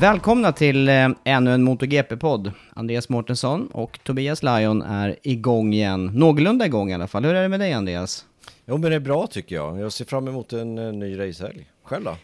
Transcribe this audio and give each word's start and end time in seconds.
Välkomna 0.00 0.52
till 0.52 0.88
eh, 0.88 1.08
ännu 1.24 1.54
en 1.54 1.62
MotoGP-podd. 1.62 2.52
Andreas 2.74 3.08
Mårtensson 3.08 3.66
och 3.66 3.98
Tobias 4.02 4.42
Lajon 4.42 4.82
är 4.82 5.16
igång 5.22 5.74
igen. 5.74 6.06
Någorlunda 6.14 6.66
igång 6.66 6.90
i 6.90 6.94
alla 6.94 7.06
fall. 7.06 7.24
Hur 7.24 7.34
är 7.34 7.42
det 7.42 7.48
med 7.48 7.60
dig 7.60 7.72
Andreas? 7.72 8.26
Jo 8.66 8.78
men 8.78 8.90
det 8.90 8.96
är 8.96 9.00
bra 9.00 9.26
tycker 9.26 9.54
jag. 9.54 9.80
Jag 9.80 9.92
ser 9.92 10.04
fram 10.04 10.28
emot 10.28 10.52
en, 10.52 10.78
eh, 10.78 10.92
ny 10.92 11.18
racehelg. 11.18 11.66
Själv 11.82 12.04
då? 12.04 12.16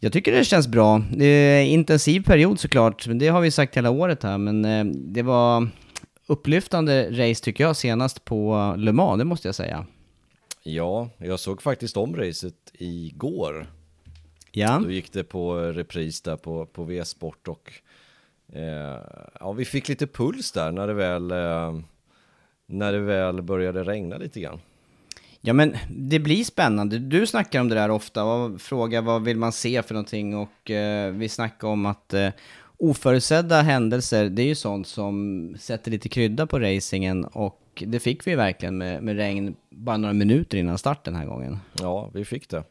Jag 0.00 0.12
tycker 0.12 0.32
det 0.32 0.44
känns 0.44 0.68
bra. 0.68 1.02
Det 1.16 1.24
är 1.24 1.60
en 1.60 1.66
intensiv 1.66 2.24
period 2.24 2.60
såklart, 2.60 3.06
men 3.06 3.18
det 3.18 3.28
har 3.28 3.40
vi 3.40 3.50
sagt 3.50 3.76
hela 3.76 3.90
året 3.90 4.22
här. 4.22 4.38
Men 4.38 4.64
eh, 4.64 4.84
det 4.94 5.22
var 5.22 5.68
upplyftande 6.26 7.08
race 7.10 7.44
tycker 7.44 7.64
jag 7.64 7.76
senast 7.76 8.24
på 8.24 8.74
Le 8.78 8.92
Mans, 8.92 9.18
det 9.18 9.24
måste 9.24 9.48
jag 9.48 9.54
säga. 9.54 9.86
Ja, 10.62 11.08
jag 11.18 11.40
såg 11.40 11.62
faktiskt 11.62 11.96
om 11.96 12.16
racet 12.16 12.54
igår. 12.72 13.66
Ja, 14.52 14.78
Då 14.84 14.90
gick 14.90 15.12
det 15.12 15.24
på 15.24 15.56
repris 15.56 16.20
där 16.20 16.36
på, 16.36 16.66
på 16.66 16.84
V-sport 16.84 17.48
och 17.48 17.72
eh, 18.52 18.98
ja, 19.40 19.52
vi 19.52 19.64
fick 19.64 19.88
lite 19.88 20.06
puls 20.06 20.52
där 20.52 20.72
när 20.72 20.86
det 20.86 20.94
väl 20.94 21.30
eh, 21.30 21.80
när 22.66 22.92
det 22.92 22.98
väl 22.98 23.42
började 23.42 23.84
regna 23.84 24.16
lite 24.16 24.40
grann. 24.40 24.60
ja 25.40 25.52
men 25.52 25.76
det 25.90 26.18
blir 26.18 26.44
spännande. 26.44 26.98
Du 26.98 27.26
snackar 27.26 27.60
om 27.60 27.68
det 27.68 27.74
där 27.74 27.90
ofta 27.90 28.24
och 28.24 28.60
frågar 28.60 29.02
vad 29.02 29.24
vill 29.24 29.36
man 29.36 29.52
se 29.52 29.82
för 29.82 29.94
någonting 29.94 30.36
och 30.36 30.70
eh, 30.70 31.12
vi 31.12 31.28
snackar 31.28 31.68
om 31.68 31.86
att 31.86 32.14
eh, 32.14 32.28
oförutsedda 32.76 33.62
händelser, 33.62 34.28
det 34.28 34.42
är 34.42 34.46
ju 34.46 34.54
sånt 34.54 34.86
som 34.86 35.56
sätter 35.60 35.90
lite 35.90 36.08
krydda 36.08 36.46
på 36.46 36.58
racingen 36.58 37.24
och 37.24 37.82
det 37.86 38.00
fick 38.00 38.26
vi 38.26 38.34
verkligen 38.34 38.78
med, 38.78 39.02
med 39.02 39.16
regn 39.16 39.54
bara 39.70 39.96
några 39.96 40.12
minuter 40.12 40.58
innan 40.58 40.78
start 40.78 41.04
den 41.04 41.14
här 41.14 41.26
gången. 41.26 41.58
Ja, 41.80 42.10
vi 42.14 42.24
fick 42.24 42.48
det. 42.48 42.64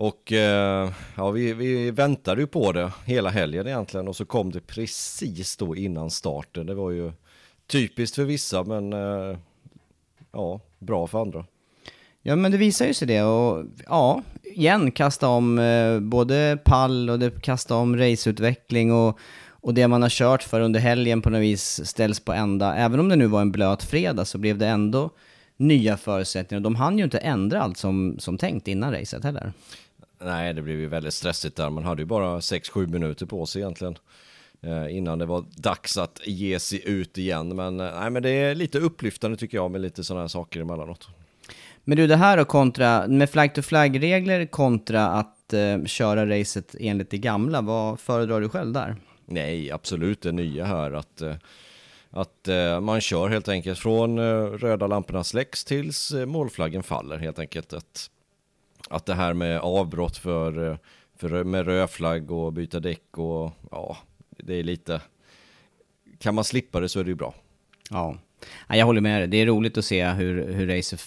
Och 0.00 0.32
eh, 0.32 0.90
ja, 1.16 1.30
vi, 1.30 1.52
vi 1.52 1.90
väntade 1.90 2.40
ju 2.40 2.46
på 2.46 2.72
det 2.72 2.92
hela 3.04 3.30
helgen 3.30 3.66
egentligen 3.66 4.08
och 4.08 4.16
så 4.16 4.24
kom 4.24 4.52
det 4.52 4.60
precis 4.60 5.56
då 5.56 5.76
innan 5.76 6.10
starten. 6.10 6.66
Det 6.66 6.74
var 6.74 6.90
ju 6.90 7.12
typiskt 7.66 8.16
för 8.16 8.24
vissa 8.24 8.64
men 8.64 8.92
eh, 8.92 9.36
ja, 10.32 10.60
bra 10.78 11.06
för 11.06 11.20
andra. 11.20 11.44
Ja 12.22 12.36
men 12.36 12.52
det 12.52 12.58
visar 12.58 12.86
ju 12.86 12.94
sig 12.94 13.08
det 13.08 13.22
och 13.22 13.64
ja, 13.86 14.22
igen 14.42 14.90
kasta 14.90 15.28
om 15.28 15.58
eh, 15.58 16.00
både 16.00 16.58
pall 16.64 17.10
och 17.10 17.18
det 17.18 17.42
kasta 17.42 17.74
om 17.74 17.96
raceutveckling 17.96 18.92
och, 18.92 19.18
och 19.48 19.74
det 19.74 19.88
man 19.88 20.02
har 20.02 20.10
kört 20.10 20.42
för 20.42 20.60
under 20.60 20.80
helgen 20.80 21.22
på 21.22 21.30
något 21.30 21.40
vis 21.40 21.86
ställs 21.86 22.20
på 22.20 22.32
ända. 22.32 22.74
Även 22.74 23.00
om 23.00 23.08
det 23.08 23.16
nu 23.16 23.26
var 23.26 23.40
en 23.40 23.52
blöt 23.52 23.82
fredag 23.82 24.24
så 24.24 24.38
blev 24.38 24.58
det 24.58 24.66
ändå 24.66 25.10
nya 25.56 25.96
förutsättningar. 25.96 26.60
De 26.60 26.74
hann 26.74 26.98
ju 26.98 27.04
inte 27.04 27.18
ändra 27.18 27.62
allt 27.62 27.76
som, 27.76 28.16
som 28.18 28.38
tänkt 28.38 28.68
innan 28.68 28.92
racet 28.92 29.24
heller. 29.24 29.52
Nej, 30.20 30.54
det 30.54 30.62
blev 30.62 30.80
ju 30.80 30.86
väldigt 30.86 31.14
stressigt 31.14 31.56
där. 31.56 31.70
Man 31.70 31.84
hade 31.84 32.02
ju 32.02 32.06
bara 32.06 32.40
6-7 32.40 32.86
minuter 32.86 33.26
på 33.26 33.46
sig 33.46 33.62
egentligen. 33.62 33.98
Eh, 34.62 34.96
innan 34.96 35.18
det 35.18 35.26
var 35.26 35.44
dags 35.56 35.96
att 35.96 36.20
ge 36.24 36.58
sig 36.58 36.88
ut 36.88 37.18
igen. 37.18 37.56
Men, 37.56 37.80
eh, 37.80 38.00
nej, 38.00 38.10
men 38.10 38.22
det 38.22 38.30
är 38.30 38.54
lite 38.54 38.78
upplyftande 38.78 39.36
tycker 39.36 39.58
jag 39.58 39.70
med 39.70 39.80
lite 39.80 40.04
sådana 40.04 40.20
här 40.20 40.28
saker 40.28 40.60
emellanåt. 40.60 41.08
Men 41.84 41.96
du, 41.96 42.06
det 42.06 42.16
här 42.16 42.36
då 42.36 42.44
kontra, 42.44 43.06
med 43.08 43.30
flag-to-flag-regler 43.30 44.46
kontra 44.46 45.06
att 45.06 45.52
eh, 45.52 45.84
köra 45.84 46.40
racet 46.40 46.74
enligt 46.80 47.10
det 47.10 47.18
gamla, 47.18 47.60
vad 47.60 48.00
föredrar 48.00 48.40
du 48.40 48.48
själv 48.48 48.72
där? 48.72 48.96
Nej, 49.26 49.70
absolut 49.70 50.22
det 50.22 50.32
nya 50.32 50.64
här 50.64 50.90
att, 50.92 51.20
eh, 51.20 51.34
att 52.10 52.48
eh, 52.48 52.80
man 52.80 53.00
kör 53.00 53.28
helt 53.28 53.48
enkelt 53.48 53.78
från 53.78 54.18
röda 54.58 54.86
lamporna 54.86 55.24
släcks 55.24 55.64
tills 55.64 56.12
målflaggen 56.26 56.82
faller 56.82 57.18
helt 57.18 57.38
enkelt. 57.38 57.72
Att, 57.72 58.10
att 58.90 59.06
det 59.06 59.14
här 59.14 59.34
med 59.34 59.60
avbrott 59.60 60.16
för, 60.16 60.78
för 61.16 61.44
med 61.44 61.66
rödflagg 61.66 62.30
och 62.30 62.52
byta 62.52 62.80
däck 62.80 63.18
och 63.18 63.52
ja, 63.70 63.96
det 64.38 64.54
är 64.54 64.62
lite... 64.62 65.00
Kan 66.18 66.34
man 66.34 66.44
slippa 66.44 66.80
det 66.80 66.88
så 66.88 67.00
är 67.00 67.04
det 67.04 67.10
ju 67.10 67.14
bra. 67.14 67.34
Ja, 67.90 68.16
jag 68.68 68.86
håller 68.86 69.00
med 69.00 69.20
dig. 69.20 69.28
Det 69.28 69.36
är 69.36 69.46
roligt 69.46 69.78
att 69.78 69.84
se 69.84 70.08
hur, 70.08 70.52
hur 70.52 70.66
racet 70.66 71.00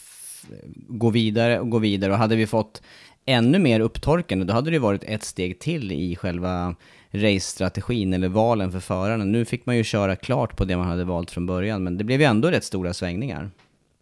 går 0.73 1.11
vidare 1.11 1.59
och 1.59 1.69
går 1.69 1.79
vidare. 1.79 2.11
Och 2.11 2.17
hade 2.17 2.35
vi 2.35 2.47
fått 2.47 2.81
ännu 3.25 3.59
mer 3.59 3.79
upptorkande, 3.79 4.45
då 4.45 4.53
hade 4.53 4.71
det 4.71 4.79
varit 4.79 5.03
ett 5.03 5.23
steg 5.23 5.59
till 5.59 5.91
i 5.91 6.15
själva 6.15 6.75
racestrategin 7.11 8.13
eller 8.13 8.27
valen 8.27 8.71
för 8.71 8.79
förarna. 8.79 9.23
Nu 9.23 9.45
fick 9.45 9.65
man 9.65 9.77
ju 9.77 9.83
köra 9.83 10.15
klart 10.15 10.57
på 10.57 10.65
det 10.65 10.77
man 10.77 10.87
hade 10.87 11.03
valt 11.03 11.31
från 11.31 11.45
början, 11.45 11.83
men 11.83 11.97
det 11.97 12.03
blev 12.03 12.21
ju 12.21 12.25
ändå 12.25 12.51
rätt 12.51 12.63
stora 12.63 12.93
svängningar. 12.93 13.51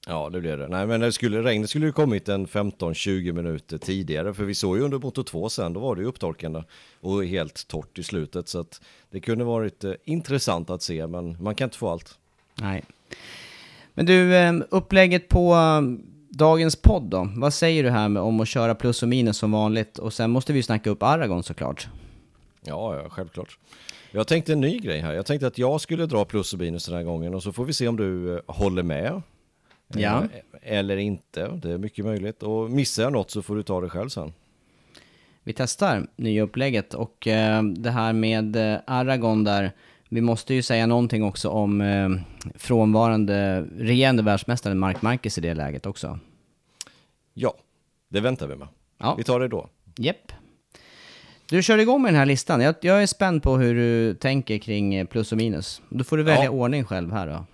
Ja, 0.07 0.29
det 0.29 0.41
blir 0.41 0.57
det. 0.57 0.67
Nej, 0.67 0.87
men 0.87 0.99
det 0.99 1.11
skulle, 1.11 1.43
regnet 1.43 1.69
skulle 1.69 1.85
ju 1.85 1.91
kommit 1.91 2.29
en 2.29 2.47
15-20 2.47 3.31
minuter 3.31 3.77
tidigare, 3.77 4.33
för 4.33 4.43
vi 4.43 4.55
såg 4.55 4.77
ju 4.77 4.83
under 4.83 4.99
motor 4.99 5.23
2 5.23 5.49
sen, 5.49 5.73
då 5.73 5.79
var 5.79 5.95
det 5.95 6.01
ju 6.01 6.07
upptorkande 6.07 6.63
och 6.99 7.25
helt 7.25 7.67
torrt 7.67 7.99
i 7.99 8.03
slutet, 8.03 8.47
så 8.47 8.59
att 8.59 8.81
det 9.09 9.19
kunde 9.19 9.43
varit 9.43 9.83
eh, 9.83 9.93
intressant 10.03 10.69
att 10.69 10.81
se, 10.81 11.07
men 11.07 11.43
man 11.43 11.55
kan 11.55 11.65
inte 11.65 11.77
få 11.77 11.89
allt. 11.89 12.17
Nej. 12.55 12.83
Men 13.93 14.05
du, 14.05 14.35
eh, 14.35 14.53
upplägget 14.69 15.29
på 15.29 15.53
eh, 15.53 15.81
dagens 16.29 16.75
podd 16.75 17.03
då? 17.03 17.29
Vad 17.35 17.53
säger 17.53 17.83
du 17.83 17.89
här 17.89 18.09
med, 18.09 18.23
om 18.23 18.39
att 18.39 18.47
köra 18.47 18.75
plus 18.75 19.03
och 19.03 19.09
minus 19.09 19.37
som 19.37 19.51
vanligt? 19.51 19.97
Och 19.97 20.13
sen 20.13 20.31
måste 20.31 20.53
vi 20.53 20.59
ju 20.59 20.63
snacka 20.63 20.89
upp 20.89 21.03
Aragon 21.03 21.43
såklart. 21.43 21.87
Ja, 22.61 22.95
ja, 22.95 23.09
självklart. 23.09 23.57
Jag 24.11 24.27
tänkte 24.27 24.53
en 24.53 24.61
ny 24.61 24.79
grej 24.79 24.99
här. 24.99 25.13
Jag 25.13 25.25
tänkte 25.25 25.47
att 25.47 25.57
jag 25.57 25.81
skulle 25.81 26.05
dra 26.05 26.25
plus 26.25 26.53
och 26.53 26.59
minus 26.59 26.85
den 26.85 26.95
här 26.95 27.03
gången 27.03 27.33
och 27.33 27.43
så 27.43 27.51
får 27.51 27.65
vi 27.65 27.73
se 27.73 27.87
om 27.87 27.97
du 27.97 28.35
eh, 28.35 28.41
håller 28.47 28.83
med. 28.83 29.21
Ja. 29.99 30.23
Eh, 30.23 30.77
Eller 30.77 30.97
inte, 30.97 31.47
det 31.47 31.71
är 31.71 31.77
mycket 31.77 32.05
möjligt. 32.05 32.43
Och 32.43 32.71
missar 32.71 33.03
jag 33.03 33.13
något 33.13 33.31
så 33.31 33.41
får 33.41 33.55
du 33.55 33.63
ta 33.63 33.81
det 33.81 33.89
själv 33.89 34.09
sen. 34.09 34.33
Vi 35.43 35.53
testar 35.53 36.07
nya 36.15 36.43
upplägget 36.43 36.93
och 36.93 37.27
eh, 37.27 37.63
det 37.63 37.91
här 37.91 38.13
med 38.13 38.55
eh, 38.55 38.79
Aragon 38.87 39.43
där, 39.43 39.71
vi 40.09 40.21
måste 40.21 40.53
ju 40.53 40.61
säga 40.61 40.85
någonting 40.85 41.23
också 41.23 41.49
om 41.49 41.81
eh, 41.81 42.09
frånvarande 42.55 43.61
regerande 43.77 44.23
världsmästaren 44.23 44.79
Mark 44.79 45.01
Marquez 45.01 45.37
i 45.37 45.41
det 45.41 45.53
läget 45.53 45.85
också. 45.85 46.19
Ja, 47.33 47.53
det 48.09 48.19
väntar 48.19 48.47
vi 48.47 48.55
med. 48.55 48.67
Ja. 48.97 49.15
Vi 49.17 49.23
tar 49.23 49.39
det 49.39 49.47
då. 49.47 49.69
Jepp. 49.97 50.31
Du 51.49 51.63
kör 51.63 51.77
igång 51.77 52.01
med 52.01 52.13
den 52.13 52.19
här 52.19 52.25
listan. 52.25 52.61
Jag, 52.61 52.75
jag 52.81 53.03
är 53.03 53.07
spänd 53.07 53.43
på 53.43 53.57
hur 53.57 53.75
du 53.75 54.13
tänker 54.13 54.57
kring 54.57 55.07
plus 55.07 55.31
och 55.31 55.37
minus. 55.37 55.81
Då 55.89 56.03
får 56.03 56.17
du 56.17 56.23
välja 56.23 56.43
Ja. 56.43 56.49
ordning 56.51 56.83
själv 56.83 57.11
här 57.11 57.27
då. 57.27 57.45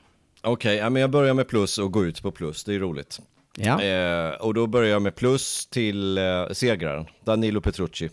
Okej, 0.47 0.75
ja, 0.75 0.89
men 0.89 1.01
jag 1.01 1.11
börjar 1.11 1.33
med 1.33 1.47
plus 1.47 1.77
och 1.77 1.91
går 1.91 2.05
ut 2.05 2.21
på 2.21 2.31
plus. 2.31 2.63
Det 2.63 2.75
är 2.75 2.79
roligt. 2.79 3.19
Ja. 3.57 3.83
Eh, 3.83 4.35
och 4.35 4.53
då 4.53 4.67
börjar 4.67 4.89
jag 4.89 5.01
med 5.01 5.15
plus 5.15 5.65
till 5.65 6.17
eh, 6.17 6.47
segraren, 6.51 7.05
Danilo 7.23 7.61
Petrucci. 7.61 8.09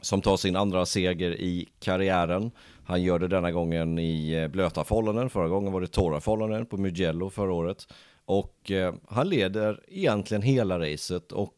Som 0.00 0.22
tar 0.22 0.36
sin 0.36 0.56
andra 0.56 0.86
seger 0.86 1.30
i 1.30 1.68
karriären. 1.80 2.50
Han 2.84 3.02
gör 3.02 3.18
det 3.18 3.28
denna 3.28 3.52
gången 3.52 3.98
i 3.98 4.32
eh, 4.32 4.48
blöta 4.48 4.84
förhållanden. 4.84 5.30
Förra 5.30 5.48
gången 5.48 5.72
var 5.72 5.80
det 5.80 5.86
torra 5.86 6.20
förhållanden 6.20 6.66
på 6.66 6.76
Mugello 6.76 7.30
förra 7.30 7.52
året. 7.52 7.88
Och 8.24 8.70
eh, 8.70 8.94
han 9.08 9.28
leder 9.28 9.80
egentligen 9.88 10.42
hela 10.42 10.78
racet 10.78 11.32
och 11.32 11.56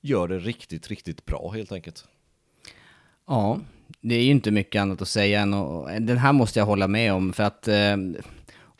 gör 0.00 0.28
det 0.28 0.38
riktigt, 0.38 0.88
riktigt 0.88 1.26
bra 1.26 1.50
helt 1.54 1.72
enkelt. 1.72 2.04
Ja, 3.26 3.60
det 4.00 4.14
är 4.14 4.22
ju 4.22 4.30
inte 4.30 4.50
mycket 4.50 4.82
annat 4.82 5.02
att 5.02 5.08
säga 5.08 5.40
än 5.40 5.54
och, 5.54 5.88
den 6.00 6.18
här 6.18 6.32
måste 6.32 6.58
jag 6.58 6.66
hålla 6.66 6.88
med 6.88 7.12
om 7.12 7.32
för 7.32 7.42
att 7.42 7.68
eh, 7.68 7.96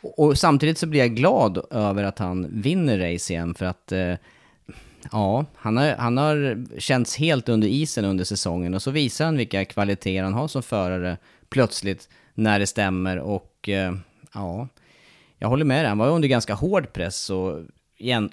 och, 0.07 0.39
samtidigt 0.39 0.79
så 0.79 0.87
blir 0.87 1.01
jag 1.01 1.15
glad 1.15 1.67
över 1.71 2.05
att 2.05 2.19
han 2.19 2.47
vinner 2.51 3.13
race 3.13 3.33
igen 3.33 3.55
för 3.55 3.67
att 3.67 3.93
eh, 3.93 4.15
ja, 5.13 5.45
han 5.55 5.77
har, 5.77 5.97
han 5.99 6.17
har 6.17 6.65
känts 6.79 7.17
helt 7.17 7.49
under 7.49 7.69
isen 7.69 8.05
under 8.05 8.25
säsongen 8.25 8.75
och 8.75 8.83
så 8.83 8.91
visar 8.91 9.25
han 9.25 9.37
vilka 9.37 9.65
kvaliteter 9.65 10.23
han 10.23 10.35
har 10.35 10.49
som 10.49 10.63
förare 10.63 11.17
plötsligt 11.49 12.09
när 12.35 12.59
det 12.59 12.67
stämmer 12.67 13.19
och 13.19 13.69
eh, 13.69 13.95
ja, 14.35 14.69
jag 15.39 15.49
håller 15.49 15.65
med 15.65 15.79
dig, 15.79 15.89
han 15.89 15.99
var 15.99 16.09
under 16.09 16.29
ganska 16.29 16.55
hård 16.55 16.93
press 16.93 17.31
och 17.31 17.61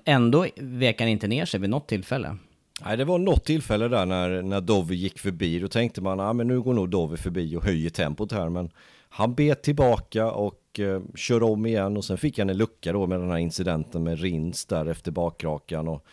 ändå 0.06 0.46
vek 0.56 1.00
han 1.00 1.10
inte 1.10 1.28
ner 1.28 1.46
sig 1.46 1.60
vid 1.60 1.70
något 1.70 1.88
tillfälle. 1.88 2.38
Nej, 2.86 2.98
det 2.98 3.06
var 3.06 3.18
något 3.18 3.46
tillfälle 3.46 3.88
där 3.88 4.06
när, 4.06 4.42
när 4.42 4.62
Dovi 4.62 4.96
gick 4.96 5.20
förbi. 5.20 5.60
Då 5.60 5.68
tänkte 5.68 6.02
man, 6.02 6.20
ah, 6.20 6.34
men 6.34 6.48
nu 6.48 6.62
går 6.62 6.74
nog 6.74 6.90
Dovi 6.90 7.18
förbi 7.18 7.56
och 7.56 7.64
höjer 7.64 7.90
tempot 7.90 8.32
här. 8.32 8.50
Men 8.50 8.70
han 9.16 9.36
bet 9.36 9.64
tillbaka 9.64 10.32
och 10.32 10.80
eh, 10.80 11.02
kör 11.16 11.44
om 11.44 11.66
igen 11.66 11.98
och 11.98 12.06
sen 12.06 12.18
fick 12.18 12.40
han 12.40 12.50
en 12.50 12.58
lucka 12.58 12.94
då 12.94 13.08
med 13.08 13.20
den 13.20 13.30
här 13.30 13.38
incidenten 13.38 14.04
med 14.04 14.20
Rins 14.20 14.66
där 14.66 14.86
efter 14.86 15.12
bakrakan. 15.12 15.88
Och 15.88 16.06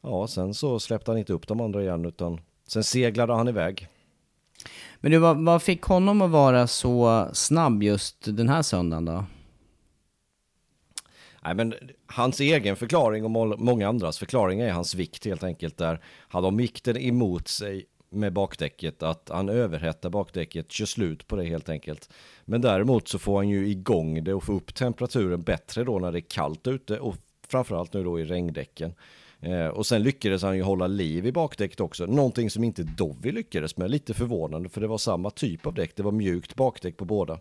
ja, 0.00 0.26
sen 0.26 0.54
så 0.54 0.80
släppte 0.80 1.10
han 1.10 1.18
inte 1.18 1.32
upp 1.32 1.48
de 1.48 1.60
andra 1.60 1.82
igen 1.82 2.04
utan 2.04 2.40
sen 2.66 2.84
seglade 2.84 3.34
han 3.34 3.48
iväg. 3.48 3.88
Men 5.00 5.12
du, 5.12 5.18
vad, 5.18 5.44
vad 5.44 5.62
fick 5.62 5.82
honom 5.82 6.22
att 6.22 6.30
vara 6.30 6.66
så 6.66 7.28
snabb 7.32 7.82
just 7.82 8.36
den 8.36 8.48
här 8.48 8.62
söndagen 8.62 9.04
då? 9.04 9.24
Nej, 11.44 11.54
men 11.54 11.74
hans 12.06 12.40
egen 12.40 12.76
förklaring 12.76 13.24
och 13.24 13.30
må- 13.30 13.56
många 13.56 13.88
andras 13.88 14.18
förklaring 14.18 14.60
är 14.60 14.72
hans 14.72 14.94
vikt 14.94 15.24
helt 15.24 15.44
enkelt. 15.44 15.76
Där 15.76 16.00
hade 16.28 16.46
de 16.46 16.56
vikten 16.56 16.96
emot 16.96 17.48
sig 17.48 17.86
med 18.10 18.32
bakdäcket, 18.32 19.02
att 19.02 19.28
han 19.28 19.48
överhettar 19.48 20.10
bakdäcket, 20.10 20.72
kör 20.72 20.86
slut 20.86 21.26
på 21.26 21.36
det 21.36 21.44
helt 21.44 21.68
enkelt. 21.68 22.10
Men 22.50 22.60
däremot 22.60 23.08
så 23.08 23.18
får 23.18 23.36
han 23.36 23.48
ju 23.48 23.68
igång 23.68 24.24
det 24.24 24.34
och 24.34 24.44
får 24.44 24.52
upp 24.52 24.74
temperaturen 24.74 25.42
bättre 25.42 25.84
då 25.84 25.98
när 25.98 26.12
det 26.12 26.18
är 26.18 26.20
kallt 26.28 26.66
ute 26.66 26.98
och 26.98 27.16
framförallt 27.48 27.92
nu 27.92 28.04
då 28.04 28.20
i 28.20 28.24
regndäcken. 28.24 28.94
Eh, 29.40 29.66
och 29.66 29.86
sen 29.86 30.02
lyckades 30.02 30.42
han 30.42 30.56
ju 30.56 30.62
hålla 30.62 30.86
liv 30.86 31.26
i 31.26 31.32
bakdäcket 31.32 31.80
också, 31.80 32.06
någonting 32.06 32.50
som 32.50 32.64
inte 32.64 32.82
Dovi 32.82 33.32
lyckades 33.32 33.76
med, 33.76 33.90
lite 33.90 34.14
förvånande 34.14 34.68
för 34.68 34.80
det 34.80 34.86
var 34.86 34.98
samma 34.98 35.30
typ 35.30 35.66
av 35.66 35.74
däck, 35.74 35.96
det 35.96 36.02
var 36.02 36.12
mjukt 36.12 36.54
bakdäck 36.54 36.96
på 36.96 37.04
båda. 37.04 37.38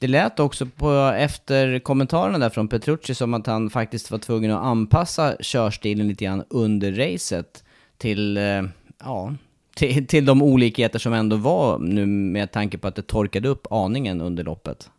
Det 0.00 0.06
lät 0.06 0.40
också 0.40 0.66
på, 0.66 0.92
efter 1.18 1.78
kommentarerna 1.78 2.38
där 2.38 2.50
från 2.50 2.68
Petrucci 2.68 3.14
som 3.14 3.34
att 3.34 3.46
han 3.46 3.70
faktiskt 3.70 4.10
var 4.10 4.18
tvungen 4.18 4.50
att 4.50 4.64
anpassa 4.64 5.36
körstilen 5.40 6.08
lite 6.08 6.24
grann 6.24 6.44
under 6.50 6.92
racet 6.92 7.64
till, 7.96 8.36
eh, 8.36 8.62
ja, 8.98 9.34
till, 9.78 10.06
till 10.06 10.24
de 10.24 10.42
olikheter 10.42 10.98
som 10.98 11.12
ändå 11.12 11.36
var 11.36 11.78
nu 11.78 12.06
med 12.06 12.52
tanke 12.52 12.78
på 12.78 12.88
att 12.88 12.94
det 12.94 13.02
torkade 13.02 13.48
upp 13.48 13.66
aningen 13.72 14.20
under 14.20 14.44
loppet. 14.44 14.90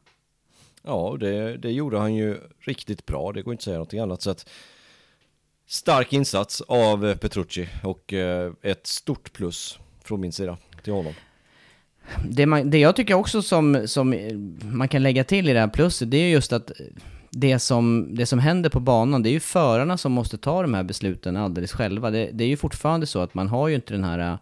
Ja, 0.83 1.17
det, 1.19 1.57
det 1.57 1.71
gjorde 1.71 1.97
han 1.97 2.15
ju 2.15 2.37
riktigt 2.59 3.05
bra, 3.05 3.31
det 3.31 3.41
går 3.41 3.53
inte 3.53 3.61
att 3.61 3.63
säga 3.63 3.75
någonting 3.75 3.99
annat. 3.99 4.21
Så 4.21 4.31
att, 4.31 4.49
stark 5.67 6.13
insats 6.13 6.61
av 6.61 7.15
Petrucci 7.15 7.67
och 7.83 8.13
eh, 8.13 8.51
ett 8.61 8.87
stort 8.87 9.33
plus 9.33 9.79
från 10.03 10.21
min 10.21 10.31
sida 10.31 10.57
till 10.83 10.93
honom. 10.93 11.13
Det, 12.29 12.45
man, 12.45 12.69
det 12.69 12.77
jag 12.77 12.95
tycker 12.95 13.13
också 13.13 13.41
som, 13.41 13.87
som 13.87 14.15
man 14.61 14.87
kan 14.87 15.03
lägga 15.03 15.23
till 15.23 15.49
i 15.49 15.53
det 15.53 15.59
här 15.59 15.67
plusset, 15.67 16.11
det 16.11 16.17
är 16.17 16.29
just 16.29 16.53
att 16.53 16.71
det 17.31 17.59
som, 17.59 18.15
det 18.15 18.25
som 18.25 18.39
händer 18.39 18.69
på 18.69 18.79
banan, 18.79 19.23
det 19.23 19.29
är 19.29 19.31
ju 19.31 19.39
förarna 19.39 19.97
som 19.97 20.11
måste 20.11 20.37
ta 20.37 20.61
de 20.61 20.73
här 20.73 20.83
besluten 20.83 21.37
alldeles 21.37 21.71
själva. 21.71 22.11
Det, 22.11 22.29
det 22.33 22.43
är 22.43 22.47
ju 22.47 22.57
fortfarande 22.57 23.05
så 23.05 23.19
att 23.19 23.33
man 23.33 23.47
har 23.47 23.67
ju 23.67 23.75
inte 23.75 23.93
den 23.93 24.03
här 24.03 24.37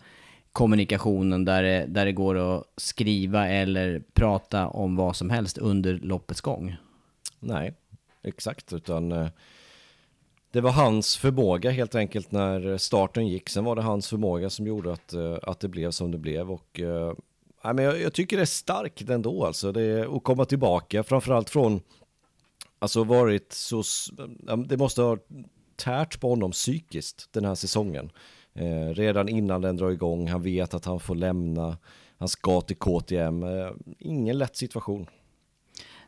kommunikationen 0.57 1.45
där 1.45 1.63
det, 1.63 1.85
där 1.87 2.05
det 2.05 2.11
går 2.11 2.35
att 2.35 2.63
skriva 2.77 3.47
eller 3.47 4.03
prata 4.13 4.67
om 4.67 4.95
vad 4.95 5.15
som 5.15 5.29
helst 5.29 5.57
under 5.57 5.93
loppets 5.93 6.41
gång. 6.41 6.75
Nej, 7.39 7.73
exakt, 8.23 8.73
utan 8.73 9.11
eh, 9.11 9.27
det 10.51 10.61
var 10.61 10.71
hans 10.71 11.17
förmåga 11.17 11.71
helt 11.71 11.95
enkelt 11.95 12.31
när 12.31 12.77
starten 12.77 13.27
gick. 13.27 13.49
Sen 13.49 13.63
var 13.63 13.75
det 13.75 13.81
hans 13.81 14.07
förmåga 14.07 14.49
som 14.49 14.67
gjorde 14.67 14.93
att, 14.93 15.13
eh, 15.13 15.37
att 15.43 15.59
det 15.59 15.67
blev 15.67 15.91
som 15.91 16.11
det 16.11 16.17
blev 16.17 16.51
och 16.51 16.79
äh, 16.79 17.13
men 17.63 17.85
jag, 17.85 18.01
jag 18.01 18.13
tycker 18.13 18.37
det 18.37 18.43
är 18.43 18.45
starkt 18.45 19.09
ändå 19.09 19.45
alltså. 19.45 19.71
Det 19.71 20.07
att 20.07 20.23
komma 20.23 20.45
tillbaka, 20.45 21.03
framförallt 21.03 21.49
från, 21.49 21.81
alltså 22.79 23.03
varit 23.03 23.53
så, 23.53 23.83
det 24.67 24.77
måste 24.77 25.01
ha 25.01 25.17
tärt 25.75 26.19
på 26.19 26.29
honom 26.29 26.51
psykiskt 26.51 27.29
den 27.31 27.45
här 27.45 27.55
säsongen. 27.55 28.11
Eh, 28.57 28.93
redan 28.93 29.29
innan 29.29 29.61
den 29.61 29.77
drar 29.77 29.89
igång, 29.91 30.27
han 30.27 30.41
vet 30.41 30.73
att 30.73 30.85
han 30.85 30.99
får 30.99 31.15
lämna, 31.15 31.77
han 32.17 32.27
ska 32.27 32.61
till 32.61 32.75
KTM, 32.75 33.43
eh, 33.43 33.69
ingen 33.99 34.37
lätt 34.37 34.55
situation. 34.55 35.07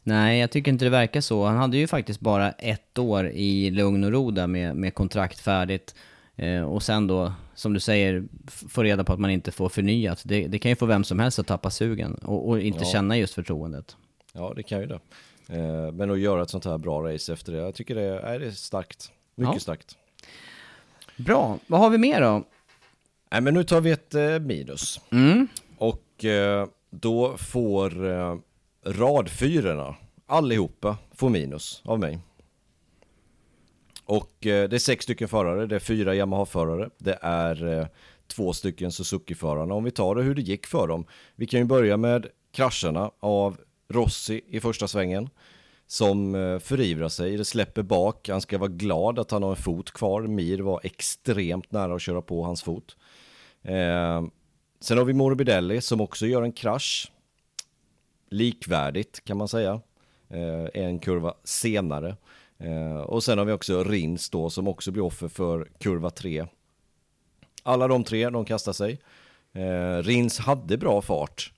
Nej, 0.03 0.39
jag 0.39 0.51
tycker 0.51 0.71
inte 0.71 0.85
det 0.85 0.89
verkar 0.89 1.21
så. 1.21 1.45
Han 1.45 1.57
hade 1.57 1.77
ju 1.77 1.87
faktiskt 1.87 2.19
bara 2.19 2.51
ett 2.51 2.97
år 2.97 3.27
i 3.29 3.69
lugn 3.69 4.03
och 4.03 4.11
ro 4.11 4.31
där 4.31 4.47
med, 4.47 4.75
med 4.75 4.93
kontrakt 4.93 5.39
färdigt. 5.39 5.95
Eh, 6.35 6.61
och 6.61 6.83
sen 6.83 7.07
då, 7.07 7.33
som 7.55 7.73
du 7.73 7.79
säger, 7.79 8.23
få 8.47 8.83
reda 8.83 9.03
på 9.03 9.13
att 9.13 9.19
man 9.19 9.29
inte 9.31 9.51
får 9.51 9.69
förnyat. 9.69 10.21
Det, 10.25 10.47
det 10.47 10.59
kan 10.59 10.69
ju 10.71 10.75
få 10.75 10.85
vem 10.85 11.03
som 11.03 11.19
helst 11.19 11.39
att 11.39 11.47
tappa 11.47 11.69
sugen 11.69 12.13
och, 12.15 12.49
och 12.49 12.59
inte 12.61 12.79
Ja. 12.83 12.85
känna 12.91 13.17
just 13.17 13.33
förtroendet. 13.33 13.97
Ja, 14.33 14.53
det 14.55 14.63
kan 14.63 14.79
ju 14.79 14.85
det. 14.85 14.99
Eh, 15.49 15.91
men 15.91 16.11
att 16.11 16.19
göra 16.19 16.41
ett 16.41 16.49
sånt 16.49 16.65
här 16.65 16.77
bra 16.77 17.13
race 17.13 17.33
efter 17.33 17.51
det, 17.51 17.57
jag 17.57 17.75
tycker 17.75 17.95
det 17.95 18.01
är, 18.01 18.17
är 18.19 18.39
det 18.39 18.51
starkt. 18.51 19.11
Mycket 19.35 19.53
Ja. 19.55 19.59
starkt. 19.59 19.95
Bra, 21.25 21.59
vad 21.67 21.79
har 21.79 21.89
vi 21.89 21.97
mer 21.97 22.21
då? 22.21 22.43
Nej, 23.31 23.41
men 23.41 23.53
nu 23.53 23.63
tar 23.63 23.81
vi 23.81 23.91
ett 23.91 24.15
eh, 24.15 24.39
minus. 24.39 25.01
Mm. 25.11 25.47
Och 25.77 26.25
eh, 26.25 26.67
då 26.89 27.37
får 27.37 28.09
eh, 28.09 28.37
radfyrorna, 28.85 29.95
allihopa, 30.25 30.97
får 31.15 31.29
minus 31.29 31.81
av 31.85 31.99
mig. 31.99 32.19
Och 34.05 34.45
eh, 34.45 34.69
det 34.69 34.75
är 34.75 34.79
sex 34.79 35.03
stycken 35.03 35.27
förare, 35.27 35.65
det 35.65 35.75
är 35.75 35.79
fyra 35.79 36.15
Yamaha-förare, 36.15 36.89
det 36.97 37.19
är 37.21 37.79
eh, 37.79 37.87
två 38.27 38.53
stycken 38.53 38.91
Suzuki-förarna. 38.91 39.73
Om 39.73 39.83
vi 39.83 39.91
tar 39.91 40.15
det 40.15 40.23
hur 40.23 40.35
det 40.35 40.41
gick 40.41 40.67
för 40.67 40.87
dem. 40.87 41.05
Vi 41.35 41.47
kan 41.47 41.59
ju 41.59 41.65
börja 41.65 41.97
med 41.97 42.27
krascherna 42.51 43.11
av 43.19 43.57
Rossi 43.89 44.41
i 44.47 44.59
första 44.59 44.87
svängen. 44.87 45.29
Som 45.91 46.35
eh, 46.35 46.59
förivrar 46.59 47.09
sig, 47.09 47.37
det 47.37 47.45
släpper 47.45 47.83
bak, 47.83 48.29
han 48.29 48.41
ska 48.41 48.57
vara 48.57 48.69
glad 48.69 49.19
att 49.19 49.31
han 49.31 49.43
har 49.43 49.49
en 49.49 49.55
fot 49.55 49.91
kvar. 49.91 50.21
Mir 50.21 50.59
var 50.59 50.79
extremt 50.83 51.71
nära 51.71 51.95
att 51.95 52.01
köra 52.01 52.21
på 52.21 52.43
hans 52.43 52.63
fot. 52.63 52.97
Eh, 53.61 54.23
sen 54.79 54.97
har 54.97 55.05
vi 55.05 55.13
Morbidelli 55.13 55.81
som 55.81 56.01
också 56.01 56.25
gör 56.27 56.41
en 56.41 56.51
krasch. 56.51 57.11
Likvärdigt 58.29 59.23
kan 59.23 59.37
man 59.37 59.47
säga. 59.47 59.81
Eh, 60.29 60.83
en 60.83 60.99
kurva 60.99 61.33
senare. 61.43 62.15
Eh, 62.57 62.97
och 62.97 63.23
sen 63.23 63.37
har 63.37 63.45
vi 63.45 63.51
också 63.51 63.83
Rins 63.83 64.29
då 64.29 64.49
som 64.49 64.67
också 64.67 64.91
blir 64.91 65.03
offer 65.03 65.27
för 65.27 65.67
kurva 65.79 66.09
3. 66.09 66.45
Alla 67.63 67.87
de 67.87 68.03
tre, 68.03 68.29
de 68.29 68.45
kastar 68.45 68.73
sig. 68.73 68.99
Eh, 69.53 70.03
Rins 70.03 70.39
hade 70.39 70.77
bra 70.77 71.01
fart. 71.01 71.53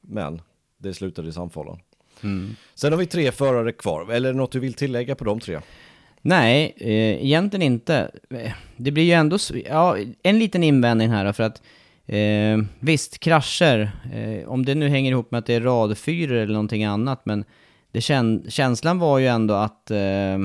Men 0.00 0.42
det 0.78 0.94
slutade 0.94 1.28
i 1.28 1.32
Mm. 2.22 2.56
Sen 2.74 2.92
har 2.92 2.98
vi 2.98 3.06
tre 3.06 3.32
förare 3.32 3.72
kvar. 3.72 4.12
Eller 4.12 4.32
något 4.32 4.52
du 4.52 4.60
vill 4.60 4.74
tillägga 4.74 5.14
på 5.14 5.24
de 5.24 5.40
tre? 5.40 5.60
Nej, 6.22 6.74
eh, 6.76 7.24
egentligen 7.24 7.62
inte. 7.62 8.10
Det 8.76 8.90
blir 8.90 9.04
ju 9.04 9.12
ändå, 9.12 9.38
ja, 9.68 9.96
en 10.22 10.38
liten 10.38 10.62
invändning 10.62 11.10
här 11.10 11.24
då, 11.24 11.32
för 11.32 11.42
att 11.42 11.62
eh, 12.06 12.58
visst, 12.80 13.18
krascher, 13.18 13.90
eh, 14.12 14.48
om 14.48 14.64
det 14.64 14.74
nu 14.74 14.88
hänger 14.88 15.10
ihop 15.10 15.30
med 15.30 15.38
att 15.38 15.46
det 15.46 15.54
är 15.54 15.60
radfyror 15.60 16.36
eller 16.36 16.52
någonting 16.52 16.84
annat, 16.84 17.26
men 17.26 17.44
det 17.92 18.00
kän, 18.00 18.44
känslan 18.48 18.98
var 18.98 19.18
ju 19.18 19.26
ändå 19.26 19.54
att 19.54 19.90
eh, 19.90 20.38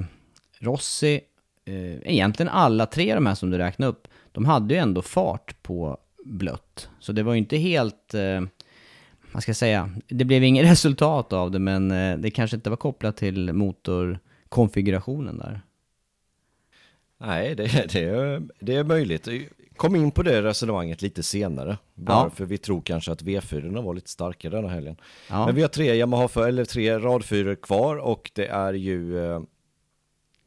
Rossi, 0.60 1.22
eh, 1.66 2.12
egentligen 2.14 2.50
alla 2.50 2.86
tre 2.86 3.16
de 3.16 3.26
här 3.26 3.36
som 3.36 3.50
du 3.50 3.58
räknade 3.58 3.92
upp, 3.92 4.08
de 4.32 4.46
hade 4.46 4.74
ju 4.74 4.80
ändå 4.80 5.02
fart 5.02 5.64
på 5.64 5.98
blött. 6.26 6.90
Så 7.00 7.12
det 7.12 7.24
var 7.24 7.34
ju 7.34 7.40
inte 7.40 7.58
helt, 7.58 8.14
eh, 8.14 8.42
vad 9.38 9.42
ska 9.44 9.50
jag 9.50 9.56
säga, 9.58 9.90
det 10.08 10.26
blev 10.26 10.44
inget 10.44 10.66
resultat 10.72 11.34
av 11.34 11.52
det, 11.52 11.60
men 11.60 11.92
eh, 11.92 12.18
det 12.18 12.32
kanske 12.32 12.56
inte 12.56 12.70
var 12.70 12.78
kopplat 12.78 13.18
till 13.18 13.54
motorkonfigurationen 13.54 15.38
där. 15.38 15.62
Nej, 17.18 17.56
det, 17.56 17.64
det, 17.94 18.04
är, 18.04 18.44
det 18.60 18.76
är 18.76 18.84
möjligt. 18.84 19.28
Kom 19.76 19.96
in 19.96 20.12
på 20.12 20.24
det 20.24 20.42
resonemanget 20.42 21.02
lite 21.02 21.24
senare. 21.24 21.78
Bara 21.96 22.24
Ja. 22.24 22.30
för 22.30 22.46
vi 22.46 22.58
tror 22.58 22.82
kanske 22.82 23.12
att 23.12 23.22
V4 23.24 23.82
var 23.84 23.94
lite 23.94 24.10
starkare 24.10 24.56
denna 24.56 24.68
helgen. 24.70 24.96
Ja. 25.30 25.46
Men 25.46 25.56
vi 25.56 25.62
har 25.62 25.70
tre 25.70 25.94
Yamaha 25.96 26.28
för, 26.28 26.48
eller 26.48 26.66
tre 26.66 27.00
radfyror 27.00 27.56
kvar 27.56 27.96
och 27.96 28.32
det 28.34 28.48
är 28.48 28.74
ju 28.74 29.26
eh, 29.26 29.42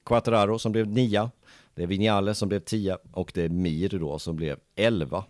Quattararo 0.06 0.58
som 0.58 0.72
blev 0.72 0.86
nia. 0.88 1.30
Det 1.74 1.82
är 1.82 1.86
Vinales 1.86 2.38
som 2.38 2.48
blev 2.48 2.60
tia 2.60 2.98
och 3.12 3.30
det 3.34 3.42
är 3.42 3.48
Mir 3.48 3.88
då 3.88 4.18
som 4.18 4.36
blev 4.36 4.58
elva. 4.76 5.24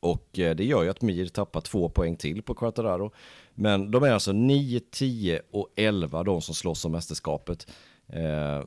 Och 0.00 0.38
eh, 0.38 0.56
det 0.56 0.64
gör 0.64 0.82
ju 0.82 0.90
att 0.90 1.02
Mir 1.02 1.26
tappar 1.26 1.60
två 1.60 1.88
poäng 1.88 2.16
till 2.16 2.42
på 2.42 2.54
Quattararo. 2.54 3.12
Men 3.54 3.90
de 3.90 4.02
är 4.02 4.10
alltså 4.10 4.32
9, 4.32 4.80
10 4.90 5.40
och 5.50 5.68
11 5.76 6.22
de 6.22 6.40
som 6.40 6.54
slåss 6.54 6.84
om 6.84 6.92
mästerskapet. 6.92 7.66
Eh, 8.06 8.64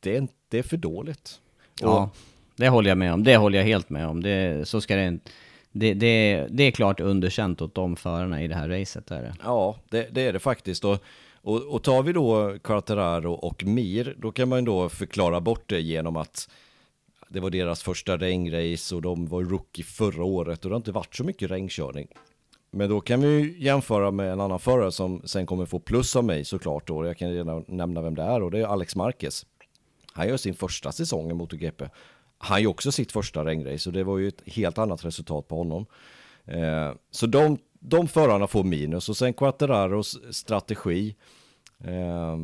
det, 0.00 0.16
är, 0.16 0.28
det 0.48 0.58
är 0.58 0.62
för 0.62 0.76
dåligt. 0.76 1.40
Ja, 1.80 2.10
det 2.56 2.68
håller 2.68 2.88
jag 2.88 2.98
med 2.98 3.12
om. 3.12 3.24
Det 3.24 3.36
håller 3.36 3.58
jag 3.58 3.66
helt 3.66 3.90
med 3.90 4.06
om. 4.08 4.22
Det, 4.22 4.68
så 4.68 4.80
ska 4.80 4.96
det, 4.96 5.18
det, 5.72 5.94
det, 5.94 6.46
det 6.50 6.62
är 6.62 6.70
klart 6.70 7.00
underkänt 7.00 7.62
åt 7.62 7.74
de 7.74 7.96
förarna 7.96 8.42
i 8.42 8.48
det 8.48 8.54
här 8.54 8.68
racet. 8.68 9.10
Är 9.10 9.22
det. 9.22 9.34
Ja, 9.44 9.76
det, 9.88 10.08
det 10.10 10.22
är 10.22 10.32
det 10.32 10.38
faktiskt. 10.38 10.84
Och, 10.84 10.98
och, 11.42 11.62
och 11.62 11.82
tar 11.82 12.02
vi 12.02 12.12
då 12.12 12.58
Quartararo 12.58 13.32
och 13.32 13.64
Mir, 13.64 14.14
då 14.18 14.32
kan 14.32 14.48
man 14.48 14.58
ju 14.58 14.64
då 14.64 14.88
förklara 14.88 15.40
bort 15.40 15.64
det 15.66 15.80
genom 15.80 16.16
att 16.16 16.48
det 17.28 17.40
var 17.40 17.50
deras 17.50 17.82
första 17.82 18.16
regnrace 18.16 18.94
och 18.94 19.02
de 19.02 19.26
var 19.26 19.42
rookie 19.42 19.84
förra 19.84 20.24
året 20.24 20.64
och 20.64 20.70
det 20.70 20.74
har 20.74 20.80
inte 20.80 20.92
varit 20.92 21.14
så 21.14 21.24
mycket 21.24 21.50
regnkörning. 21.50 22.08
Men 22.70 22.88
då 22.88 23.00
kan 23.00 23.20
vi 23.20 23.56
jämföra 23.58 24.10
med 24.10 24.32
en 24.32 24.40
annan 24.40 24.58
förare 24.58 24.92
som 24.92 25.22
sen 25.24 25.46
kommer 25.46 25.66
få 25.66 25.78
plus 25.78 26.16
av 26.16 26.24
mig 26.24 26.44
såklart 26.44 26.86
då. 26.86 27.06
Jag 27.06 27.18
kan 27.18 27.32
redan 27.32 27.64
nämna 27.68 28.02
vem 28.02 28.14
det 28.14 28.22
är 28.22 28.42
och 28.42 28.50
det 28.50 28.58
är 28.58 28.66
Alex 28.66 28.96
Marquez. 28.96 29.46
Han 30.12 30.28
gör 30.28 30.36
sin 30.36 30.54
första 30.54 30.92
säsong 30.92 31.30
i 31.30 31.34
MotoGP. 31.34 31.88
Han 32.38 32.62
gör 32.62 32.70
också 32.70 32.92
sitt 32.92 33.12
första 33.12 33.44
regnrace 33.44 33.88
och 33.88 33.92
det 33.92 34.04
var 34.04 34.18
ju 34.18 34.28
ett 34.28 34.42
helt 34.46 34.78
annat 34.78 35.04
resultat 35.04 35.48
på 35.48 35.56
honom. 35.56 35.86
Eh, 36.44 36.92
så 37.10 37.26
de, 37.26 37.58
de 37.80 38.08
förarna 38.08 38.46
får 38.46 38.64
minus 38.64 39.08
och 39.08 39.16
sen 39.16 39.32
Quattararos 39.32 40.18
strategi. 40.30 41.16
Eh, 41.84 42.38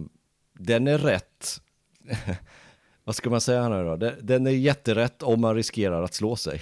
den 0.58 0.86
är 0.86 0.98
rätt. 0.98 1.60
Vad 3.04 3.14
ska 3.14 3.30
man 3.30 3.40
säga 3.40 3.68
nu 3.68 3.84
då? 3.84 4.10
Den 4.22 4.46
är 4.46 4.50
jätterätt 4.50 5.22
om 5.22 5.40
man 5.40 5.54
riskerar 5.54 6.02
att 6.02 6.14
slå 6.14 6.36
sig. 6.36 6.60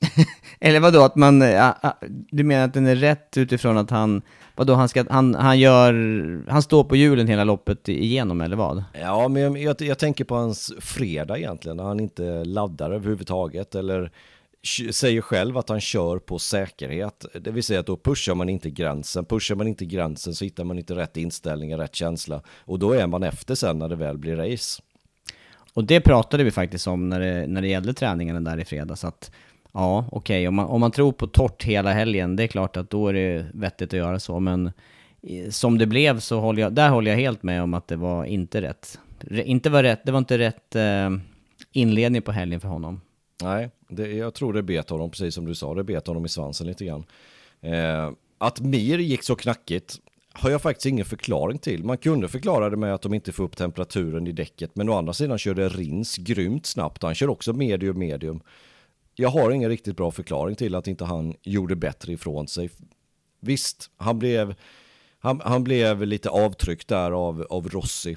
Eller 0.60 0.80
vadå, 0.80 1.02
att 1.02 1.16
man, 1.16 1.38
du 2.30 2.44
menar 2.44 2.64
att 2.64 2.74
den 2.74 2.86
är 2.86 2.96
rätt 2.96 3.36
utifrån 3.36 3.78
att 3.78 3.90
han, 3.90 4.22
vadå, 4.56 4.74
han, 4.74 4.88
ska, 4.88 5.04
han, 5.10 5.34
han 5.34 5.58
gör, 5.58 5.92
han 6.50 6.62
står 6.62 6.84
på 6.84 6.96
hjulen 6.96 7.28
hela 7.28 7.44
loppet 7.44 7.88
igenom 7.88 8.40
eller 8.40 8.56
vad? 8.56 8.84
Ja, 9.00 9.28
men 9.28 9.42
jag, 9.42 9.58
jag, 9.58 9.80
jag 9.80 9.98
tänker 9.98 10.24
på 10.24 10.34
hans 10.34 10.72
fredag 10.80 11.38
egentligen, 11.38 11.76
när 11.76 11.84
han 11.84 12.00
inte 12.00 12.44
laddar 12.44 12.90
överhuvudtaget, 12.90 13.74
eller 13.74 14.10
säger 14.92 15.20
själv 15.20 15.58
att 15.58 15.68
han 15.68 15.80
kör 15.80 16.18
på 16.18 16.38
säkerhet. 16.38 17.26
Det 17.40 17.50
vill 17.50 17.62
säga 17.62 17.80
att 17.80 17.86
då 17.86 17.96
pushar 17.96 18.34
man 18.34 18.48
inte 18.48 18.70
gränsen. 18.70 19.24
Pushar 19.24 19.54
man 19.54 19.68
inte 19.68 19.84
gränsen 19.84 20.34
så 20.34 20.44
hittar 20.44 20.64
man 20.64 20.78
inte 20.78 20.94
rätt 20.94 21.16
inställning, 21.16 21.76
rätt 21.76 21.94
känsla. 21.94 22.42
Och 22.48 22.78
då 22.78 22.92
är 22.92 23.06
man 23.06 23.22
efter 23.22 23.54
sen 23.54 23.78
när 23.78 23.88
det 23.88 23.96
väl 23.96 24.18
blir 24.18 24.36
race. 24.36 24.82
Och 25.76 25.84
det 25.84 26.00
pratade 26.00 26.44
vi 26.44 26.50
faktiskt 26.50 26.86
om 26.86 27.08
när 27.08 27.20
det, 27.20 27.46
när 27.46 27.62
det 27.62 27.68
gällde 27.68 27.94
träningarna 27.94 28.40
där 28.40 28.60
i 28.60 28.64
fredags. 28.64 29.04
Att 29.04 29.30
Ja, 29.72 30.04
okej, 30.12 30.38
okay. 30.38 30.48
om, 30.48 30.54
man, 30.54 30.66
om 30.66 30.80
man 30.80 30.90
tror 30.90 31.12
på 31.12 31.26
torrt 31.26 31.64
hela 31.64 31.92
helgen, 31.92 32.36
det 32.36 32.42
är 32.42 32.46
klart 32.46 32.76
att 32.76 32.90
då 32.90 33.08
är 33.08 33.12
det 33.12 33.46
vettigt 33.54 33.88
att 33.88 33.98
göra 33.98 34.20
så, 34.20 34.40
men 34.40 34.72
som 35.50 35.78
det 35.78 35.86
blev 35.86 36.20
så 36.20 36.40
håller 36.40 36.62
jag, 36.62 36.72
där 36.72 36.88
håller 36.88 37.10
jag 37.10 37.18
helt 37.18 37.42
med 37.42 37.62
om 37.62 37.74
att 37.74 37.88
det 37.88 37.96
var 37.96 38.24
inte 38.24 38.62
rätt. 38.62 38.98
Inte 39.30 39.70
var 39.70 39.82
rätt, 39.82 40.00
det 40.04 40.12
var 40.12 40.18
inte 40.18 40.38
rätt 40.38 40.76
eh, 40.76 41.10
inledning 41.72 42.22
på 42.22 42.32
helgen 42.32 42.60
för 42.60 42.68
honom. 42.68 43.00
Nej, 43.42 43.70
det, 43.88 44.12
jag 44.12 44.34
tror 44.34 44.52
det 44.52 44.62
bet 44.62 44.90
honom, 44.90 45.10
precis 45.10 45.34
som 45.34 45.46
du 45.46 45.54
sa, 45.54 45.74
det 45.74 45.84
bet 45.84 46.06
honom 46.06 46.24
i 46.24 46.28
svansen 46.28 46.66
lite 46.66 46.84
grann. 46.84 47.04
Eh, 47.60 48.10
att 48.38 48.60
Mir 48.60 48.98
gick 48.98 49.22
så 49.22 49.36
knackigt 49.36 49.96
har 50.38 50.50
jag 50.50 50.62
faktiskt 50.62 50.86
ingen 50.86 51.04
förklaring 51.04 51.58
till. 51.58 51.84
Man 51.84 51.98
kunde 51.98 52.28
förklara 52.28 52.70
det 52.70 52.76
med 52.76 52.94
att 52.94 53.02
de 53.02 53.14
inte 53.14 53.32
får 53.32 53.44
upp 53.44 53.56
temperaturen 53.56 54.26
i 54.26 54.32
däcket, 54.32 54.76
men 54.76 54.88
å 54.88 54.98
andra 54.98 55.12
sidan 55.12 55.38
körde 55.38 55.68
Rins 55.68 56.16
grymt 56.16 56.66
snabbt. 56.66 57.02
Han 57.02 57.14
kör 57.14 57.28
också 57.28 57.52
medium 57.52 57.98
medium 57.98 58.40
jag 59.18 59.28
har 59.28 59.50
ingen 59.50 59.70
riktigt 59.70 59.96
bra 59.96 60.10
förklaring 60.10 60.56
till 60.56 60.74
att 60.74 60.86
inte 60.86 61.04
han 61.04 61.34
gjorde 61.42 61.76
bättre 61.76 62.12
ifrån 62.12 62.48
sig. 62.48 62.70
Visst, 63.40 63.90
han 63.96 64.18
blev, 64.18 64.54
han, 65.18 65.40
han 65.44 65.64
blev 65.64 66.02
lite 66.02 66.30
avtryckt 66.30 66.88
där 66.88 67.10
av, 67.10 67.46
av 67.50 67.68
Rossi 67.68 68.16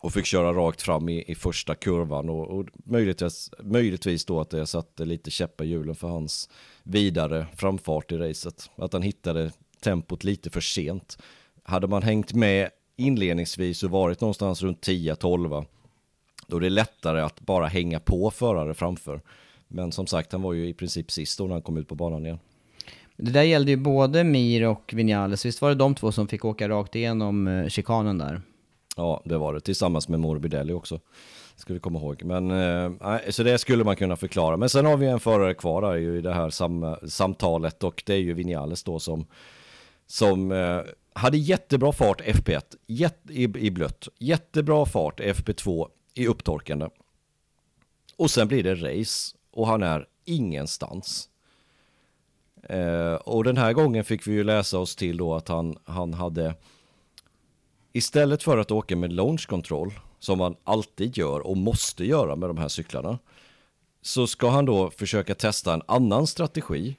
och 0.00 0.12
fick 0.12 0.26
köra 0.26 0.52
rakt 0.52 0.82
fram 0.82 1.08
i, 1.08 1.24
i 1.30 1.34
första 1.34 1.74
kurvan 1.74 2.28
och, 2.28 2.58
och 2.58 2.66
möjligtvis, 2.84 3.50
möjligtvis 3.62 4.24
då 4.24 4.40
att 4.40 4.50
det 4.50 4.66
satte 4.66 5.04
lite 5.04 5.30
käppar 5.30 5.64
i 5.64 5.68
hjulen 5.68 5.94
för 5.94 6.08
hans 6.08 6.50
vidare 6.82 7.46
framfart 7.56 8.12
i 8.12 8.16
racet. 8.16 8.70
Att 8.76 8.92
han 8.92 9.02
hittade 9.02 9.52
tempot 9.80 10.24
lite 10.24 10.50
för 10.50 10.60
sent. 10.60 11.18
Hade 11.62 11.86
man 11.86 12.02
hängt 12.02 12.32
med 12.32 12.70
inledningsvis 12.96 13.82
och 13.82 13.90
varit 13.90 14.20
någonstans 14.20 14.62
runt 14.62 14.86
10-12 14.86 15.66
då 16.48 16.56
är 16.56 16.60
det 16.60 16.70
lättare 16.70 17.20
att 17.20 17.40
bara 17.40 17.66
hänga 17.66 18.00
på 18.00 18.30
förare 18.30 18.74
framför. 18.74 19.20
Men 19.68 19.92
som 19.92 20.06
sagt, 20.06 20.32
han 20.32 20.42
var 20.42 20.52
ju 20.52 20.68
i 20.68 20.74
princip 20.74 21.10
sist 21.10 21.38
då 21.38 21.44
när 21.44 21.52
han 21.52 21.62
kom 21.62 21.76
ut 21.76 21.88
på 21.88 21.94
banan 21.94 22.26
igen. 22.26 22.38
Det 23.16 23.30
där 23.30 23.42
gällde 23.42 23.70
ju 23.70 23.76
både 23.76 24.24
Mir 24.24 24.66
och 24.66 24.92
Vinales, 24.94 25.46
visst 25.46 25.62
var 25.62 25.68
det 25.68 25.74
de 25.74 25.94
två 25.94 26.12
som 26.12 26.28
fick 26.28 26.44
åka 26.44 26.68
rakt 26.68 26.94
igenom 26.94 27.48
eh, 27.48 27.68
chikanen 27.68 28.18
där? 28.18 28.42
Ja, 28.96 29.22
det 29.24 29.38
var 29.38 29.54
det, 29.54 29.60
tillsammans 29.60 30.08
med 30.08 30.20
Morbidelli 30.20 30.72
också. 30.72 31.00
Ska 31.56 31.74
vi 31.74 31.80
komma 31.80 31.98
ihåg. 31.98 32.22
Men, 32.24 32.50
eh, 32.50 33.20
så 33.30 33.42
det 33.42 33.58
skulle 33.58 33.84
man 33.84 33.96
kunna 33.96 34.16
förklara. 34.16 34.56
Men 34.56 34.68
sen 34.68 34.86
har 34.86 34.96
vi 34.96 35.06
en 35.06 35.20
förare 35.20 35.54
kvar 35.54 35.82
där 35.82 35.94
ju 35.94 36.18
i 36.18 36.20
det 36.20 36.34
här 36.34 36.50
sam 36.50 36.96
samtalet 37.08 37.84
och 37.84 38.02
det 38.06 38.14
är 38.14 38.18
ju 38.18 38.32
Vinales 38.32 38.82
då 38.82 38.98
som, 38.98 39.26
som 40.08 40.52
eh, 40.52 40.80
hade 41.12 41.38
jättebra 41.38 41.92
fart 41.92 42.20
FP1 42.20 42.76
jätt, 42.86 43.20
i, 43.28 43.42
i 43.42 43.70
blött, 43.70 44.08
jättebra 44.18 44.86
fart 44.86 45.20
FP2 45.20 45.88
i 46.14 46.26
upptorkande. 46.26 46.88
Och 48.16 48.30
sen 48.30 48.48
blir 48.48 48.62
det 48.62 48.74
race 48.74 49.36
och 49.50 49.66
han 49.66 49.82
är 49.82 50.06
ingenstans. 50.24 51.28
Eh, 52.62 53.14
och 53.14 53.44
den 53.44 53.56
här 53.56 53.72
gången 53.72 54.04
fick 54.04 54.26
vi 54.26 54.32
ju 54.32 54.44
läsa 54.44 54.78
oss 54.78 54.96
till 54.96 55.16
då 55.16 55.34
att 55.34 55.48
han, 55.48 55.78
han 55.84 56.14
hade 56.14 56.54
istället 57.92 58.42
för 58.42 58.58
att 58.58 58.70
åka 58.70 58.96
med 58.96 59.12
launch 59.12 59.46
control 59.46 59.92
som 60.18 60.38
man 60.38 60.56
alltid 60.64 61.16
gör 61.16 61.40
och 61.40 61.56
måste 61.56 62.04
göra 62.04 62.36
med 62.36 62.48
de 62.48 62.58
här 62.58 62.68
cyklarna 62.68 63.18
så 64.02 64.26
ska 64.26 64.48
han 64.48 64.64
då 64.64 64.90
försöka 64.90 65.34
testa 65.34 65.74
en 65.74 65.82
annan 65.86 66.26
strategi 66.26 66.96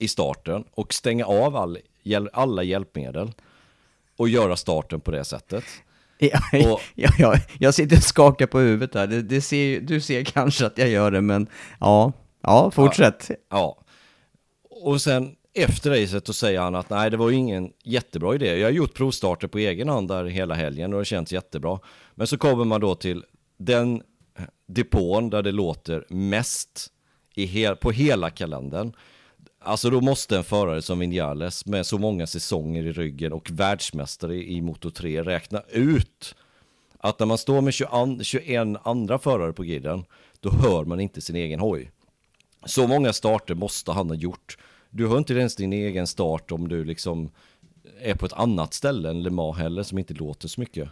i 0.00 0.08
starten 0.08 0.64
och 0.70 0.94
stänga 0.94 1.26
av 1.26 1.56
all, 1.56 1.78
alla 2.32 2.62
hjälpmedel 2.62 3.32
och 4.16 4.28
göra 4.28 4.56
starten 4.56 5.00
på 5.00 5.10
det 5.10 5.24
sättet. 5.24 5.64
Ja, 6.22 6.40
och, 6.52 6.80
ja, 6.94 7.10
ja, 7.18 7.34
jag 7.58 7.74
sitter 7.74 7.96
och 7.96 8.02
skakar 8.02 8.46
på 8.46 8.58
huvudet 8.58 8.94
här. 8.94 9.06
Det, 9.06 9.22
det 9.22 9.40
ser, 9.40 9.80
du 9.80 10.00
ser 10.00 10.24
kanske 10.24 10.66
att 10.66 10.78
jag 10.78 10.88
gör 10.88 11.10
det, 11.10 11.20
men 11.20 11.46
ja, 11.80 12.12
ja 12.42 12.70
fortsätt. 12.70 13.30
Ja. 13.48 13.78
Och 14.70 15.00
sen 15.00 15.36
efter 15.54 15.90
racet 15.90 16.26
så 16.26 16.32
säger 16.32 16.60
han 16.60 16.74
att 16.74 16.90
nej, 16.90 17.10
det 17.10 17.16
var 17.16 17.30
ingen 17.30 17.72
jättebra 17.84 18.34
idé. 18.34 18.58
Jag 18.58 18.66
har 18.66 18.72
gjort 18.72 18.94
provstarter 18.94 19.48
på 19.48 19.58
egen 19.58 19.88
hand 19.88 20.08
där 20.08 20.24
hela 20.24 20.54
helgen 20.54 20.92
och 20.92 20.98
det 20.98 21.04
känns 21.04 21.32
jättebra. 21.32 21.78
Men 22.14 22.26
så 22.26 22.38
kommer 22.38 22.64
man 22.64 22.80
då 22.80 22.94
till 22.94 23.24
den 23.58 24.02
depån 24.66 25.30
där 25.30 25.42
det 25.42 25.52
låter 25.52 26.04
mest 26.08 26.88
i 27.34 27.46
he 27.46 27.74
på 27.74 27.90
hela 27.90 28.30
kalendern. 28.30 28.92
Alltså 29.62 29.90
då 29.90 30.00
måste 30.00 30.36
en 30.36 30.44
förare 30.44 30.82
som 30.82 30.98
Vinales 30.98 31.66
med 31.66 31.86
så 31.86 31.98
många 31.98 32.26
säsonger 32.26 32.86
i 32.86 32.92
ryggen 32.92 33.32
och 33.32 33.50
världsmästare 33.50 34.36
i 34.36 34.60
Moto 34.60 34.90
3 34.90 35.22
räkna 35.22 35.62
ut 35.68 36.34
att 36.98 37.18
när 37.18 37.26
man 37.26 37.38
står 37.38 37.60
med 37.60 37.74
21, 37.74 37.90
21 38.22 38.68
andra 38.82 39.18
förare 39.18 39.52
på 39.52 39.62
griden 39.62 40.04
då 40.40 40.50
hör 40.50 40.84
man 40.84 41.00
inte 41.00 41.20
sin 41.20 41.36
egen 41.36 41.60
hoj. 41.60 41.90
Så 42.64 42.86
många 42.86 43.12
starter 43.12 43.54
måste 43.54 43.92
han 43.92 44.08
ha 44.08 44.16
gjort. 44.16 44.58
Du 44.90 45.08
hör 45.08 45.18
inte 45.18 45.34
ens 45.34 45.56
din 45.56 45.72
egen 45.72 46.06
start 46.06 46.52
om 46.52 46.68
du 46.68 46.84
liksom 46.84 47.30
är 48.00 48.14
på 48.14 48.26
ett 48.26 48.32
annat 48.32 48.74
ställe 48.74 49.10
än 49.10 49.22
Le 49.22 49.30
Mans 49.30 49.58
heller 49.58 49.82
som 49.82 49.98
inte 49.98 50.14
låter 50.14 50.48
så 50.48 50.60
mycket. 50.60 50.88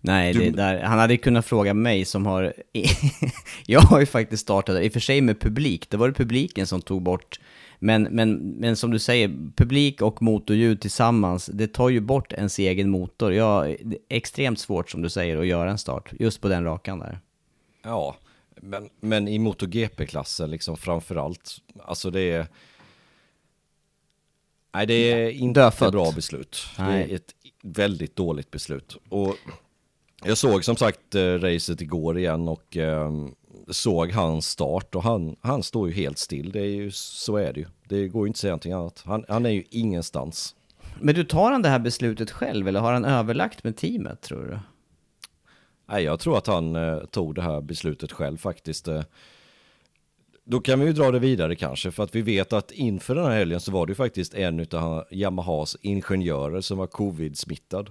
Nej, 0.00 0.32
du... 0.32 0.50
där, 0.50 0.82
han 0.82 0.98
hade 0.98 1.16
kunnat 1.16 1.46
fråga 1.46 1.74
mig 1.74 2.04
som 2.04 2.26
har... 2.26 2.54
jag 3.66 3.80
har 3.80 4.00
ju 4.00 4.06
faktiskt 4.06 4.42
startat, 4.42 4.82
i 4.82 4.88
och 4.88 4.92
för 4.92 5.00
sig 5.00 5.20
med 5.20 5.40
publik, 5.40 5.90
det 5.90 5.96
var 5.96 6.08
det 6.08 6.14
publiken 6.14 6.66
som 6.66 6.82
tog 6.82 7.02
bort 7.02 7.40
men, 7.78 8.02
men, 8.02 8.34
men 8.36 8.76
som 8.76 8.90
du 8.90 8.98
säger, 8.98 9.28
publik 9.56 10.02
och 10.02 10.22
motorljud 10.22 10.80
tillsammans, 10.80 11.46
det 11.46 11.66
tar 11.66 11.88
ju 11.88 12.00
bort 12.00 12.32
ens 12.32 12.58
egen 12.58 12.90
motor. 12.90 13.32
Ja, 13.32 13.62
det 13.84 13.96
är 13.96 14.16
extremt 14.16 14.58
svårt 14.58 14.90
som 14.90 15.02
du 15.02 15.08
säger 15.08 15.36
att 15.36 15.46
göra 15.46 15.70
en 15.70 15.78
start, 15.78 16.12
just 16.18 16.40
på 16.40 16.48
den 16.48 16.64
rakan 16.64 16.98
där. 16.98 17.20
Ja, 17.82 18.16
men, 18.60 18.88
men 19.00 19.28
i 19.28 19.38
MotoGP-klassen 19.38 20.50
liksom 20.50 20.76
framförallt, 20.76 21.50
alltså 21.84 22.10
det 22.10 22.20
är... 22.20 22.46
Nej, 24.74 24.86
det 24.86 24.94
är 24.94 25.30
inte 25.30 25.62
ett 25.62 25.78
bra 25.78 26.12
beslut. 26.12 26.66
Nej. 26.78 27.06
Det 27.06 27.12
är 27.12 27.16
ett 27.16 27.34
väldigt 27.62 28.16
dåligt 28.16 28.50
beslut. 28.50 28.96
Och 29.08 29.36
jag 30.24 30.38
såg 30.38 30.64
som 30.64 30.76
sagt 30.76 31.14
eh, 31.14 31.20
racet 31.20 31.80
igår 31.80 32.18
igen 32.18 32.48
och 32.48 32.76
eh, 32.76 33.10
såg 33.70 34.12
hans 34.12 34.48
start 34.48 34.94
och 34.94 35.02
han, 35.02 35.36
han 35.40 35.62
står 35.62 35.88
ju 35.88 35.94
helt 35.94 36.18
still. 36.18 36.52
Det 36.52 36.60
är 36.60 36.74
ju, 36.74 36.90
så 36.90 37.36
är 37.36 37.52
det 37.52 37.60
ju. 37.60 37.66
Det 37.88 38.08
går 38.08 38.26
ju 38.26 38.28
inte 38.28 38.36
att 38.36 38.40
säga 38.40 38.50
någonting 38.50 38.72
annat. 38.72 39.02
Han, 39.04 39.24
han 39.28 39.46
är 39.46 39.50
ju 39.50 39.64
ingenstans. 39.70 40.54
Men 41.00 41.14
du, 41.14 41.24
tar 41.24 41.52
han 41.52 41.62
det 41.62 41.68
här 41.68 41.78
beslutet 41.78 42.30
själv 42.30 42.68
eller 42.68 42.80
har 42.80 42.92
han 42.92 43.04
överlagt 43.04 43.64
med 43.64 43.76
teamet 43.76 44.20
tror 44.20 44.44
du? 44.44 44.58
Nej, 45.88 46.04
jag 46.04 46.20
tror 46.20 46.38
att 46.38 46.46
han 46.46 46.76
eh, 46.76 46.98
tog 46.98 47.34
det 47.34 47.42
här 47.42 47.60
beslutet 47.60 48.12
själv 48.12 48.36
faktiskt. 48.36 48.88
Eh. 48.88 49.02
Då 50.44 50.60
kan 50.60 50.80
vi 50.80 50.86
ju 50.86 50.92
dra 50.92 51.10
det 51.10 51.18
vidare 51.18 51.54
kanske, 51.54 51.90
för 51.90 52.02
att 52.02 52.14
vi 52.14 52.22
vet 52.22 52.52
att 52.52 52.70
inför 52.70 53.14
den 53.14 53.24
här 53.24 53.38
helgen 53.38 53.60
så 53.60 53.72
var 53.72 53.86
det 53.86 53.90
ju 53.90 53.94
faktiskt 53.94 54.34
en 54.34 54.66
av 54.72 55.04
Yamahas 55.10 55.76
ingenjörer 55.82 56.60
som 56.60 56.78
var 56.78 56.86
covid-smittad. 56.86 57.90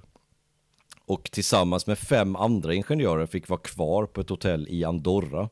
Och 1.05 1.31
tillsammans 1.31 1.87
med 1.87 1.97
fem 1.97 2.35
andra 2.35 2.73
ingenjörer 2.73 3.25
fick 3.25 3.49
vara 3.49 3.59
kvar 3.59 4.05
på 4.05 4.21
ett 4.21 4.29
hotell 4.29 4.67
i 4.69 4.83
Andorra. 4.83 5.49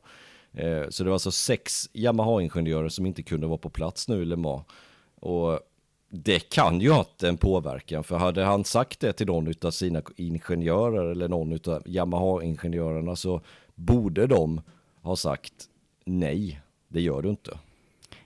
Eh, 0.52 0.88
så 0.88 1.04
det 1.04 1.10
var 1.10 1.14
alltså 1.14 1.30
sex 1.30 1.90
Yamaha-ingenjörer 1.92 2.88
som 2.88 3.06
inte 3.06 3.22
kunde 3.22 3.46
vara 3.46 3.58
på 3.58 3.70
plats 3.70 4.08
nu 4.08 4.22
i 4.22 4.24
Le 4.24 4.36
Mans. 4.36 4.64
Och 5.20 5.60
det 6.08 6.38
kan 6.38 6.80
ju 6.80 6.90
ha 6.90 6.96
haft 6.96 7.22
en 7.22 7.36
påverkan, 7.36 8.04
för 8.04 8.16
hade 8.16 8.44
han 8.44 8.64
sagt 8.64 9.00
det 9.00 9.12
till 9.12 9.26
någon 9.26 9.54
av 9.62 9.70
sina 9.70 10.02
ingenjörer 10.16 11.10
eller 11.10 11.28
någon 11.28 11.52
av 11.52 11.82
Yamaha-ingenjörerna 11.86 13.16
så 13.16 13.40
borde 13.74 14.26
de 14.26 14.60
ha 15.02 15.16
sagt 15.16 15.52
nej, 16.04 16.60
det 16.88 17.00
gör 17.00 17.22
du 17.22 17.28
inte. 17.30 17.58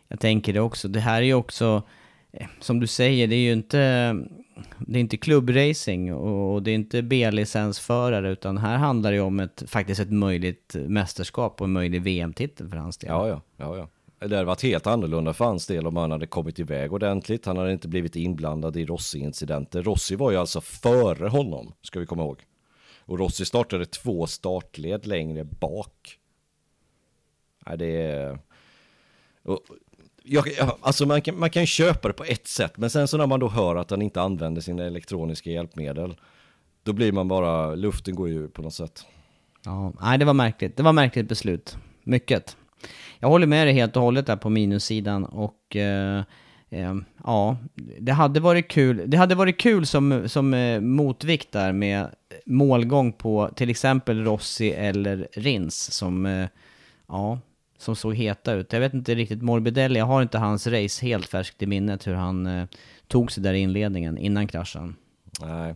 Jag 0.08 0.20
tänker 0.20 0.52
det 0.52 0.60
också, 0.60 0.88
det 0.88 1.00
här 1.00 1.22
är 1.22 1.26
ju 1.26 1.34
också, 1.34 1.82
Eh, 2.32 2.46
som 2.60 2.80
du 2.80 2.86
säger, 2.86 3.26
det 3.26 3.34
är 3.34 3.40
ju 3.40 3.52
inte, 3.52 3.78
det 4.78 4.98
är 4.98 5.00
inte 5.00 5.16
klubbracing 5.16 6.14
och 6.14 6.62
det 6.62 6.70
är 6.70 6.74
inte 6.74 7.02
B-licensförare, 7.02 8.30
utan 8.30 8.58
här 8.58 8.76
handlar 8.76 9.10
det 9.10 9.16
ju 9.16 9.22
om 9.22 9.40
ett, 9.40 9.62
faktiskt 9.66 10.00
ett 10.00 10.12
möjligt 10.12 10.76
mästerskap 10.78 11.60
och 11.60 11.64
en 11.64 11.72
möjlig 11.72 12.02
VM-titel 12.02 12.68
för 12.68 12.76
hans 12.76 12.98
del. 12.98 13.08
Ja, 13.08 13.28
ja, 13.28 13.42
ja, 13.56 13.76
ja. 13.76 13.88
Det 14.18 14.36
hade 14.36 14.44
varit 14.44 14.62
helt 14.62 14.86
annorlunda 14.86 15.32
för 15.32 15.44
hans 15.44 15.66
del 15.66 15.86
om 15.86 15.96
han 15.96 16.10
hade 16.10 16.26
kommit 16.26 16.58
iväg 16.58 16.92
ordentligt. 16.92 17.46
Han 17.46 17.56
hade 17.56 17.72
inte 17.72 17.88
blivit 17.88 18.16
inblandad 18.16 18.76
i 18.76 18.86
Rossi-incidenter. 18.86 19.82
Rossi 19.82 20.16
var 20.16 20.30
ju 20.30 20.36
alltså 20.36 20.60
före 20.60 21.28
honom, 21.28 21.72
ska 21.82 22.00
vi 22.00 22.06
komma 22.06 22.22
ihåg. 22.22 22.44
Och 22.98 23.18
Rossi 23.18 23.44
startade 23.44 23.86
två 23.86 24.26
startled 24.26 25.06
längre 25.06 25.44
bak. 25.44 26.18
Nej, 27.66 27.78
det 27.78 28.02
är... 28.02 28.38
Jag, 30.30 30.48
alltså 30.80 31.06
man 31.06 31.22
kan, 31.22 31.38
man 31.38 31.50
kan 31.50 31.66
köpa 31.66 32.08
det 32.08 32.14
på 32.14 32.24
ett 32.24 32.46
sätt, 32.46 32.72
men 32.76 32.90
sen 32.90 33.08
så 33.08 33.16
när 33.16 33.26
man 33.26 33.40
då 33.40 33.48
hör 33.48 33.76
att 33.76 33.90
han 33.90 34.02
inte 34.02 34.20
använder 34.20 34.60
sina 34.60 34.84
elektroniska 34.84 35.50
hjälpmedel, 35.50 36.16
då 36.82 36.92
blir 36.92 37.12
man 37.12 37.28
bara, 37.28 37.74
luften 37.74 38.14
går 38.14 38.28
ju 38.28 38.48
på 38.48 38.62
något 38.62 38.74
sätt. 38.74 39.06
Ja, 39.64 39.92
nej 40.00 40.18
det 40.18 40.24
var 40.24 40.34
märkligt. 40.34 40.76
Det 40.76 40.82
var 40.82 40.92
märkligt 40.92 41.28
beslut. 41.28 41.76
Mycket. 42.04 42.56
Jag 43.18 43.28
håller 43.28 43.46
med 43.46 43.66
dig 43.66 43.74
helt 43.74 43.96
och 43.96 44.02
hållet 44.02 44.26
där 44.26 44.36
på 44.36 44.50
minussidan 44.50 45.24
och 45.24 45.76
eh, 45.76 46.22
eh, 46.70 46.94
ja, 47.24 47.56
det 48.00 48.12
hade 48.12 48.40
varit 48.40 48.68
kul. 48.68 49.02
Det 49.06 49.16
hade 49.16 49.34
varit 49.34 49.60
kul 49.60 49.86
som, 49.86 50.28
som 50.28 50.54
eh, 50.54 50.80
motvikt 50.80 51.52
där 51.52 51.72
med 51.72 52.08
målgång 52.46 53.12
på 53.12 53.50
till 53.56 53.70
exempel 53.70 54.24
Rossi 54.24 54.70
eller 54.70 55.28
Rins 55.32 55.92
som, 55.92 56.26
eh, 56.26 56.48
ja, 57.08 57.38
som 57.78 57.96
såg 57.96 58.14
heta 58.14 58.52
ut. 58.52 58.72
Jag 58.72 58.80
vet 58.80 58.94
inte 58.94 59.14
riktigt, 59.14 59.42
Morbidelli, 59.42 59.98
jag 59.98 60.06
har 60.06 60.22
inte 60.22 60.38
hans 60.38 60.66
race 60.66 61.06
helt 61.06 61.26
färskt 61.26 61.62
i 61.62 61.66
minnet 61.66 62.06
hur 62.06 62.14
han 62.14 62.46
eh, 62.46 62.66
tog 63.06 63.32
sig 63.32 63.42
där 63.42 63.54
i 63.54 63.58
inledningen 63.58 64.18
innan 64.18 64.46
kraschen. 64.46 64.96
Nej, 65.40 65.74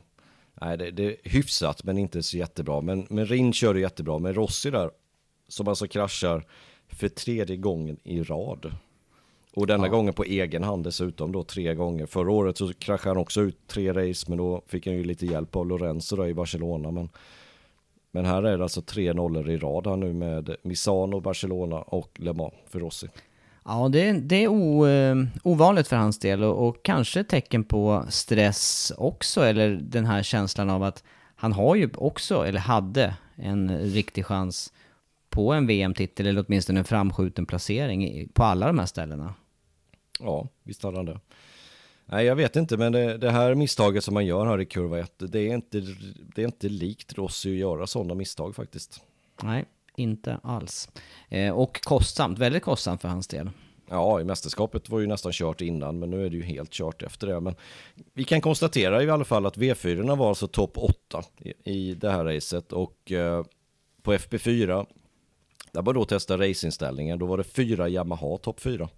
Nej 0.60 0.78
det, 0.78 0.90
det, 0.90 1.04
är 1.04 1.16
hyfsat 1.24 1.84
men 1.84 1.98
inte 1.98 2.22
så 2.22 2.36
jättebra. 2.36 2.80
Men, 2.80 3.06
men 3.10 3.26
Rins 3.26 3.56
körde 3.56 3.80
jättebra, 3.80 4.18
men 4.18 4.34
Rossi 4.34 4.70
där, 4.70 4.90
som 5.48 5.68
alltså 5.68 5.86
kraschar 5.86 6.46
för 6.88 7.08
tredje 7.08 7.56
gången 7.56 7.96
i 8.02 8.22
rad. 8.22 8.74
Och 9.54 9.66
denna 9.66 9.86
ja. 9.86 9.90
gången 9.90 10.14
på 10.14 10.24
egen 10.24 10.62
hand 10.62 10.84
dessutom 10.84 11.32
då 11.32 11.44
tre 11.44 11.74
gånger. 11.74 12.06
Förra 12.06 12.30
året 12.30 12.58
så 12.58 12.72
kraschade 12.72 13.10
han 13.10 13.22
också 13.22 13.40
ut 13.40 13.66
tre 13.66 13.92
race 13.92 14.26
men 14.28 14.38
då 14.38 14.62
fick 14.66 14.86
han 14.86 14.96
ju 14.96 15.04
lite 15.04 15.26
hjälp 15.26 15.56
av 15.56 15.66
Lorenzo 15.66 16.16
då 16.16 16.28
i 16.28 16.34
Barcelona. 16.34 16.90
Men, 16.90 17.08
men 18.12 18.24
här 18.24 18.42
är 18.42 18.58
det 18.58 18.62
alltså 18.62 18.82
tre 18.82 19.12
nollor 19.12 19.50
i 19.50 19.56
rad 19.56 19.86
här 19.86 19.96
nu 19.96 20.12
med 20.12 20.56
Misano, 20.62 21.20
Barcelona 21.20 21.76
och 21.76 22.10
Le 22.20 22.32
Mans 22.32 22.54
för 22.68 22.80
Rossi. 22.80 23.08
Ja, 23.64 23.88
det, 23.88 24.12
det 24.12 24.44
är 24.44 24.48
o, 24.48 24.86
uh, 24.86 25.26
ovanligt 25.42 25.88
för 25.88 25.96
hans 25.96 26.18
del 26.18 26.44
och, 26.44 26.68
och 26.68 26.82
kanske 26.82 27.20
ett 27.20 27.28
tecken 27.28 27.64
på 27.64 28.04
stress 28.08 28.92
också, 28.96 29.40
eller 29.40 29.70
den 29.70 30.06
här 30.06 30.22
känslan 30.22 30.70
av 30.70 30.82
att 30.82 31.04
han 31.36 31.52
har 31.52 31.74
ju 31.74 31.90
också, 31.94 32.46
eller 32.46 32.60
hade, 32.60 33.14
en 33.36 33.78
riktig 33.78 34.26
chans 34.26 34.72
på 35.30 35.52
en 35.52 35.66
VM-titel 35.66 36.26
eller 36.26 36.44
åtminstone 36.46 36.78
en 36.78 36.84
framskjuten 36.84 37.46
placering 37.46 38.28
på 38.32 38.44
alla 38.44 38.66
de 38.66 38.78
här 38.78 38.86
ställena. 38.86 39.34
Ja, 40.20 40.48
visst 40.62 40.82
hade 40.82 40.96
han 40.96 41.06
det. 41.06 41.20
Nej, 42.06 42.26
jag 42.26 42.36
vet 42.36 42.56
inte, 42.56 42.76
men 42.76 42.92
det, 42.92 43.18
det, 43.18 43.30
här 43.30 43.54
misstaget 43.54 44.04
som 44.04 44.14
man 44.14 44.26
gör 44.26 44.46
här 44.46 44.60
i 44.60 44.64
kurva 44.64 44.98
1, 44.98 45.12
det 45.18 45.38
är 45.38 45.54
inte, 45.54 45.80
det 46.34 46.42
är 46.42 46.46
inte 46.46 46.68
likt 46.68 47.18
Rossi 47.18 47.50
att 47.50 47.56
göra 47.56 47.86
sådana 47.86 48.14
misstag 48.14 48.54
faktiskt. 48.54 49.00
Nej, 49.42 49.64
inte 49.96 50.38
alls. 50.42 50.88
Eh, 51.28 51.52
och 51.52 51.80
kostsamt, 51.80 52.38
väldigt 52.38 52.62
kostsamt 52.62 53.00
för 53.00 53.08
hans 53.08 53.28
del. 53.28 53.50
Ja, 53.90 54.20
i 54.20 54.24
mästerskapet 54.24 54.88
var 54.88 55.00
ju 55.00 55.06
nästan 55.06 55.32
kört 55.32 55.60
innan, 55.60 55.98
men 55.98 56.10
nu 56.10 56.26
är 56.26 56.30
det 56.30 56.36
ju 56.36 56.42
helt 56.42 56.70
kört 56.70 57.02
efter 57.02 57.26
det. 57.26 57.40
Men 57.40 57.54
vi 58.14 58.24
kan 58.24 58.40
konstatera 58.40 59.02
i 59.02 59.10
alla 59.10 59.24
fall 59.24 59.46
att 59.46 59.56
V4 59.56 60.16
var 60.16 60.28
alltså 60.28 60.48
topp 60.48 60.78
8 60.78 61.22
i, 61.38 61.52
i 61.64 61.94
det 61.94 62.10
här 62.10 62.24
racet 62.24 62.72
och 62.72 63.12
eh, 63.12 63.44
på 64.02 64.14
FP4 64.14 64.86
där 65.72 65.82
var 65.82 65.94
då 65.94 66.04
testa 66.04 66.38
racingställningen, 66.38 67.18
då 67.18 67.26
var 67.26 67.38
det 67.38 67.44
fyra 67.44 67.88
Yamaha 67.88 68.38
topp 68.38 68.60
fyra. 68.60 68.88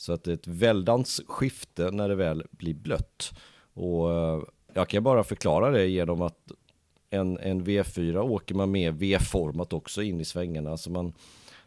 Så 0.00 0.12
att 0.12 0.24
det 0.24 0.30
är 0.30 0.34
ett 0.34 0.46
väldans 0.46 1.20
skifte 1.26 1.90
när 1.90 2.08
det 2.08 2.14
väl 2.14 2.44
blir 2.50 2.74
blött. 2.74 3.32
Och 3.74 4.12
eh, 4.12 4.42
jag 4.74 4.88
kan 4.88 5.02
bara 5.02 5.24
förklara 5.24 5.70
det 5.70 5.86
genom 5.86 6.22
att 6.22 6.52
en, 7.10 7.38
en 7.38 7.64
V4 7.64 8.18
åker 8.18 8.54
man 8.54 8.70
med 8.70 8.94
V-format 8.94 9.72
också 9.72 10.02
in 10.02 10.20
i 10.20 10.24
svängarna. 10.24 10.76
Så 10.76 10.90
man, 10.90 11.12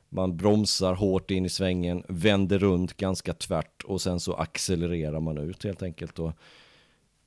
man 0.10 0.38
bromsar 0.38 0.94
hårt 0.94 1.32
in 1.32 1.46
i 1.46 1.50
svängen, 1.50 2.04
vänder 2.08 2.60
runt 2.60 2.98
ganska 2.98 3.34
tvärt 3.34 3.84
och 3.84 4.02
sen 4.02 4.20
så 4.20 4.34
accelererar 4.34 5.20
man 5.20 5.38
ut 5.38 5.64
helt 5.64 5.84
enkelt. 5.84 6.20
Och 6.20 6.32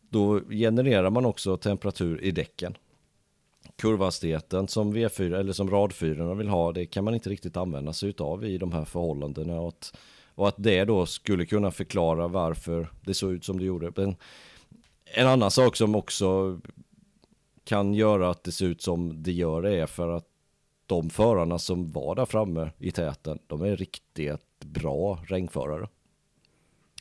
då 0.08 0.40
genererar 0.40 1.10
man 1.10 1.26
också 1.26 1.56
temperatur 1.56 2.24
i 2.24 2.30
däcken 2.30 2.76
kurvhastigheten 3.76 4.68
som 4.68 4.94
V4 4.94 5.38
eller 5.38 5.52
som 5.52 5.70
rad 5.70 5.92
vill 6.36 6.48
ha, 6.48 6.72
det 6.72 6.86
kan 6.86 7.04
man 7.04 7.14
inte 7.14 7.30
riktigt 7.30 7.56
använda 7.56 7.92
sig 7.92 8.14
av 8.18 8.44
i 8.44 8.58
de 8.58 8.72
här 8.72 8.84
förhållandena. 8.84 9.60
Och 9.60 9.68
att, 9.68 9.96
och 10.36 10.48
att 10.48 10.54
det 10.58 10.84
då 10.84 11.06
skulle 11.06 11.46
kunna 11.46 11.70
förklara 11.70 12.28
varför 12.28 12.88
det 13.00 13.14
såg 13.14 13.32
ut 13.32 13.44
som 13.44 13.58
det 13.58 13.64
gjorde. 13.64 13.92
Men 13.96 14.16
en 15.04 15.26
annan 15.26 15.50
sak 15.50 15.76
som 15.76 15.94
också 15.94 16.60
kan 17.64 17.94
göra 17.94 18.30
att 18.30 18.44
det 18.44 18.52
ser 18.52 18.66
ut 18.66 18.82
som 18.82 19.22
det 19.22 19.32
gör 19.32 19.62
det 19.62 19.80
är 19.80 19.86
för 19.86 20.08
att 20.08 20.26
de 20.86 21.10
förarna 21.10 21.58
som 21.58 21.92
var 21.92 22.14
där 22.14 22.26
framme 22.26 22.70
i 22.78 22.90
täten, 22.90 23.38
de 23.46 23.62
är 23.62 23.76
riktigt 23.76 24.64
bra 24.64 25.18
regnförare. 25.28 25.88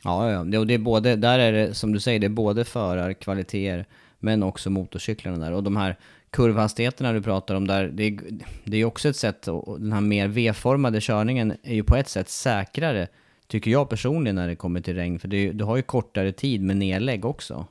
Ja, 0.04 0.30
ja, 0.30 0.58
och 0.58 0.66
det 0.66 0.74
är 0.74 0.78
både, 0.78 1.16
där 1.16 1.38
är 1.38 1.52
det 1.52 1.74
som 1.74 1.92
du 1.92 2.00
säger, 2.00 2.20
det 2.20 2.26
är 2.26 2.28
både 2.28 2.64
förarkvaliteter 2.64 3.86
men 4.18 4.42
också 4.42 4.70
motorcyklarna 4.70 5.44
där. 5.44 5.52
Och 5.52 5.62
de 5.62 5.76
här 5.76 5.98
kurvhastigheterna 6.30 7.12
du 7.12 7.22
pratar 7.22 7.54
om 7.54 7.66
där, 7.66 7.88
det 7.88 8.04
är, 8.04 8.18
det 8.64 8.76
är 8.76 8.84
också 8.84 9.08
ett 9.08 9.16
sätt, 9.16 9.48
och 9.48 9.80
den 9.80 9.92
här 9.92 10.00
mer 10.00 10.28
V-formade 10.28 11.00
körningen 11.00 11.52
är 11.62 11.74
ju 11.74 11.84
på 11.84 11.96
ett 11.96 12.08
sätt 12.08 12.28
säkrare, 12.28 13.08
tycker 13.46 13.70
jag 13.70 13.88
personligen 13.88 14.36
när 14.36 14.48
det 14.48 14.56
kommer 14.56 14.80
till 14.80 14.94
regn, 14.94 15.18
för 15.18 15.28
det, 15.28 15.52
du 15.52 15.64
har 15.64 15.76
ju 15.76 15.82
kortare 15.82 16.32
tid 16.32 16.62
med 16.62 16.76
nedlägg 16.76 17.24
också. 17.24 17.66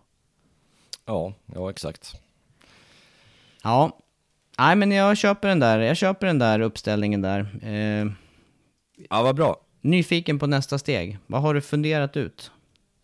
Ja, 1.05 1.33
ja 1.45 1.69
exakt. 1.69 2.15
Ja, 3.63 3.99
nej 4.57 4.75
men 4.75 4.91
jag 4.91 5.17
köper 5.17 5.47
den 5.47 5.59
där, 5.59 5.79
jag 5.79 5.97
köper 5.97 6.27
den 6.27 6.39
där 6.39 6.59
uppställningen 6.59 7.21
där. 7.21 7.59
Eh, 7.61 8.11
ja, 9.09 9.23
vad 9.23 9.35
bra. 9.35 9.61
Nyfiken 9.81 10.39
på 10.39 10.47
nästa 10.47 10.77
steg, 10.77 11.17
vad 11.27 11.41
har 11.41 11.53
du 11.53 11.61
funderat 11.61 12.17
ut? 12.17 12.51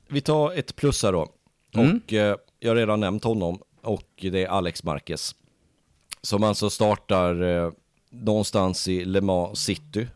Vi 0.07 0.21
tar 0.21 0.53
ett 0.53 0.75
plus 0.75 1.03
här 1.03 1.11
då. 1.11 1.27
Mm. 1.75 2.01
Och 2.05 2.13
eh, 2.13 2.35
jag 2.59 2.69
har 2.69 2.75
redan 2.75 2.99
nämnt 2.99 3.23
honom 3.23 3.61
och 3.81 4.09
det 4.21 4.43
är 4.43 4.47
Alex 4.47 4.83
Marquez. 4.83 5.35
Som 6.21 6.43
alltså 6.43 6.69
startar 6.69 7.43
eh, 7.43 7.71
någonstans 8.09 8.87
i 8.87 9.05
Le 9.05 9.21
Mans 9.21 9.59
city. 9.59 10.07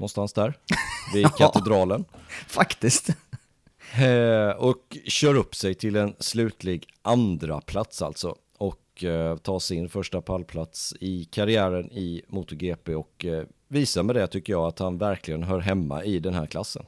Någonstans 0.00 0.32
där. 0.32 0.54
Vid 1.14 1.26
katedralen. 1.26 2.04
Faktiskt. 2.46 3.08
Eh, 3.94 4.50
och 4.50 4.98
kör 5.04 5.34
upp 5.34 5.54
sig 5.54 5.74
till 5.74 5.96
en 5.96 6.14
slutlig 6.18 6.86
andra 7.02 7.60
plats 7.60 8.02
alltså. 8.02 8.36
Och 8.58 9.04
eh, 9.04 9.36
tar 9.36 9.58
sin 9.58 9.88
första 9.88 10.20
pallplats 10.20 10.94
i 11.00 11.24
karriären 11.24 11.92
i 11.92 12.22
MotoGP. 12.28 12.94
Och 12.94 13.24
eh, 13.24 13.44
visar 13.68 14.02
med 14.02 14.16
det 14.16 14.26
tycker 14.26 14.52
jag 14.52 14.66
att 14.66 14.78
han 14.78 14.98
verkligen 14.98 15.42
hör 15.42 15.60
hemma 15.60 16.04
i 16.04 16.18
den 16.18 16.34
här 16.34 16.46
klassen. 16.46 16.84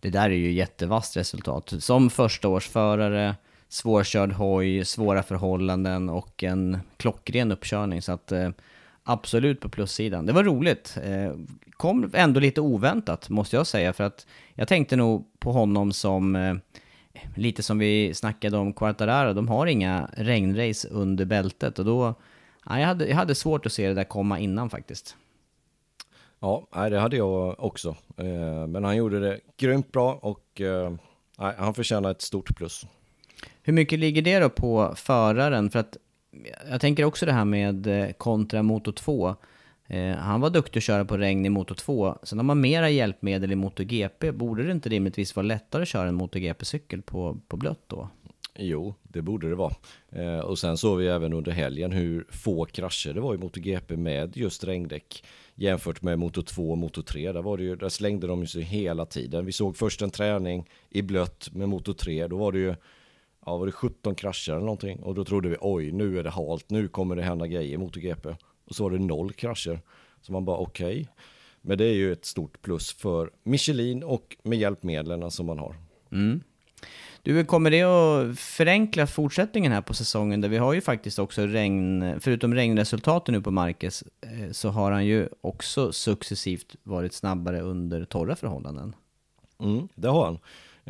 Det 0.00 0.10
där 0.10 0.30
är 0.30 0.34
ju 0.34 0.52
jättevast 0.52 1.16
resultat. 1.16 1.72
Som 1.78 2.10
förstaårsförare 2.10 3.36
svårkörd 3.68 4.32
hoj, 4.32 4.84
svåra 4.84 5.22
förhållanden 5.22 6.08
och 6.08 6.42
en 6.42 6.78
klockren 6.96 7.52
uppkörning. 7.52 8.02
Så 8.02 8.12
att 8.12 8.32
absolut 9.10 9.60
på 9.60 9.68
plussidan. 9.68 10.26
Det 10.26 10.32
var 10.32 10.44
roligt. 10.44 10.98
Eh, 11.02 11.32
kom 11.72 12.10
ändå 12.14 12.40
lite 12.40 12.60
oväntat 12.60 13.28
måste 13.28 13.56
jag 13.56 13.66
säga. 13.66 13.92
För 13.92 14.04
att 14.04 14.26
jag 14.54 14.68
tänkte 14.68 14.96
nog 14.96 15.26
på 15.38 15.52
honom 15.52 15.92
som 15.92 16.36
eh, 16.36 16.54
lite 17.36 17.62
som 17.62 17.78
vi 17.78 18.14
snackade 18.14 18.56
om 18.56 18.72
Quartararo, 18.72 19.32
de 19.32 19.48
har 19.48 19.66
inga 19.66 20.10
regnrace 20.12 20.88
under 20.88 21.24
bältet 21.24 21.78
och 21.78 21.84
då, 21.84 22.14
ja, 22.66 22.80
jag, 22.80 22.86
hade, 22.86 23.06
jag 23.06 23.16
hade 23.16 23.34
svårt 23.34 23.66
att 23.66 23.72
se 23.72 23.88
det 23.88 23.94
där 23.94 24.04
komma 24.04 24.38
innan 24.38 24.70
faktiskt. 24.70 25.16
Ja, 26.40 26.66
det 26.90 26.98
hade 26.98 27.16
jag 27.16 27.64
också. 27.64 27.96
Eh, 28.16 28.66
men 28.66 28.84
han 28.84 28.96
gjorde 28.96 29.20
det 29.20 29.40
grymt 29.56 29.92
bra 29.92 30.14
och 30.14 30.60
han 31.36 31.74
förtjänar 31.74 32.10
ett 32.10 32.22
stort 32.22 32.56
plus. 32.56 32.86
Hur 33.62 33.72
mycket 33.72 33.98
ligger 33.98 34.22
det 34.22 34.38
då 34.38 34.48
på 34.48 34.92
föraren? 34.96 35.70
För 35.70 35.78
att 35.78 35.96
jag 36.70 36.80
tänker 36.80 37.04
också 37.04 37.26
det 37.26 37.32
här 37.32 37.44
med 37.44 37.86
eh, 37.86 38.12
kontra 38.12 38.62
Moto 38.62 38.92
2. 38.92 39.34
Eh, 39.86 40.14
han 40.16 40.40
var 40.40 40.50
duktig 40.50 40.78
att 40.78 40.84
köra 40.84 41.04
på 41.04 41.16
regn 41.16 41.46
i 41.46 41.48
Moto 41.48 41.74
2. 41.74 42.18
Sen 42.22 42.38
har 42.38 42.44
man 42.44 42.60
mera 42.60 42.90
hjälpmedel 42.90 43.52
i 43.52 43.56
MotoGP. 43.56 44.32
Borde 44.32 44.62
det 44.62 44.72
inte 44.72 44.88
rimligtvis 44.88 45.36
vara 45.36 45.46
lättare 45.46 45.82
att 45.82 45.88
köra 45.88 46.08
en 46.08 46.14
MotoGP-cykel 46.14 47.02
på, 47.02 47.40
på 47.48 47.56
blött 47.56 47.84
då? 47.86 48.08
Jo, 48.58 48.94
det 49.02 49.22
borde 49.22 49.48
det 49.48 49.54
vara. 49.54 49.74
Eh, 50.12 50.38
och 50.38 50.58
sen 50.58 50.76
såg 50.76 50.98
vi 50.98 51.08
även 51.08 51.32
under 51.32 51.52
helgen 51.52 51.92
hur 51.92 52.26
få 52.30 52.64
krascher 52.64 53.14
det 53.14 53.20
var 53.20 53.34
i 53.34 53.38
MotoGP 53.38 53.96
med 53.96 54.36
just 54.36 54.64
regndäck 54.64 55.24
jämfört 55.54 56.02
med 56.02 56.18
Moto 56.18 56.42
2 56.42 56.70
och 56.70 56.78
Moto 56.78 57.02
3. 57.02 57.32
Där, 57.32 57.42
var 57.42 57.56
det 57.56 57.62
ju, 57.62 57.76
där 57.76 57.88
slängde 57.88 58.26
de 58.26 58.46
sig 58.46 58.62
hela 58.62 59.06
tiden. 59.06 59.46
Vi 59.46 59.52
såg 59.52 59.76
först 59.76 60.02
en 60.02 60.10
träning 60.10 60.68
i 60.90 61.02
blött 61.02 61.48
med 61.52 61.68
Moto 61.68 61.94
3. 61.94 62.26
Då 62.26 62.36
var 62.36 62.52
det 62.52 62.58
ju 62.58 62.74
ja, 63.46 63.56
var 63.56 63.66
det 63.66 63.72
17 63.72 64.14
krascher 64.14 64.52
eller 64.52 64.60
någonting. 64.60 65.02
Och 65.02 65.14
då 65.14 65.24
trodde 65.24 65.48
vi 65.48 65.56
oj, 65.60 65.92
nu 65.92 66.18
är 66.18 66.24
det 66.24 66.30
halt, 66.30 66.70
nu 66.70 66.88
kommer 66.88 67.16
det 67.16 67.22
hända 67.22 67.46
grejer 67.46 67.74
i 67.74 67.78
MotoGP. 67.78 68.28
Och 68.64 68.74
så 68.74 68.82
var 68.82 68.90
det 68.90 68.98
noll 68.98 69.32
krascher. 69.32 69.80
Så 70.20 70.32
man 70.32 70.44
bara 70.44 70.56
okej. 70.56 71.00
Okay. 71.00 71.06
Men 71.62 71.78
det 71.78 71.84
är 71.84 71.94
ju 71.94 72.12
ett 72.12 72.24
stort 72.24 72.62
plus 72.62 72.92
för 72.92 73.30
Michelin 73.42 74.02
och 74.02 74.36
med 74.42 74.58
hjälpmedlen 74.58 75.30
som 75.30 75.46
man 75.46 75.58
har. 75.58 75.76
Mm. 76.12 76.40
Du, 77.22 77.44
kommer 77.44 77.70
det 77.70 77.82
att 77.82 78.38
förenkla 78.38 79.06
fortsättningen 79.06 79.72
här 79.72 79.80
på 79.80 79.94
säsongen? 79.94 80.40
Där 80.40 80.48
vi 80.48 80.58
har 80.58 80.72
ju 80.72 80.80
faktiskt 80.80 81.18
också 81.18 81.46
regn, 81.46 82.14
förutom 82.20 82.54
regnresultaten 82.54 83.34
nu 83.34 83.40
på 83.40 83.50
Marcus, 83.50 84.04
eh, 84.20 84.50
så 84.50 84.68
har 84.68 84.92
han 84.92 85.06
ju 85.06 85.28
också 85.40 85.92
successivt 85.92 86.76
varit 86.82 87.12
snabbare 87.12 87.60
under 87.60 88.04
torra 88.04 88.36
förhållanden. 88.36 88.94
Mm, 89.58 89.88
det 89.94 90.08
har 90.08 90.24
han. 90.24 90.38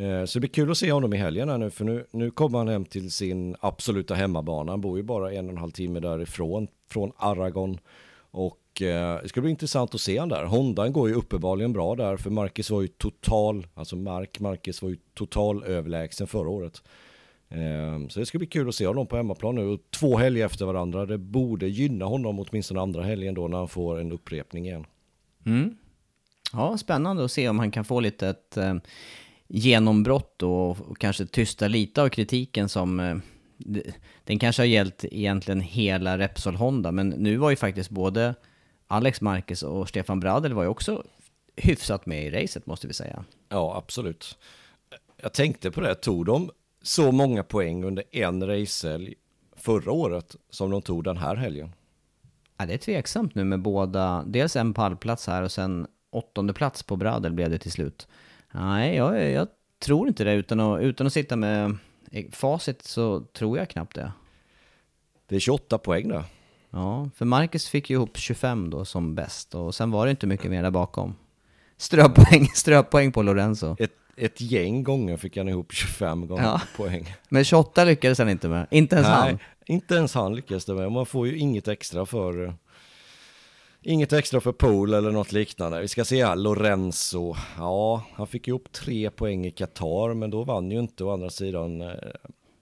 Eh, 0.00 0.24
så 0.24 0.38
det 0.38 0.40
blir 0.40 0.50
kul 0.50 0.70
att 0.70 0.78
se 0.78 0.92
honom 0.92 1.14
i 1.14 1.16
helgen 1.16 1.48
här 1.48 1.58
nu, 1.58 1.70
för 1.70 1.84
nu, 1.84 2.06
nu 2.10 2.30
kommer 2.30 2.58
han 2.58 2.68
hem 2.68 2.84
till 2.84 3.10
sin 3.10 3.56
absoluta 3.60 4.14
hemmabana. 4.14 4.72
Han 4.72 4.80
bor 4.80 4.96
ju 4.96 5.02
bara 5.02 5.32
en 5.32 5.44
och 5.44 5.52
en 5.52 5.58
halv 5.58 5.70
timme 5.70 6.00
därifrån, 6.00 6.68
från 6.90 7.12
Aragon. 7.16 7.78
Och 8.30 8.82
eh, 8.82 9.22
det 9.22 9.28
ska 9.28 9.40
bli 9.40 9.50
intressant 9.50 9.94
att 9.94 10.00
se 10.00 10.18
han 10.18 10.28
där. 10.28 10.44
Hondan 10.44 10.92
går 10.92 11.08
ju 11.08 11.14
uppenbarligen 11.14 11.72
bra 11.72 11.94
där, 11.94 12.16
för 12.16 12.30
Marcus 12.30 12.70
var 12.70 12.82
ju 12.82 12.88
total, 12.88 13.66
alltså 13.74 13.96
Mark 13.96 14.40
Marcus 14.40 14.82
var 14.82 14.88
ju 14.88 14.96
total 15.14 15.64
överlägsen 15.64 16.26
förra 16.26 16.48
året. 16.48 16.82
Eh, 17.48 18.08
så 18.08 18.20
det 18.20 18.26
ska 18.26 18.38
bli 18.38 18.46
kul 18.46 18.68
att 18.68 18.74
se 18.74 18.86
honom 18.86 19.06
på 19.06 19.16
hemmaplan 19.16 19.54
nu. 19.54 19.78
Två 19.90 20.16
helger 20.16 20.46
efter 20.46 20.66
varandra, 20.66 21.06
det 21.06 21.18
borde 21.18 21.68
gynna 21.68 22.04
honom 22.04 22.38
åtminstone 22.38 22.80
andra 22.80 23.02
helgen 23.02 23.34
då 23.34 23.48
när 23.48 23.58
han 23.58 23.68
får 23.68 24.00
en 24.00 24.12
upprepning 24.12 24.66
igen. 24.66 24.86
Mm. 25.46 25.76
Ja, 26.52 26.78
spännande 26.78 27.24
att 27.24 27.32
se 27.32 27.48
om 27.48 27.58
han 27.58 27.70
kan 27.70 27.84
få 27.84 28.00
lite 28.00 28.28
ett 28.28 28.56
eh, 28.56 28.74
genombrott 29.52 30.42
och, 30.42 30.70
och 30.70 30.98
kanske 30.98 31.26
tysta 31.26 31.68
lite 31.68 32.02
av 32.02 32.08
kritiken 32.08 32.68
som 32.68 33.00
eh, 33.00 33.16
den 34.24 34.38
kanske 34.38 34.62
har 34.62 34.66
gällt 34.66 35.04
egentligen 35.04 35.60
hela 35.60 36.18
Repsol 36.18 36.56
Honda, 36.56 36.92
men 36.92 37.08
nu 37.08 37.36
var 37.36 37.50
ju 37.50 37.56
faktiskt 37.56 37.90
både 37.90 38.34
Alex 38.86 39.20
Marquez 39.20 39.62
och 39.62 39.88
Stefan 39.88 40.20
Bradel 40.20 40.52
var 40.52 40.62
ju 40.62 40.68
också 40.68 41.04
hyfsat 41.56 42.06
med 42.06 42.26
i 42.26 42.30
racet 42.30 42.66
måste 42.66 42.86
vi 42.86 42.92
säga. 42.92 43.24
Ja, 43.48 43.76
absolut. 43.76 44.38
Jag 45.22 45.32
tänkte 45.32 45.70
på 45.70 45.80
det, 45.80 45.94
tog 45.94 46.26
de 46.26 46.50
så 46.82 47.12
många 47.12 47.42
poäng 47.42 47.84
under 47.84 48.04
en 48.10 48.46
racehelg 48.46 49.14
förra 49.56 49.92
året 49.92 50.36
som 50.50 50.70
de 50.70 50.82
tog 50.82 51.04
den 51.04 51.16
här 51.16 51.36
helgen? 51.36 51.72
Ja, 52.56 52.66
det 52.66 52.74
är 52.74 52.78
tveksamt 52.78 53.34
nu 53.34 53.44
med 53.44 53.60
båda, 53.60 54.24
dels 54.26 54.56
en 54.56 54.74
pallplats 54.74 55.26
här 55.26 55.42
och 55.42 55.52
sen 55.52 55.86
åttonde 56.10 56.52
plats 56.52 56.82
på 56.82 56.96
Bradel 56.96 57.32
blev 57.32 57.50
det 57.50 57.58
till 57.58 57.72
slut. 57.72 58.08
Nej, 58.52 58.96
jag, 58.96 59.30
jag 59.30 59.48
tror 59.78 60.08
inte 60.08 60.24
det. 60.24 60.32
Utan 60.32 60.60
att, 60.60 60.80
utan 60.80 61.06
att 61.06 61.12
sitta 61.12 61.36
med 61.36 61.76
facit 62.32 62.82
så 62.82 63.20
tror 63.20 63.58
jag 63.58 63.68
knappt 63.68 63.94
det. 63.94 64.12
Det 65.26 65.36
är 65.36 65.40
28 65.40 65.78
poäng 65.78 66.08
då. 66.08 66.24
Ja, 66.70 67.10
för 67.16 67.24
Marcus 67.24 67.68
fick 67.68 67.90
ju 67.90 67.96
ihop 67.96 68.16
25 68.16 68.70
då 68.70 68.84
som 68.84 69.14
bäst. 69.14 69.54
Och 69.54 69.74
sen 69.74 69.90
var 69.90 70.06
det 70.06 70.10
inte 70.10 70.26
mycket 70.26 70.50
mer 70.50 70.62
där 70.62 70.70
bakom. 70.70 71.14
Ströpoäng, 71.76 72.46
ströpoäng 72.54 73.12
på 73.12 73.22
Lorenzo. 73.22 73.76
Ett, 73.78 73.92
ett 74.16 74.40
gäng 74.40 74.82
gånger 74.82 75.16
fick 75.16 75.36
han 75.36 75.48
ihop 75.48 75.72
25 75.72 76.26
gånger 76.26 76.42
ja. 76.42 76.60
poäng. 76.76 77.14
Men 77.28 77.44
28 77.44 77.84
lyckades 77.84 78.18
han 78.18 78.28
inte 78.28 78.48
med. 78.48 78.66
Inte 78.70 78.96
ens 78.96 79.08
Nej, 79.08 79.16
han. 79.16 79.38
Inte 79.66 79.94
ens 79.94 80.14
han 80.14 80.34
lyckades 80.34 80.64
det 80.64 80.74
med. 80.74 80.92
Man 80.92 81.06
får 81.06 81.26
ju 81.26 81.38
inget 81.38 81.68
extra 81.68 82.06
för 82.06 82.54
Inget 83.82 84.12
extra 84.12 84.40
för 84.40 84.52
Pool 84.52 84.94
eller 84.94 85.10
något 85.10 85.32
liknande. 85.32 85.80
Vi 85.80 85.88
ska 85.88 86.04
se 86.04 86.24
här, 86.24 86.36
Lorenzo. 86.36 87.36
Ja, 87.58 88.04
han 88.14 88.26
fick 88.26 88.48
ihop 88.48 88.72
tre 88.72 89.10
poäng 89.10 89.46
i 89.46 89.50
Qatar, 89.50 90.14
men 90.14 90.30
då 90.30 90.44
vann 90.44 90.70
ju 90.70 90.78
inte 90.78 91.04
å 91.04 91.12
andra 91.12 91.30
sidan 91.30 91.80
eh, 91.80 91.88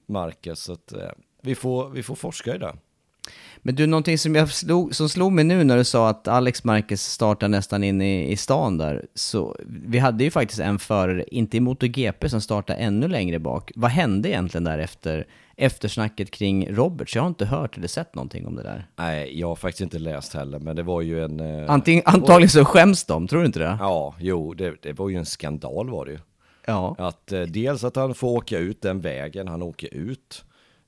Marcus. 0.06 0.60
Så 0.60 0.72
att, 0.72 0.92
eh, 0.92 1.10
vi, 1.42 1.54
får, 1.54 1.88
vi 1.88 2.02
får 2.02 2.14
forska 2.14 2.54
i 2.54 2.58
det. 2.58 2.76
Men 3.58 3.74
du, 3.74 3.86
någonting 3.86 4.18
som, 4.18 4.34
jag 4.34 4.52
slog, 4.52 4.94
som 4.94 5.08
slog 5.08 5.32
mig 5.32 5.44
nu 5.44 5.64
när 5.64 5.76
du 5.76 5.84
sa 5.84 6.08
att 6.08 6.28
Alex 6.28 6.64
Marquez 6.64 7.12
startar 7.12 7.48
nästan 7.48 7.84
in 7.84 8.02
i, 8.02 8.32
i 8.32 8.36
stan 8.36 8.78
där. 8.78 9.06
Så 9.14 9.56
vi 9.66 9.98
hade 9.98 10.24
ju 10.24 10.30
faktiskt 10.30 10.60
en 10.60 10.78
förare, 10.78 11.24
inte 11.30 11.56
i 11.56 11.60
MotoGP, 11.60 12.28
som 12.28 12.40
startade 12.40 12.78
ännu 12.78 13.08
längre 13.08 13.38
bak. 13.38 13.72
Vad 13.74 13.90
hände 13.90 14.28
egentligen 14.28 14.64
där 14.64 14.78
efter 14.78 15.26
eftersnacket 15.58 16.30
kring 16.30 16.74
Roberts. 16.74 17.14
Jag 17.14 17.22
har 17.22 17.28
inte 17.28 17.46
hört 17.46 17.76
eller 17.76 17.88
sett 17.88 18.14
någonting 18.14 18.46
om 18.46 18.54
det 18.56 18.62
där. 18.62 18.86
Nej, 18.96 19.40
jag 19.40 19.48
har 19.48 19.56
faktiskt 19.56 19.80
inte 19.80 19.98
läst 19.98 20.34
heller, 20.34 20.58
men 20.58 20.76
det 20.76 20.82
var 20.82 21.00
ju 21.00 21.24
en... 21.24 21.40
Eh, 21.40 21.70
Antingen, 21.70 22.02
antagligen 22.06 22.48
så 22.48 22.64
skäms 22.64 23.04
de, 23.04 23.28
tror 23.28 23.40
du 23.40 23.46
inte 23.46 23.58
det? 23.58 23.76
Ja, 23.80 24.14
jo, 24.18 24.54
det, 24.54 24.82
det 24.82 24.92
var 24.92 25.08
ju 25.08 25.16
en 25.16 25.26
skandal 25.26 25.90
var 25.90 26.04
det 26.06 26.12
ju. 26.12 26.18
Ja. 26.66 26.94
Att 26.98 27.32
eh, 27.32 27.42
dels 27.42 27.84
att 27.84 27.96
han 27.96 28.14
får 28.14 28.28
åka 28.28 28.58
ut 28.58 28.82
den 28.82 29.00
vägen 29.00 29.48
han 29.48 29.62
åker 29.62 29.94
ut. 29.94 30.44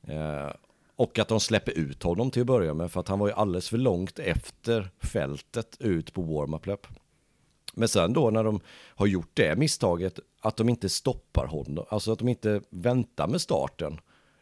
Eh, 0.07 0.51
och 0.97 1.19
att 1.19 1.29
de 1.29 1.41
släpper 1.41 1.79
ut 1.79 2.03
honom 2.03 2.31
till 2.31 2.41
att 2.43 2.47
börja 2.47 2.75
med, 2.75 2.93
för 2.93 3.01
att 3.01 3.09
han 3.09 3.19
var 3.19 3.29
ju 3.29 3.35
alldeles 3.35 3.69
för 3.69 3.79
långt 3.79 4.19
efter 4.19 4.91
fältet 5.03 5.77
ut 5.81 6.15
på 6.15 6.23
warm-up 6.23 6.67
löp. 6.67 6.87
Men 7.75 7.89
sen 7.89 8.13
då 8.13 8.31
när 8.31 8.45
de 8.45 8.61
har 8.95 9.07
gjort 9.07 9.31
det 9.35 9.59
misstaget, 9.59 10.19
att 10.41 10.57
de 10.57 10.69
inte 10.69 10.89
stoppar 10.89 11.47
honom, 11.47 11.85
alltså 11.89 12.13
att 12.13 12.19
de 12.19 12.29
inte 12.29 12.61
väntar 12.71 13.29
med 13.29 13.41
starten. 13.41 14.01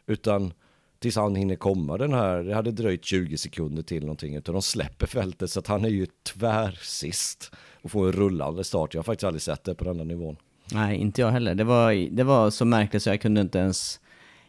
Utan 0.09 0.53
tills 0.99 1.16
han 1.16 1.37
hinner 1.37 1.57
komma 1.57 1.99
den 1.99 2.12
här, 2.12 2.42
det 2.42 2.55
hade 2.55 2.73
dröjt 2.73 3.05
20 3.05 3.38
sekunder 3.38 3.83
till 3.83 4.03
någonting, 4.03 4.35
utan 4.35 4.53
de 4.53 4.62
släpper 4.62 5.07
fältet 5.07 5.51
så 5.51 5.61
att 5.61 5.66
han 5.66 5.85
är 5.85 5.88
ju 5.88 6.07
tvärsist 6.23 7.53
och 7.83 7.90
får 7.90 8.07
en 8.07 8.12
rullande 8.12 8.64
start. 8.64 8.94
Jag 8.94 8.99
har 8.99 9.05
faktiskt 9.05 9.25
aldrig 9.25 9.42
sett 9.42 9.64
det 9.64 9.75
på 9.75 9.85
den 9.85 9.99
här 9.99 10.05
nivån. 10.05 10.37
Nej, 10.73 10.97
inte 10.97 11.21
jag 11.21 11.31
heller. 11.31 11.55
Det 11.55 11.64
var, 11.64 12.11
det 12.11 12.25
var 12.25 12.51
så 12.51 12.64
märkligt 12.64 13.03
så 13.03 13.11
jag 13.11 13.21
kunde 13.21 13.40
inte 13.40 13.59
ens... 13.59 14.01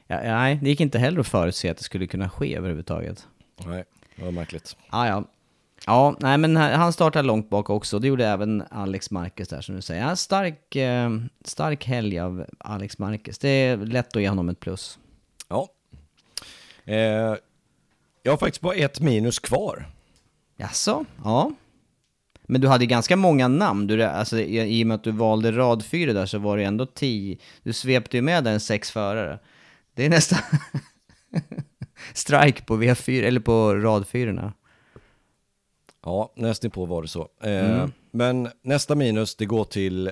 Ja, 0.08 0.22
nej, 0.24 0.60
det 0.62 0.70
gick 0.70 0.80
inte 0.82 1.00
heller 1.00 1.20
att 1.20 1.28
förutse 1.28 1.70
att 1.70 1.78
det 1.78 1.84
skulle 1.84 2.08
kunna 2.08 2.30
ske 2.30 2.56
överhuvudtaget. 2.56 3.28
Nej, 3.66 3.84
det 4.16 4.26
var 4.26 4.32
märkligt. 4.32 4.78
Ah, 4.90 5.08
ja, 5.08 5.24
Ja, 5.86 6.16
nej 6.20 6.38
men 6.38 6.56
han 6.56 6.94
startade 6.94 7.28
långt 7.28 7.50
bak 7.50 7.70
också. 7.70 8.00
Det 8.00 8.08
gjorde 8.08 8.28
även 8.28 8.64
Alex 8.72 9.12
Marquez 9.12 9.48
där 9.48 9.62
som 9.62 9.76
du 9.76 9.82
säger. 9.82 10.08
Ja, 10.08 10.16
stark, 10.16 10.76
eh, 10.76 11.10
stark 11.46 11.86
helg 11.86 12.20
av 12.20 12.46
Alex 12.58 12.98
Marquez. 12.98 13.38
Det 13.38 13.50
är 13.50 13.78
lätt 13.78 14.16
att 14.16 14.22
ge 14.22 14.30
honom 14.30 14.50
ett 14.50 14.60
plus. 14.60 15.00
Ja. 15.50 15.70
Eh, 16.86 17.36
jag 18.24 18.32
har 18.32 18.38
faktiskt 18.38 18.62
bara 18.62 18.76
ett 18.76 19.00
minus 19.00 19.40
kvar. 19.40 19.88
Jaså? 20.58 21.06
Ja. 21.24 21.52
Men 22.42 22.62
du 22.62 22.68
hade 22.68 22.86
ganska 22.86 23.16
många 23.16 23.48
namn. 23.48 23.88
Du, 23.88 24.04
alltså, 24.04 24.40
i, 24.40 24.80
I 24.80 24.84
och 24.84 24.88
med 24.88 24.96
att 24.96 25.04
du 25.04 25.12
valde 25.12 25.52
rad 25.52 25.86
fyra 25.86 26.14
där 26.14 26.26
så 26.26 26.38
var 26.40 26.58
det 26.58 26.64
ändå 26.64 26.86
tio. 26.86 27.38
Du 27.64 27.74
svepte 27.74 28.18
ju 28.18 28.22
med 28.22 28.44
den 28.44 28.60
sex 28.60 28.92
förare. 28.92 29.40
Det 29.94 30.06
är 30.06 30.10
nästan 30.10 30.40
strike 32.14 32.64
på 32.64 32.78
V4, 32.78 33.24
eller 33.24 33.40
på 33.40 33.76
rad 33.76 34.08
fyrorna. 34.08 34.54
Ja, 36.04 36.34
nästan 36.36 36.72
på 36.72 36.86
var 36.86 37.02
det 37.02 37.08
så. 37.08 37.30
Eh, 37.44 37.72
mm. 37.72 37.92
Men 38.12 38.50
nästa 38.62 38.96
minus, 38.96 39.36
det 39.36 39.46
går 39.46 39.66
till 39.66 40.12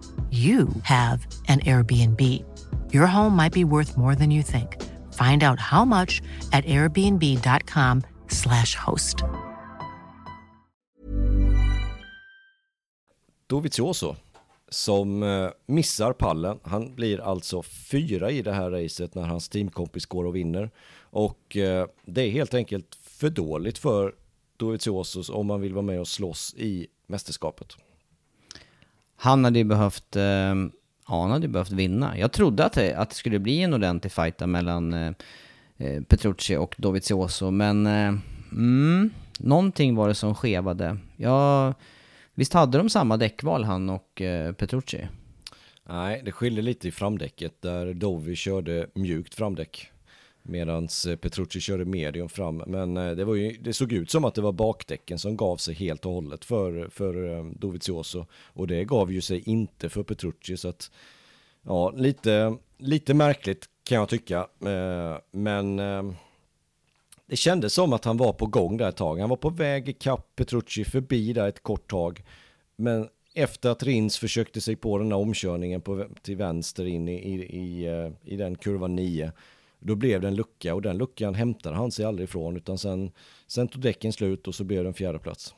you 0.29 0.67
have 0.83 1.25
an 1.47 1.59
Airbnb. 1.59 2.21
Your 2.93 3.07
home 3.07 3.35
might 3.35 3.53
be 3.53 3.63
worth 3.63 3.97
more 3.97 4.15
than 4.15 4.31
you 4.31 4.43
think. 4.43 4.77
Find 5.13 5.43
out 5.43 5.59
how 5.59 5.85
much 5.85 6.21
at 6.53 6.65
airbnb.com/slash 6.65 8.75
host. 8.75 9.15
Dovizioso 13.47 14.15
som 14.69 15.23
eh, 15.23 15.49
missar 15.65 16.13
pallen. 16.13 16.59
Han 16.63 16.95
blir 16.95 17.21
alltså 17.21 17.61
fyra 17.61 18.31
i 18.31 18.41
det 18.41 18.51
här 18.51 18.71
racet 18.71 19.15
när 19.15 19.23
hans 19.23 19.49
teamkompis 19.49 20.05
går 20.05 20.25
och 20.25 20.35
vinner. 20.35 20.71
Och 20.99 21.57
eh, 21.57 21.87
det 22.05 22.21
är 22.21 22.31
helt 22.31 22.53
enkelt 22.53 22.97
för 23.03 23.29
dåligt 23.29 23.77
för 23.77 24.15
Dovizioso 24.57 25.33
om 25.33 25.47
man 25.47 25.61
vill 25.61 25.73
vara 25.73 25.85
med 25.85 25.99
och 25.99 26.07
slåss 26.07 26.53
i 26.57 26.87
mästerskapet. 27.07 27.77
Han 29.23 29.43
hade 29.43 29.59
ju 29.59 29.65
behövt, 29.65 30.15
eh, 30.15 30.23
ja, 31.07 31.21
han 31.21 31.31
hade 31.31 31.45
ju 31.45 31.51
behövt 31.51 31.71
vinna. 31.71 32.17
Jag 32.17 32.31
trodde 32.31 32.65
att 32.65 32.73
det, 32.73 32.93
att 32.93 33.09
det 33.09 33.15
skulle 33.15 33.39
bli 33.39 33.61
en 33.61 33.73
ordentlig 33.73 34.11
fight 34.11 34.37
där 34.37 34.47
mellan 34.47 34.93
eh, 34.93 35.13
eh, 35.77 36.03
Petrucci 36.03 36.55
och 36.55 36.75
Dovizioso, 36.77 37.51
men 37.51 37.85
eh, 37.85 38.13
mm, 38.51 39.09
någonting 39.39 39.95
var 39.95 40.07
det 40.07 40.15
som 40.15 40.35
skevade. 40.35 40.97
Ja, 41.17 41.73
visst 42.33 42.53
hade 42.53 42.77
de 42.77 42.89
samma 42.89 43.17
däckval 43.17 43.63
han 43.63 43.89
och 43.89 44.21
eh, 44.21 44.53
Petrucci? 44.53 45.07
Nej, 45.89 46.21
det 46.25 46.31
skiljer 46.31 46.63
lite 46.63 46.87
i 46.87 46.91
framdäcket 46.91 47.61
där 47.61 47.93
Dovi 47.93 48.35
körde 48.35 48.87
mjukt 48.93 49.35
framdäck. 49.35 49.90
Medan 50.43 50.87
eh, 51.07 51.15
Petrucci 51.15 51.59
körde 51.59 51.85
medium 51.85 52.29
fram. 52.29 52.63
Men 52.67 52.97
eh, 52.97 53.11
det, 53.11 53.25
var 53.25 53.35
ju, 53.35 53.57
det 53.57 53.73
såg 53.73 53.93
ut 53.93 54.11
som 54.11 54.25
att 54.25 54.35
det 54.35 54.41
var 54.41 54.51
bakdäcken 54.51 55.19
som 55.19 55.37
gav 55.37 55.57
sig 55.57 55.73
helt 55.73 56.05
och 56.05 56.11
hållet 56.11 56.45
för, 56.45 56.89
för 56.89 57.37
eh, 57.37 57.45
Dovizioso. 57.45 58.25
Och 58.33 58.67
det 58.67 58.83
gav 58.83 59.11
ju 59.11 59.21
sig 59.21 59.49
inte 59.49 59.89
för 59.89 60.03
Petrucci. 60.03 60.57
Så 60.57 60.67
att, 60.67 60.91
ja, 61.61 61.91
lite, 61.91 62.57
lite 62.77 63.13
märkligt 63.13 63.69
kan 63.83 63.97
jag 63.97 64.09
tycka. 64.09 64.47
Men 65.31 65.77
det 67.25 67.35
kändes 67.35 67.73
som 67.73 67.93
att 67.93 68.05
han 68.05 68.17
var 68.17 68.33
på 68.33 68.45
gång 68.45 68.77
där 68.77 68.89
ett 68.89 68.95
tag. 68.95 69.19
Han 69.19 69.29
var 69.29 69.37
på 69.37 69.49
väg 69.49 69.89
ikapp 69.89 70.35
Petrucci 70.35 70.85
förbi 70.85 71.33
där 71.33 71.47
ett 71.47 71.63
kort 71.63 71.89
tag. 71.89 72.23
Men 72.75 73.07
efter 73.33 73.69
att 73.69 73.83
Rins 73.83 74.17
försökte 74.17 74.61
sig 74.61 74.75
på 74.75 74.97
den 74.97 75.11
här 75.11 75.19
omkörningen 75.19 75.81
på, 75.81 76.05
till 76.21 76.35
vänster 76.35 76.85
in 76.85 77.09
i, 77.09 77.13
i, 77.13 77.33
i, 77.59 78.11
i 78.23 78.35
den 78.35 78.55
kurva 78.55 78.87
9 78.87 79.31
då 79.81 79.95
blev 79.95 80.21
det 80.21 80.27
en 80.27 80.35
lucka 80.35 80.75
och 80.75 80.81
den 80.81 80.97
luckan 80.97 81.35
hämtade 81.35 81.75
han 81.75 81.91
sig 81.91 82.05
aldrig 82.05 82.29
ifrån 82.29 82.57
utan 82.57 82.77
sen, 82.77 83.11
sen 83.47 83.67
tog 83.67 83.81
däcken 83.81 84.13
slut 84.13 84.47
och 84.47 84.55
så 84.55 84.63
blev 84.63 84.83
det 84.83 84.89
en 84.89 84.93
fjärde 84.93 85.19
plats. 85.19 85.55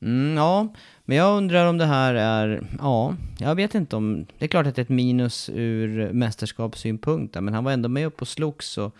Mm, 0.00 0.36
ja, 0.36 0.74
men 1.04 1.16
jag 1.16 1.36
undrar 1.36 1.66
om 1.66 1.78
det 1.78 1.86
här 1.86 2.14
är, 2.14 2.66
ja, 2.78 3.16
jag 3.38 3.54
vet 3.54 3.74
inte 3.74 3.96
om, 3.96 4.26
det 4.38 4.44
är 4.44 4.48
klart 4.48 4.66
att 4.66 4.74
det 4.74 4.80
är 4.80 4.84
ett 4.84 4.88
minus 4.88 5.50
ur 5.54 6.12
mästerskapssynpunkt 6.12 7.34
men 7.34 7.54
han 7.54 7.64
var 7.64 7.72
ändå 7.72 7.88
med 7.88 8.06
upp 8.06 8.22
och 8.22 8.28
slogs 8.28 8.78
och 8.78 8.96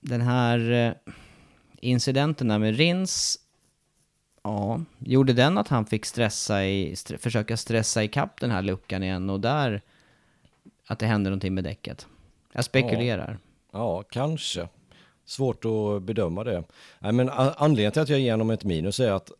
den 0.00 0.20
här 0.20 0.70
eh, 0.70 1.12
incidenten 1.80 2.48
där 2.48 2.58
med 2.58 2.76
Rins, 2.76 3.38
ja, 4.42 4.80
gjorde 4.98 5.32
den 5.32 5.58
att 5.58 5.68
han 5.68 5.86
fick 5.86 6.04
stressa 6.04 6.64
i, 6.64 6.92
st 6.92 7.18
försöka 7.18 7.56
stressa 7.56 8.04
ikapp 8.04 8.40
den 8.40 8.50
här 8.50 8.62
luckan 8.62 9.02
igen 9.02 9.30
och 9.30 9.40
där, 9.40 9.82
att 10.86 10.98
det 10.98 11.06
hände 11.06 11.30
någonting 11.30 11.54
med 11.54 11.64
däcket? 11.64 12.06
Jag 12.52 12.64
spekulerar. 12.64 13.38
Ja. 13.42 13.51
Ja, 13.72 14.02
kanske. 14.02 14.68
Svårt 15.24 15.64
att 15.64 16.02
bedöma 16.02 16.44
det. 16.44 16.64
Nej, 16.98 17.12
men 17.12 17.28
anledningen 17.28 17.92
till 17.92 18.02
att 18.02 18.08
jag 18.08 18.20
ger 18.20 18.30
honom 18.30 18.50
ett 18.50 18.64
minus 18.64 19.00
är 19.00 19.12
att, 19.12 19.32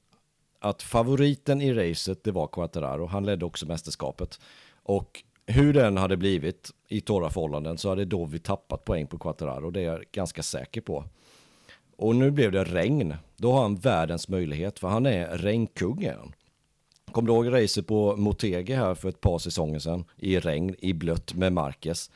att 0.61 0.83
favoriten 0.83 1.63
i 1.63 1.73
racet, 1.73 2.25
det 2.25 2.31
var 2.31 2.47
Quattararo. 2.47 3.07
Han 3.07 3.27
ledde 3.27 3.45
också 3.45 3.67
mästerskapet. 3.67 4.41
Och 4.83 5.23
hur 5.47 5.73
den 5.73 5.97
hade 5.97 6.17
blivit 6.17 6.71
i 6.89 7.01
torra 7.01 7.31
förhållanden 7.31 7.79
så 7.79 7.89
hade 7.89 8.05
Dovi 8.05 8.39
tappat 8.39 8.85
poäng 8.85 9.07
på 9.07 9.19
Quattararo. 9.19 9.71
Det 9.71 9.81
är 9.81 9.85
jag 9.85 10.05
ganska 10.13 10.43
säker 10.43 10.81
på. 10.81 11.05
Och 11.97 12.17
nu 12.17 12.31
blev 12.31 12.53
det 12.53 12.65
regn. 12.65 13.15
Då 13.37 13.53
har 13.53 13.63
han 13.63 13.77
världens 13.77 14.29
möjlighet, 14.29 14.79
för 14.79 14.89
han 14.89 15.07
är 15.07 15.39
regnkungen. 15.39 16.35
Kommer 17.13 17.29
du 17.29 17.35
ihåg 17.35 17.53
racet 17.53 17.87
på 17.87 18.17
Motegi 18.17 18.73
här 18.73 18.95
för 18.95 19.09
ett 19.09 19.21
par 19.21 19.39
säsonger 19.39 19.79
sedan? 19.79 20.05
I 20.17 20.39
regn, 20.39 20.75
i 20.79 20.93
blött 20.93 21.35
med 21.35 21.53
Marquez. 21.53 22.11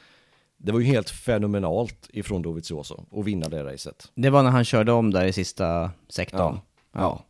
Det 0.56 0.72
var 0.72 0.80
ju 0.80 0.86
helt 0.86 1.10
fenomenalt 1.10 2.10
ifrån 2.12 2.42
Dovizioso 2.42 3.04
att 3.10 3.24
vinna 3.24 3.48
det 3.48 3.64
racet. 3.64 4.12
Det 4.14 4.30
var 4.30 4.42
när 4.42 4.50
han 4.50 4.64
körde 4.64 4.92
om 4.92 5.10
där 5.10 5.24
i 5.26 5.32
sista 5.32 5.90
sektorn. 6.08 6.58
Ja. 6.92 7.00
ja. 7.00 7.22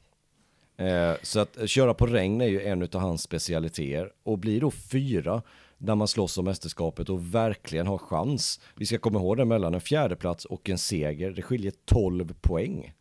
Eh, 0.85 1.17
så 1.23 1.41
att 1.41 1.71
köra 1.71 1.95
på 1.95 2.07
regn 2.07 2.41
är 2.41 2.47
ju 2.47 2.63
en 2.63 2.83
av 2.83 2.95
hans 2.95 3.23
specialiteter 3.23 4.13
och 4.23 4.39
blir 4.39 4.61
då 4.61 4.71
fyra 4.71 5.43
när 5.79 5.95
man 5.95 6.09
slåss 6.09 6.39
om 6.39 6.45
mästerskapet 6.45 7.09
och 7.09 7.35
verkligen 7.35 7.87
har 7.87 7.99
chans. 7.99 8.61
Vi 8.75 8.87
ska 8.87 8.99
komma 8.99 9.19
ihåg 9.19 9.37
det 9.37 9.45
mellan 9.45 9.75
en 9.75 9.81
fjärdeplats 9.81 10.45
och 10.45 10.71
en 10.71 10.79
seger. 10.79 11.31
Det 11.31 11.43
skiljer 11.43 11.73
12 11.85 12.35
poäng. 12.41 12.93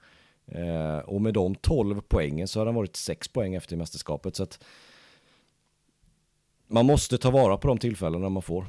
Eh, 0.48 0.98
och 0.98 1.22
med 1.22 1.34
de 1.34 1.56
12 1.56 2.02
poängen 2.08 2.48
så 2.48 2.60
har 2.60 2.66
han 2.66 2.76
varit 2.76 2.96
6 2.96 3.28
poäng 3.28 3.56
efter 3.56 3.76
mästerskapet. 3.76 4.36
Så 4.36 4.44
att 4.44 4.64
man 6.68 6.86
måste 6.86 7.18
ta 7.18 7.32
vara 7.32 7.58
på 7.58 7.68
de 7.68 7.78
tillfällena 7.78 8.30
man 8.30 8.44
får. 8.44 8.66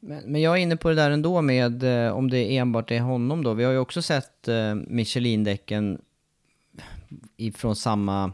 Men, 0.00 0.32
men 0.32 0.40
jag 0.40 0.58
är 0.58 0.62
inne 0.62 0.76
på 0.76 0.88
det 0.88 0.94
där 0.94 1.10
ändå 1.10 1.42
med 1.42 1.82
eh, 1.82 2.12
om 2.12 2.30
det 2.30 2.56
enbart 2.56 2.90
är 2.90 3.00
honom 3.00 3.44
då. 3.44 3.54
Vi 3.54 3.64
har 3.64 3.72
ju 3.72 3.78
också 3.78 4.02
sett 4.02 4.48
eh, 4.48 4.74
Michelin-däcken 4.74 6.00
ifrån 7.36 7.76
samma 7.76 8.32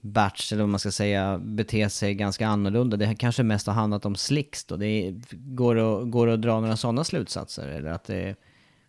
batch, 0.00 0.52
eller 0.52 0.62
vad 0.62 0.68
man 0.68 0.80
ska 0.80 0.90
säga, 0.90 1.38
bete 1.38 1.90
sig 1.90 2.14
ganska 2.14 2.46
annorlunda. 2.46 2.96
Det 2.96 3.14
kanske 3.14 3.42
mest 3.42 3.66
har 3.66 3.74
handlat 3.74 4.04
om 4.04 4.16
slicks 4.16 4.64
då. 4.64 4.76
Det 4.76 5.14
går, 5.32 5.76
att, 5.76 6.10
går 6.10 6.28
att 6.28 6.42
dra 6.42 6.60
några 6.60 6.76
sådana 6.76 7.04
slutsatser? 7.04 7.68
Eller 7.68 7.90
att 7.90 8.04
det 8.04 8.36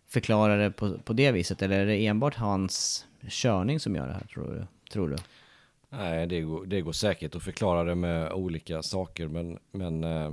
förklarar 0.08 0.58
det 0.58 0.70
på, 0.70 0.98
på 0.98 1.12
det 1.12 1.32
viset? 1.32 1.62
Eller 1.62 1.80
är 1.80 1.86
det 1.86 2.06
enbart 2.06 2.34
hans 2.34 3.06
körning 3.28 3.80
som 3.80 3.96
gör 3.96 4.06
det 4.06 4.12
här, 4.12 4.26
tror 4.26 4.44
du? 4.44 4.66
Tror 4.92 5.08
du? 5.08 5.16
Nej, 5.90 6.26
det 6.26 6.40
går, 6.40 6.66
det 6.66 6.80
går 6.80 6.92
säkert 6.92 7.34
att 7.34 7.42
förklara 7.42 7.84
det 7.84 7.94
med 7.94 8.32
olika 8.32 8.82
saker, 8.82 9.28
men, 9.28 9.58
men 9.72 10.04
eh 10.04 10.32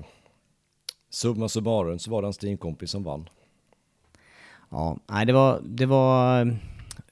summa 1.09 1.49
summarum 1.49 1.99
så 1.99 2.11
var 2.11 2.21
det 2.21 2.25
hans 2.25 2.37
teamkompis 2.37 2.91
som 2.91 3.03
vann. 3.03 3.29
Ja, 4.69 4.97
nej 5.07 5.25
det 5.25 5.33
var, 5.33 5.61
det 5.63 5.85
var 5.85 6.41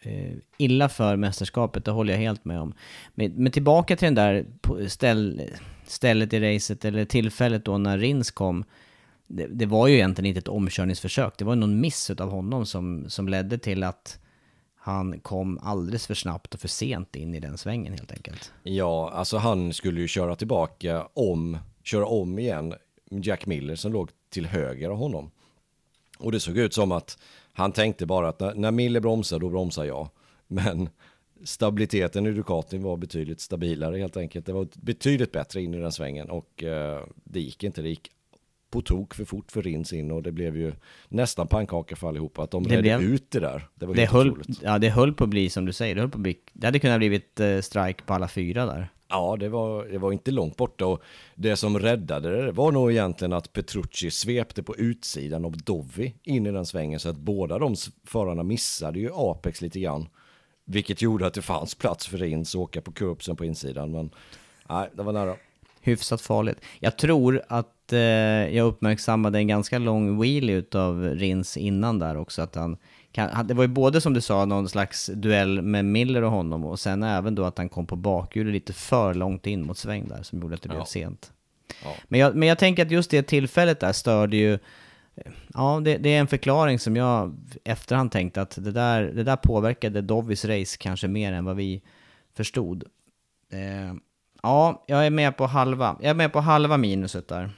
eh, 0.02 0.34
illa 0.58 0.90
för 0.90 1.16
mästerskapet, 1.16 1.86
det 1.86 1.92
håller 1.92 2.14
jag 2.14 2.20
helt 2.20 2.46
med 2.46 2.62
om. 2.62 2.74
Men, 3.14 3.32
men 3.32 3.52
tillbaka 3.52 3.96
till 3.96 4.06
den 4.06 4.16
där 4.16 4.46
ställ, 4.88 5.42
stället 5.86 6.34
i 6.34 6.56
racet, 6.56 6.86
eller 6.86 7.06
tillfället 7.06 7.66
då 7.66 7.78
när 7.78 7.98
Rins 7.98 8.32
kom. 8.32 8.64
Det, 9.28 9.48
det, 9.48 9.66
var 9.66 9.88
ju 9.88 9.96
egentligen 9.96 10.30
inte 10.30 10.40
ett 10.40 10.48
omkörningsförsök, 10.48 11.38
det 11.38 11.46
var 11.46 11.56
någon 11.56 11.80
miss 11.80 12.10
av 12.10 12.30
honom 12.30 12.66
som, 12.66 13.10
som 13.10 13.28
ledde 13.28 13.58
till 13.58 13.84
att 13.84 14.20
han 14.78 15.20
kom 15.20 15.60
alldeles 15.64 16.08
för 16.08 16.14
snabbt 16.14 16.54
och 16.54 16.60
för 16.60 16.68
sent 16.68 17.16
in 17.16 17.36
i 17.36 17.40
den 17.40 17.58
svängen 17.58 17.94
helt 17.94 18.12
enkelt. 18.12 18.54
Ja, 18.64 19.12
alltså 19.14 19.38
han 19.38 19.74
skulle 19.74 20.02
ju 20.02 20.08
köra 20.08 20.36
tillbaka 20.36 21.08
om, 21.14 21.58
köra 21.84 22.06
om 22.06 22.40
igen 22.40 22.74
Jack 23.12 23.46
Miller 23.46 23.76
som 23.76 23.94
låg 23.94 24.10
till 24.30 24.46
höger 24.46 24.90
av 24.90 24.98
honom. 24.98 25.32
Och 26.20 26.32
det 26.32 26.40
såg 26.40 26.58
ut 26.58 26.74
som 26.74 26.92
att 26.92 27.18
han 27.54 27.72
tänkte 27.72 28.06
bara 28.06 28.28
att 28.30 28.40
när, 28.40 28.54
när 28.54 28.72
Miller 28.72 29.00
bromsar, 29.00 29.40
då 29.40 29.50
bromsar 29.50 29.86
jag. 29.86 30.10
Men 30.48 30.90
stabiliteten 31.44 32.26
i 32.28 32.32
Ducatin 32.32 32.84
var 32.84 32.98
betydligt 32.98 33.40
stabilare 33.42 33.98
helt 33.98 34.18
enkelt. 34.18 34.46
Det 34.46 34.54
var 34.54 34.68
betydligt 34.74 35.32
bättre 35.32 35.62
in 35.62 35.74
i 35.74 35.78
den 35.78 35.92
svängen 35.92 36.30
och 36.30 36.64
eh, 36.64 37.04
det 37.24 37.40
gick 37.40 37.64
inte. 37.64 37.82
Det 37.82 37.90
gick 37.90 38.12
på 38.70 38.82
tok 38.82 39.14
för 39.14 39.26
fort 39.26 39.52
för 39.52 39.62
Rins 39.62 39.94
in 39.94 40.12
och 40.12 40.24
det 40.24 40.32
blev 40.32 40.58
ju 40.58 40.74
nästan 41.10 41.48
pannkaka 41.48 41.96
för 41.96 42.08
allihopa. 42.08 42.44
Att 42.44 42.52
de 42.52 42.64
Det 42.64 42.70
redde 42.70 42.82
blev- 42.82 43.02
ut 43.02 43.32
det 43.32 43.40
där. 43.40 43.68
Det 43.76 43.86
var 43.86 43.94
Det 43.96 44.02
helt 44.02 44.12
höll, 44.14 44.30
otroligt. 44.32 44.62
ja, 44.62 44.78
det 44.80 44.90
höll 44.90 45.14
på 45.14 45.24
att 45.24 45.30
bli 45.30 45.50
som 45.50 45.66
du 45.66 45.74
säger, 45.74 45.96
det, 45.96 46.02
höll 46.02 46.10
på 46.10 46.18
bli, 46.18 46.38
det 46.54 46.68
hade 46.68 46.80
kunnat 46.80 46.98
blivit 47.00 47.40
eh, 47.40 47.60
strike 47.62 48.04
på 48.04 48.14
alla 48.14 48.28
fyra 48.28 48.66
där. 48.66 48.90
Ja, 49.08 49.38
det 49.40 49.50
var, 49.50 49.86
det 49.86 49.98
var 49.98 50.12
inte 50.12 50.32
långt 50.32 50.58
borta 50.58 50.86
och 50.86 51.02
det 51.36 51.56
som 51.56 51.80
räddade 51.80 52.46
det 52.46 52.52
var 52.52 52.72
nog 52.72 52.92
egentligen 52.92 53.34
att 53.34 53.54
Petrucci 53.54 54.12
svepte 54.12 54.64
på 54.64 54.76
utsidan 54.76 55.46
av 55.46 55.58
Dovi 55.58 56.14
in 56.24 56.46
i 56.48 56.52
den 56.52 56.66
svängen 56.66 57.00
så 57.00 57.10
att 57.10 57.18
båda 57.18 57.60
de 57.60 57.76
förarna 58.08 58.44
missade 58.44 59.00
ju 59.00 59.10
Apex 59.14 59.62
lite 59.62 59.80
grann. 59.80 60.08
Vilket 60.66 61.02
gjorde 61.02 61.28
att 61.28 61.34
det 61.34 61.42
fanns 61.42 61.76
plats 61.76 62.08
för 62.08 62.18
Rins 62.18 62.56
att 62.56 62.60
åka 62.60 62.82
på 62.82 62.92
kurbsen 62.92 63.36
på 63.36 63.46
insidan, 63.46 63.92
men 63.92 64.10
nej, 64.70 64.90
det 64.94 65.04
var 65.04 65.14
nära. 65.14 65.36
Hyfsat 65.82 66.22
farligt. 66.22 66.58
Jag 66.80 66.98
tror 66.98 67.42
att 67.48 67.94
eh, 67.94 68.00
jag 68.56 68.68
uppmärksammade 68.68 69.38
en 69.38 69.48
ganska 69.48 69.78
lång 69.80 70.22
wheelie 70.22 70.56
utav 70.56 71.04
Rins 71.04 71.58
innan 71.58 72.00
där 72.00 72.18
också. 72.18 72.42
Att 72.42 72.56
han, 72.56 72.64
han- 72.64 72.78
det 73.46 73.54
var 73.54 73.64
ju 73.64 73.68
både 73.68 74.02
som 74.02 74.14
du 74.14 74.22
sa 74.22 74.46
någon 74.46 74.70
slags 74.70 75.06
duell 75.14 75.62
med 75.62 75.86
Miller 75.86 76.22
och 76.22 76.32
honom 76.32 76.66
och 76.66 76.80
sen 76.80 77.04
även 77.04 77.36
då 77.36 77.44
att 77.46 77.58
han 77.58 77.70
kom 77.70 77.86
på 77.88 77.96
bakhjulet 77.96 78.54
lite 78.54 78.74
för 78.74 79.14
långt 79.14 79.48
in 79.48 79.66
mot 79.66 79.78
sväng 79.78 80.08
där 80.08 80.24
som 80.24 80.42
gjorde 80.42 80.56
att 80.56 80.62
det 80.62 80.70
blev 80.70 80.80
Ja. 80.82 80.86
sent. 80.86 81.32
Ja. 81.84 81.94
Men, 82.08 82.20
jag, 82.20 82.36
men 82.36 82.48
jag 82.48 82.58
tänker 82.58 82.86
att 82.86 82.92
just 82.92 83.12
det 83.12 83.24
tillfället 83.24 83.80
där 83.80 83.92
störde 83.94 84.38
ju 84.38 84.60
Ja, 85.54 85.82
det, 85.84 85.98
det 85.98 86.10
är 86.16 86.20
en 86.20 86.28
förklaring 86.28 86.80
som 86.80 86.96
jag 86.96 87.36
efterhand 87.64 88.12
tänkte 88.12 88.42
att 88.42 88.56
det 88.64 88.72
där, 88.72 89.04
det 89.04 89.24
där 89.24 89.36
påverkade 89.36 90.02
Dovis 90.02 90.46
race 90.46 90.78
kanske 90.80 91.08
mer 91.08 91.34
än 91.34 91.46
vad 91.46 91.56
vi 91.56 91.82
förstod. 92.34 92.84
Eh, 93.52 93.94
ja, 94.44 94.84
jag 94.88 95.06
är 95.06 95.10
med 95.10 95.38
på 95.38 95.46
halva. 95.48 95.98
Jag 96.02 96.10
är 96.10 96.14
med 96.14 96.34
på 96.34 96.40
halva 96.40 96.78
minuset 96.78 97.28
där. 97.28 97.52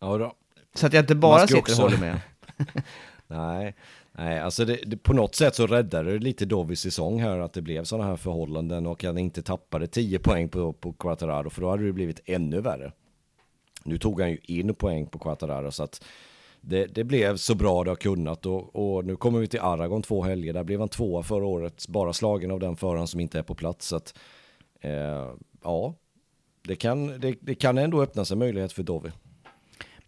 Ja, 0.00 0.18
då. 0.18 0.32
Så 0.74 0.86
att 0.86 0.92
jag 0.92 1.02
inte 1.02 1.14
bara 1.14 1.46
sitter 1.46 1.58
också- 1.60 1.72
och 1.82 1.90
håller 1.90 1.98
med. 1.98 2.20
Nej, 3.30 3.74
nej 4.12 4.40
alltså 4.40 4.64
det, 4.64 4.78
det, 4.86 4.96
på 4.96 5.12
något 5.12 5.34
sätt 5.34 5.54
så 5.54 5.66
räddade 5.66 6.12
det 6.12 6.18
lite 6.18 6.44
Dovis 6.44 6.80
säsong 6.80 7.20
här 7.20 7.38
att 7.38 7.52
det 7.52 7.62
blev 7.62 7.84
sådana 7.84 8.08
här 8.08 8.16
förhållanden 8.16 8.86
och 8.86 9.04
han 9.04 9.18
inte 9.18 9.42
tappade 9.42 9.86
10 9.86 10.18
poäng 10.18 10.48
på, 10.48 10.72
på 10.72 10.92
Quattararo 10.92 11.50
för 11.50 11.62
då 11.62 11.70
hade 11.70 11.86
det 11.86 11.92
blivit 11.92 12.20
ännu 12.24 12.60
värre. 12.60 12.92
Nu 13.84 13.98
tog 13.98 14.20
han 14.20 14.30
ju 14.30 14.38
in 14.42 14.74
poäng 14.74 15.06
på 15.06 15.18
Quattararo 15.18 15.70
så 15.70 15.82
att 15.82 16.04
det, 16.60 16.86
det 16.86 17.04
blev 17.04 17.36
så 17.36 17.54
bra 17.54 17.84
det 17.84 17.90
har 17.90 17.96
kunnat 17.96 18.46
och, 18.46 18.76
och 18.76 19.04
nu 19.04 19.16
kommer 19.16 19.38
vi 19.38 19.46
till 19.46 19.60
Aragon 19.60 20.02
två 20.02 20.22
helger. 20.22 20.52
Där 20.52 20.64
blev 20.64 20.80
han 20.80 20.88
tvåa 20.88 21.22
förra 21.22 21.46
året, 21.46 21.88
bara 21.88 22.12
slagen 22.12 22.50
av 22.50 22.60
den 22.60 22.76
föraren 22.76 23.06
som 23.06 23.20
inte 23.20 23.38
är 23.38 23.42
på 23.42 23.54
plats. 23.54 23.86
Så 23.86 23.96
att, 23.96 24.14
eh, 24.80 25.30
ja, 25.62 25.94
det 26.62 26.76
kan, 26.76 27.20
det, 27.20 27.36
det 27.40 27.54
kan 27.54 27.78
ändå 27.78 28.02
öppna 28.02 28.24
sig 28.24 28.36
möjlighet 28.36 28.72
för 28.72 28.82
Dovi. 28.82 29.10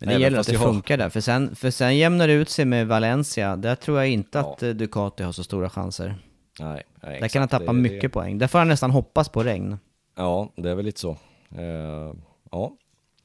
Men 0.05 0.09
det 0.09 0.15
Även 0.15 0.23
gäller 0.23 0.39
att 0.39 0.47
det 0.47 0.53
jag 0.53 0.61
har- 0.61 0.67
funkar 0.73 0.97
där. 0.97 1.09
För 1.09 1.21
sen, 1.21 1.55
för 1.57 1.71
sen 1.71 1.97
jämnar 1.97 2.27
det 2.29 2.33
ut 2.33 2.49
sig 2.49 2.65
med 2.65 2.87
Valencia. 2.87 3.57
Där 3.57 3.75
tror 3.75 3.99
jag 3.99 4.09
inte 4.09 4.39
Ja. 4.39 4.53
att 4.53 4.63
eh, 4.63 4.71
Ducati 4.71 5.23
har 5.23 5.33
så 5.33 5.45
stora 5.45 5.71
chanser. 5.71 6.15
Nej, 6.61 6.83
nej, 7.03 7.21
Där 7.21 7.29
kan 7.29 7.41
han 7.43 7.49
tappa 7.49 7.65
Det- 7.65 7.73
mycket 7.73 8.01
det, 8.03 8.09
poäng. 8.09 8.39
Där 8.39 8.47
får 8.47 8.59
han 8.59 8.69
nästan 8.69 8.91
hoppas 8.91 9.29
på 9.29 9.43
regn. 9.43 9.79
Ja, 10.17 10.53
det 10.57 10.71
är 10.71 10.75
väl 10.75 10.85
lite 10.85 11.01
så. 11.01 11.11
Eh, 11.59 12.15
ja. 12.51 12.77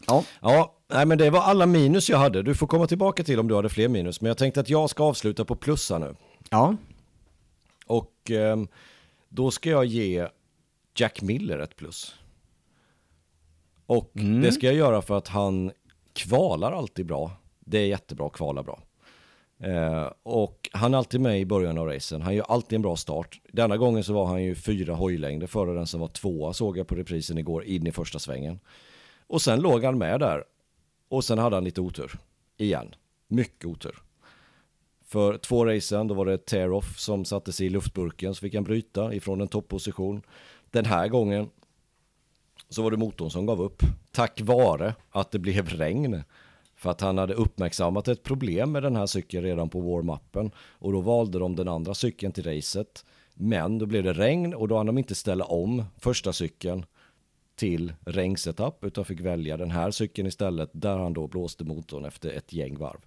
Ja. 0.08 0.24
Ja, 0.42 0.74
nej 0.94 1.06
men 1.06 1.18
det 1.18 1.30
var 1.30 1.40
alla 1.42 1.66
minus 1.66 2.10
jag 2.10 2.18
hade. 2.18 2.44
Du 2.44 2.56
får 2.56 2.68
komma 2.68 2.88
tillbaka 2.88 3.24
till 3.24 3.40
om 3.40 3.48
du 3.48 3.56
hade 3.56 3.70
fler 3.70 3.88
minus. 3.88 4.22
Men 4.22 4.28
jag 4.28 4.38
tänkte 4.38 4.60
att 4.60 4.70
jag 4.70 4.90
ska 4.90 5.04
avsluta 5.04 5.46
på 5.46 5.56
plussa 5.56 5.98
nu. 5.98 6.16
Ja, 6.50 6.76
Och 7.86 8.32
ehm, 8.32 8.68
då 9.30 9.52
ska 9.52 9.70
jag 9.70 9.86
ge 9.86 10.28
Jack 10.96 11.22
Miller 11.22 11.60
ett 11.60 11.76
plus. 11.76 12.16
Och 13.86 14.12
det 14.44 14.52
ska 14.52 14.66
jag 14.66 14.76
göra 14.76 15.02
för 15.02 15.18
att 15.18 15.28
han 15.28 15.72
kvalar 16.18 16.72
alltid 16.72 17.06
bra. 17.06 17.32
Det 17.60 17.78
är 17.78 17.88
jättebra 17.88 18.28
att 18.28 18.34
kvala 18.34 18.64
bra. 18.64 18.80
Eh, 19.60 20.12
och 20.24 20.70
han 20.72 20.94
är 20.94 20.98
alltid 20.98 21.22
med 21.22 21.40
i 21.40 21.46
början 21.46 21.78
av 21.78 21.88
racen. 21.88 22.22
Han 22.22 22.36
gör 22.36 22.46
alltid 22.50 22.76
en 22.76 22.82
bra 22.82 22.96
start. 22.96 23.42
Denna 23.52 23.78
gången 23.78 24.04
så 24.04 24.14
var 24.14 24.26
han 24.26 24.44
ju 24.44 24.56
fyra 24.56 24.94
hojlängder 24.94 25.48
före 25.48 25.74
den 25.74 25.88
som 25.88 26.00
var 26.00 26.08
tvåa 26.08 26.54
såg 26.54 26.78
jag 26.78 26.88
på 26.88 26.96
reprisen 26.96 27.38
igår 27.38 27.64
in 27.64 27.88
i 27.88 27.92
första 27.92 28.20
svängen. 28.20 28.60
Och 29.28 29.42
sen 29.42 29.60
låg 29.62 29.84
han 29.84 29.98
med 29.98 30.20
där. 30.20 30.44
Och 31.10 31.24
sen 31.24 31.38
hade 31.38 31.56
han 31.56 31.64
lite 31.64 31.82
otur. 31.82 32.12
Igen. 32.58 32.96
Mycket 33.28 33.66
otur. 33.66 34.02
För 35.06 35.38
två 35.38 35.66
racen, 35.66 36.08
då 36.08 36.14
var 36.14 36.26
det 36.26 36.46
tear-off 36.46 37.00
som 37.00 37.26
satte 37.26 37.52
sig 37.52 37.66
i 37.66 37.70
luftburken 37.70 38.36
så 38.36 38.40
fick 38.40 38.56
han 38.56 38.64
bryta 38.64 39.14
ifrån 39.14 39.42
en 39.42 39.48
topposition. 39.48 40.22
Den 40.72 40.86
här 40.86 41.08
gången 41.08 41.50
så 42.70 42.82
var 42.82 42.92
det 42.92 42.98
motorn 42.98 43.30
som 43.30 43.46
gav 43.46 43.62
upp. 43.62 43.84
Tack 44.12 44.42
vare 44.42 44.96
att 45.10 45.32
det 45.32 45.40
blev 45.40 45.70
regn. 45.70 46.24
För 46.76 46.90
att 46.90 47.02
han 47.02 47.18
hade 47.18 47.34
uppmärksammat 47.34 48.08
ett 48.08 48.24
problem 48.24 48.72
med 48.72 48.84
den 48.84 48.96
här 48.96 49.06
cykeln 49.06 49.44
redan 49.44 49.70
på 49.70 49.82
warm-upen. 49.82 50.52
Och 50.58 50.92
då 50.92 51.02
valde 51.02 51.40
de 51.40 51.56
den 51.56 51.68
andra 51.68 51.94
cykeln 51.94 52.32
till 52.32 52.44
racet. 52.44 53.06
Men 53.34 53.78
då 53.78 53.86
blev 53.86 54.04
det 54.04 54.14
regn 54.14 54.54
och 54.54 54.68
då 54.68 54.78
hann 54.78 54.86
de 54.86 54.98
inte 54.98 55.16
ställa 55.16 55.46
om 55.46 55.84
första 55.98 56.34
cykeln 56.34 56.86
till 57.56 57.94
regnsetup 58.06 58.84
utan 58.84 59.06
fick 59.06 59.20
välja 59.20 59.58
den 59.58 59.72
här 59.72 59.92
cykeln 59.92 60.28
istället 60.28 60.70
där 60.74 60.98
han 60.98 61.14
då 61.14 61.28
blåste 61.28 61.64
motorn 61.64 62.06
efter 62.06 62.30
ett 62.30 62.54
gäng 62.54 62.78
varv. 62.78 63.00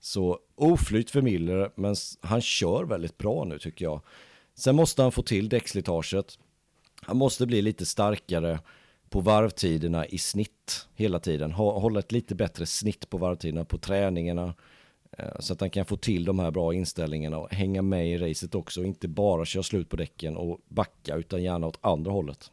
Så 0.00 0.38
oflyt 0.54 1.10
för 1.10 1.22
Miller, 1.22 1.70
men 1.74 1.96
han 2.20 2.40
kör 2.40 2.84
väldigt 2.84 3.18
bra 3.18 3.44
nu 3.44 3.58
tycker 3.58 3.84
jag. 3.84 4.00
Sen 4.54 4.76
måste 4.76 5.02
han 5.02 5.12
få 5.12 5.22
till 5.22 5.48
däckslitaget. 5.48 6.38
Han 7.02 7.16
måste 7.16 7.46
bli 7.46 7.62
lite 7.62 7.86
starkare 7.86 8.58
på 9.10 9.20
varvtiderna 9.20 10.06
i 10.06 10.18
snitt 10.18 10.88
hela 10.94 11.18
tiden. 11.18 11.52
Hålla 11.52 11.98
ett 11.98 12.12
lite 12.12 12.34
bättre 12.34 12.66
snitt 12.66 13.10
på 13.10 13.18
varvtiderna 13.18 13.64
på 13.64 13.78
träningarna. 13.78 14.54
Eh, 15.18 15.40
så 15.40 15.52
att 15.52 15.60
han 15.60 15.70
kan 15.70 15.84
få 15.84 15.96
till 15.96 16.24
de 16.24 16.38
här 16.38 16.50
bra 16.50 16.74
inställningarna 16.74 17.38
och 17.38 17.54
hänga 17.54 17.82
med 17.82 18.10
i 18.10 18.18
racet 18.18 18.54
också. 18.54 18.84
Inte 18.84 19.08
bara 19.08 19.44
köra 19.44 19.62
slut 19.62 19.88
på 19.88 19.96
däcken 19.96 20.36
och 20.36 20.58
backa 20.68 21.16
utan 21.16 21.42
gärna 21.42 21.66
åt 21.66 21.78
andra 21.80 22.12
hållet. 22.12 22.50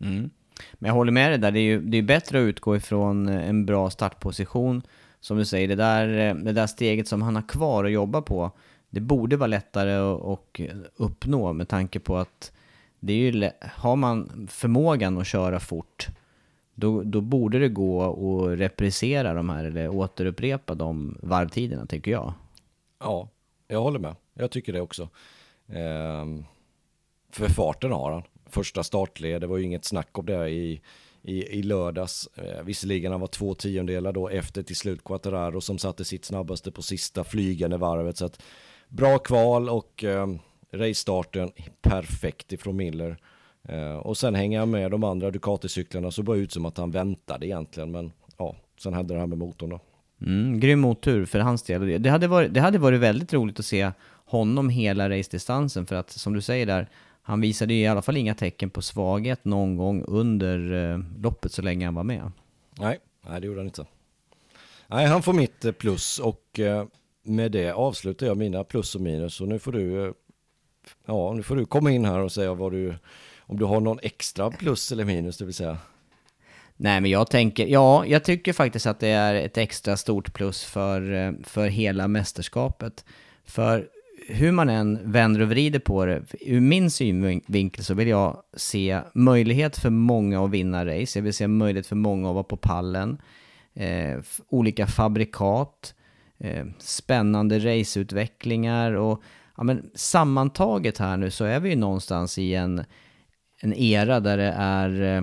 Mm. 0.00 0.30
Men 0.74 0.88
jag 0.88 0.94
håller 0.94 1.12
med 1.12 1.30
dig 1.30 1.38
där, 1.38 1.50
det 1.50 1.60
är 1.60 1.62
ju 1.62 1.80
det 1.80 1.98
är 1.98 2.02
bättre 2.02 2.38
att 2.38 2.48
utgå 2.48 2.76
ifrån 2.76 3.28
eh, 3.28 3.48
en 3.48 3.66
bra 3.66 3.90
startposition. 3.90 4.82
Som 5.20 5.36
du 5.36 5.44
säger, 5.44 5.68
det 5.68 5.74
där, 5.74 6.28
eh, 6.28 6.34
det 6.34 6.52
där 6.52 6.66
steget 6.66 7.08
som 7.08 7.22
han 7.22 7.34
har 7.34 7.48
kvar 7.48 7.84
att 7.84 7.92
jobba 7.92 8.22
på, 8.22 8.50
det 8.90 9.00
borde 9.00 9.36
vara 9.36 9.46
lättare 9.46 9.92
att 10.32 10.60
uppnå 10.96 11.52
med 11.52 11.68
tanke 11.68 12.00
på 12.00 12.16
att 12.16 12.52
det 13.00 13.12
är 13.12 13.32
ju, 13.32 13.50
har 13.60 13.96
man 13.96 14.48
förmågan 14.50 15.18
att 15.18 15.26
köra 15.26 15.60
fort, 15.60 16.08
då, 16.74 17.02
då 17.02 17.20
borde 17.20 17.58
det 17.58 17.68
gå 17.68 18.02
att 18.02 18.58
reprisera 18.58 19.34
de 19.34 19.48
här, 19.48 19.64
eller 19.64 19.88
återupprepa 19.88 20.74
de 20.74 21.18
varvtiderna 21.22 21.86
tycker 21.86 22.10
jag. 22.10 22.32
Ja, 23.00 23.28
jag 23.68 23.82
håller 23.82 23.98
med. 23.98 24.16
Jag 24.34 24.50
tycker 24.50 24.72
det 24.72 24.80
också. 24.80 25.08
Ehm, 25.68 26.44
för 27.30 27.48
farten 27.48 27.92
har 27.92 28.12
han. 28.12 28.22
Första 28.46 28.82
startled, 28.82 29.40
det 29.40 29.46
var 29.46 29.56
ju 29.56 29.64
inget 29.64 29.84
snack 29.84 30.18
om 30.18 30.26
det 30.26 30.48
i, 30.48 30.80
i, 31.22 31.58
i 31.58 31.62
lördags. 31.62 32.28
Eh, 32.34 32.62
visserligen 32.62 33.12
han 33.12 33.20
var 33.20 33.28
två 33.28 33.54
tiondelar 33.54 34.12
då 34.12 34.28
efter 34.28 34.62
till 34.62 34.76
slut 34.76 35.04
Quattararo 35.04 35.60
som 35.60 35.78
satte 35.78 36.04
sitt 36.04 36.24
snabbaste 36.24 36.72
på 36.72 36.82
sista 36.82 37.24
flygande 37.24 37.76
varvet. 37.76 38.16
Så 38.16 38.24
att 38.24 38.42
bra 38.88 39.18
kval 39.18 39.68
och 39.68 40.04
eh, 40.04 40.26
racestarten 40.72 41.50
perfekt 41.82 42.52
ifrån 42.52 42.76
Miller. 42.76 43.16
Eh, 43.68 43.94
och 43.94 44.16
sen 44.16 44.34
hänger 44.34 44.58
han 44.58 44.70
med 44.70 44.90
de 44.90 45.04
andra 45.04 45.30
Ducati-cyklarna 45.30 46.10
så 46.10 46.22
bara 46.22 46.36
ut 46.36 46.52
som 46.52 46.64
att 46.64 46.78
han 46.78 46.90
väntade 46.90 47.46
egentligen. 47.46 47.90
Men 47.90 48.12
ja, 48.36 48.56
sen 48.78 48.94
hade 48.94 49.14
det 49.14 49.20
här 49.20 49.26
med 49.26 49.38
motorn 49.38 49.70
då. 49.70 49.80
Mm, 50.26 50.60
grym 50.60 50.80
motor 50.80 51.24
för 51.24 51.38
hans 51.38 51.62
del. 51.62 52.02
Det 52.02 52.10
hade, 52.10 52.28
varit, 52.28 52.54
det 52.54 52.60
hade 52.60 52.78
varit 52.78 53.00
väldigt 53.00 53.32
roligt 53.32 53.58
att 53.58 53.66
se 53.66 53.92
honom 54.24 54.68
hela 54.68 55.10
racedistansen 55.10 55.86
för 55.86 55.96
att 55.96 56.10
som 56.10 56.32
du 56.32 56.40
säger 56.40 56.66
där, 56.66 56.88
han 57.22 57.40
visade 57.40 57.74
ju 57.74 57.80
i 57.80 57.86
alla 57.86 58.02
fall 58.02 58.16
inga 58.16 58.34
tecken 58.34 58.70
på 58.70 58.82
svaghet 58.82 59.44
någon 59.44 59.76
gång 59.76 60.04
under 60.06 60.72
eh, 60.72 60.98
loppet 61.22 61.52
så 61.52 61.62
länge 61.62 61.84
han 61.84 61.94
var 61.94 62.04
med. 62.04 62.32
Nej, 62.78 62.98
nej 63.28 63.40
det 63.40 63.46
gjorde 63.46 63.60
han 63.60 63.66
inte. 63.66 63.86
Nej, 64.86 65.06
han 65.06 65.22
får 65.22 65.32
mitt 65.32 65.64
eh, 65.64 65.72
plus 65.72 66.18
och 66.18 66.60
eh, 66.60 66.84
med 67.22 67.52
det 67.52 67.72
avslutar 67.72 68.26
jag 68.26 68.36
mina 68.36 68.64
plus 68.64 68.94
och 68.94 69.00
minus. 69.00 69.40
Och 69.40 69.48
nu 69.48 69.58
får 69.58 69.72
du, 69.72 70.06
eh, 70.06 70.12
ja, 71.06 71.32
nu 71.32 71.42
får 71.42 71.56
du 71.56 71.66
komma 71.66 71.90
in 71.90 72.04
här 72.04 72.18
och 72.18 72.32
säga 72.32 72.54
vad 72.54 72.72
du, 72.72 72.94
om 73.40 73.58
du 73.58 73.64
har 73.64 73.80
någon 73.80 73.98
extra 74.02 74.50
plus 74.50 74.92
eller 74.92 75.04
minus, 75.04 75.38
det 75.38 75.44
vill 75.44 75.54
säga. 75.54 75.78
Nej 76.76 77.00
men 77.00 77.10
jag 77.10 77.30
tänker, 77.30 77.66
ja, 77.66 78.06
jag 78.06 78.24
tycker 78.24 78.52
faktiskt 78.52 78.86
att 78.86 79.00
det 79.00 79.08
är 79.08 79.34
ett 79.34 79.58
extra 79.58 79.96
stort 79.96 80.32
plus 80.32 80.64
för, 80.64 81.12
eh, 81.12 81.32
för 81.42 81.68
hela 81.68 82.08
mästerskapet. 82.08 83.04
För 83.44 83.88
hur 84.28 84.52
man 84.52 84.68
än 84.68 85.12
vänder 85.12 85.40
och 85.40 85.48
vrider 85.48 85.78
på 85.78 86.04
det, 86.04 86.22
ur 86.40 86.60
min 86.60 86.90
synvinkel 86.90 87.84
så 87.84 87.94
vill 87.94 88.08
jag 88.08 88.42
se 88.56 89.00
möjlighet 89.14 89.78
för 89.78 89.90
många 89.90 90.44
att 90.44 90.50
vinna 90.50 90.86
race. 90.86 91.18
Jag 91.18 91.22
vill 91.22 91.34
se 91.34 91.48
möjlighet 91.48 91.86
för 91.86 91.96
många 91.96 92.28
att 92.28 92.34
vara 92.34 92.44
på 92.44 92.56
pallen. 92.56 93.18
Eh, 93.74 94.18
olika 94.48 94.86
fabrikat, 94.86 95.94
eh, 96.38 96.66
spännande 96.78 97.58
raceutvecklingar 97.58 98.92
och 98.92 99.22
ja 99.56 99.62
men 99.62 99.90
sammantaget 99.94 100.98
här 100.98 101.16
nu 101.16 101.30
så 101.30 101.44
är 101.44 101.60
vi 101.60 101.70
ju 101.70 101.76
någonstans 101.76 102.38
i 102.38 102.54
en, 102.54 102.84
en 103.60 103.74
era 103.74 104.20
där 104.20 104.36
det 104.36 104.54
är, 104.56 105.02
eh, 105.02 105.22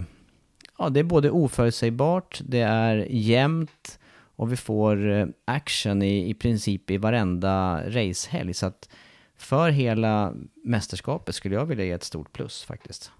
ja 0.78 0.89
det 0.89 0.99
är 0.99 1.03
både 1.03 1.32
oförutsägbart, 1.32 2.41
det 2.45 2.61
är 2.61 3.07
jämnt 3.09 3.99
och 4.36 4.51
vi 4.51 4.55
får 4.55 5.09
eh, 5.09 5.28
action 5.45 6.01
i, 6.01 6.30
i 6.30 6.34
princip 6.34 6.91
i 6.91 6.97
varenda 6.97 7.84
racehelg. 7.89 8.53
Så 8.53 8.65
att 8.65 8.89
för 9.38 9.69
hela 9.69 10.34
mästerskapet 10.63 11.36
skulle 11.36 11.55
jag 11.55 11.65
vilja 11.65 11.86
ge 11.86 11.91
ett 11.91 12.03
stort 12.03 12.34
plus 12.34 12.63
faktiskt. 12.63 13.11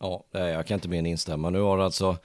Ja, 0.00 0.24
jag 0.32 0.66
kan 0.66 0.74
inte 0.74 0.88
mer 0.88 0.98
än 0.98 1.06
instämma. 1.06 1.50
Nu 1.50 1.60
har 1.60 1.78
alltså 1.78 2.16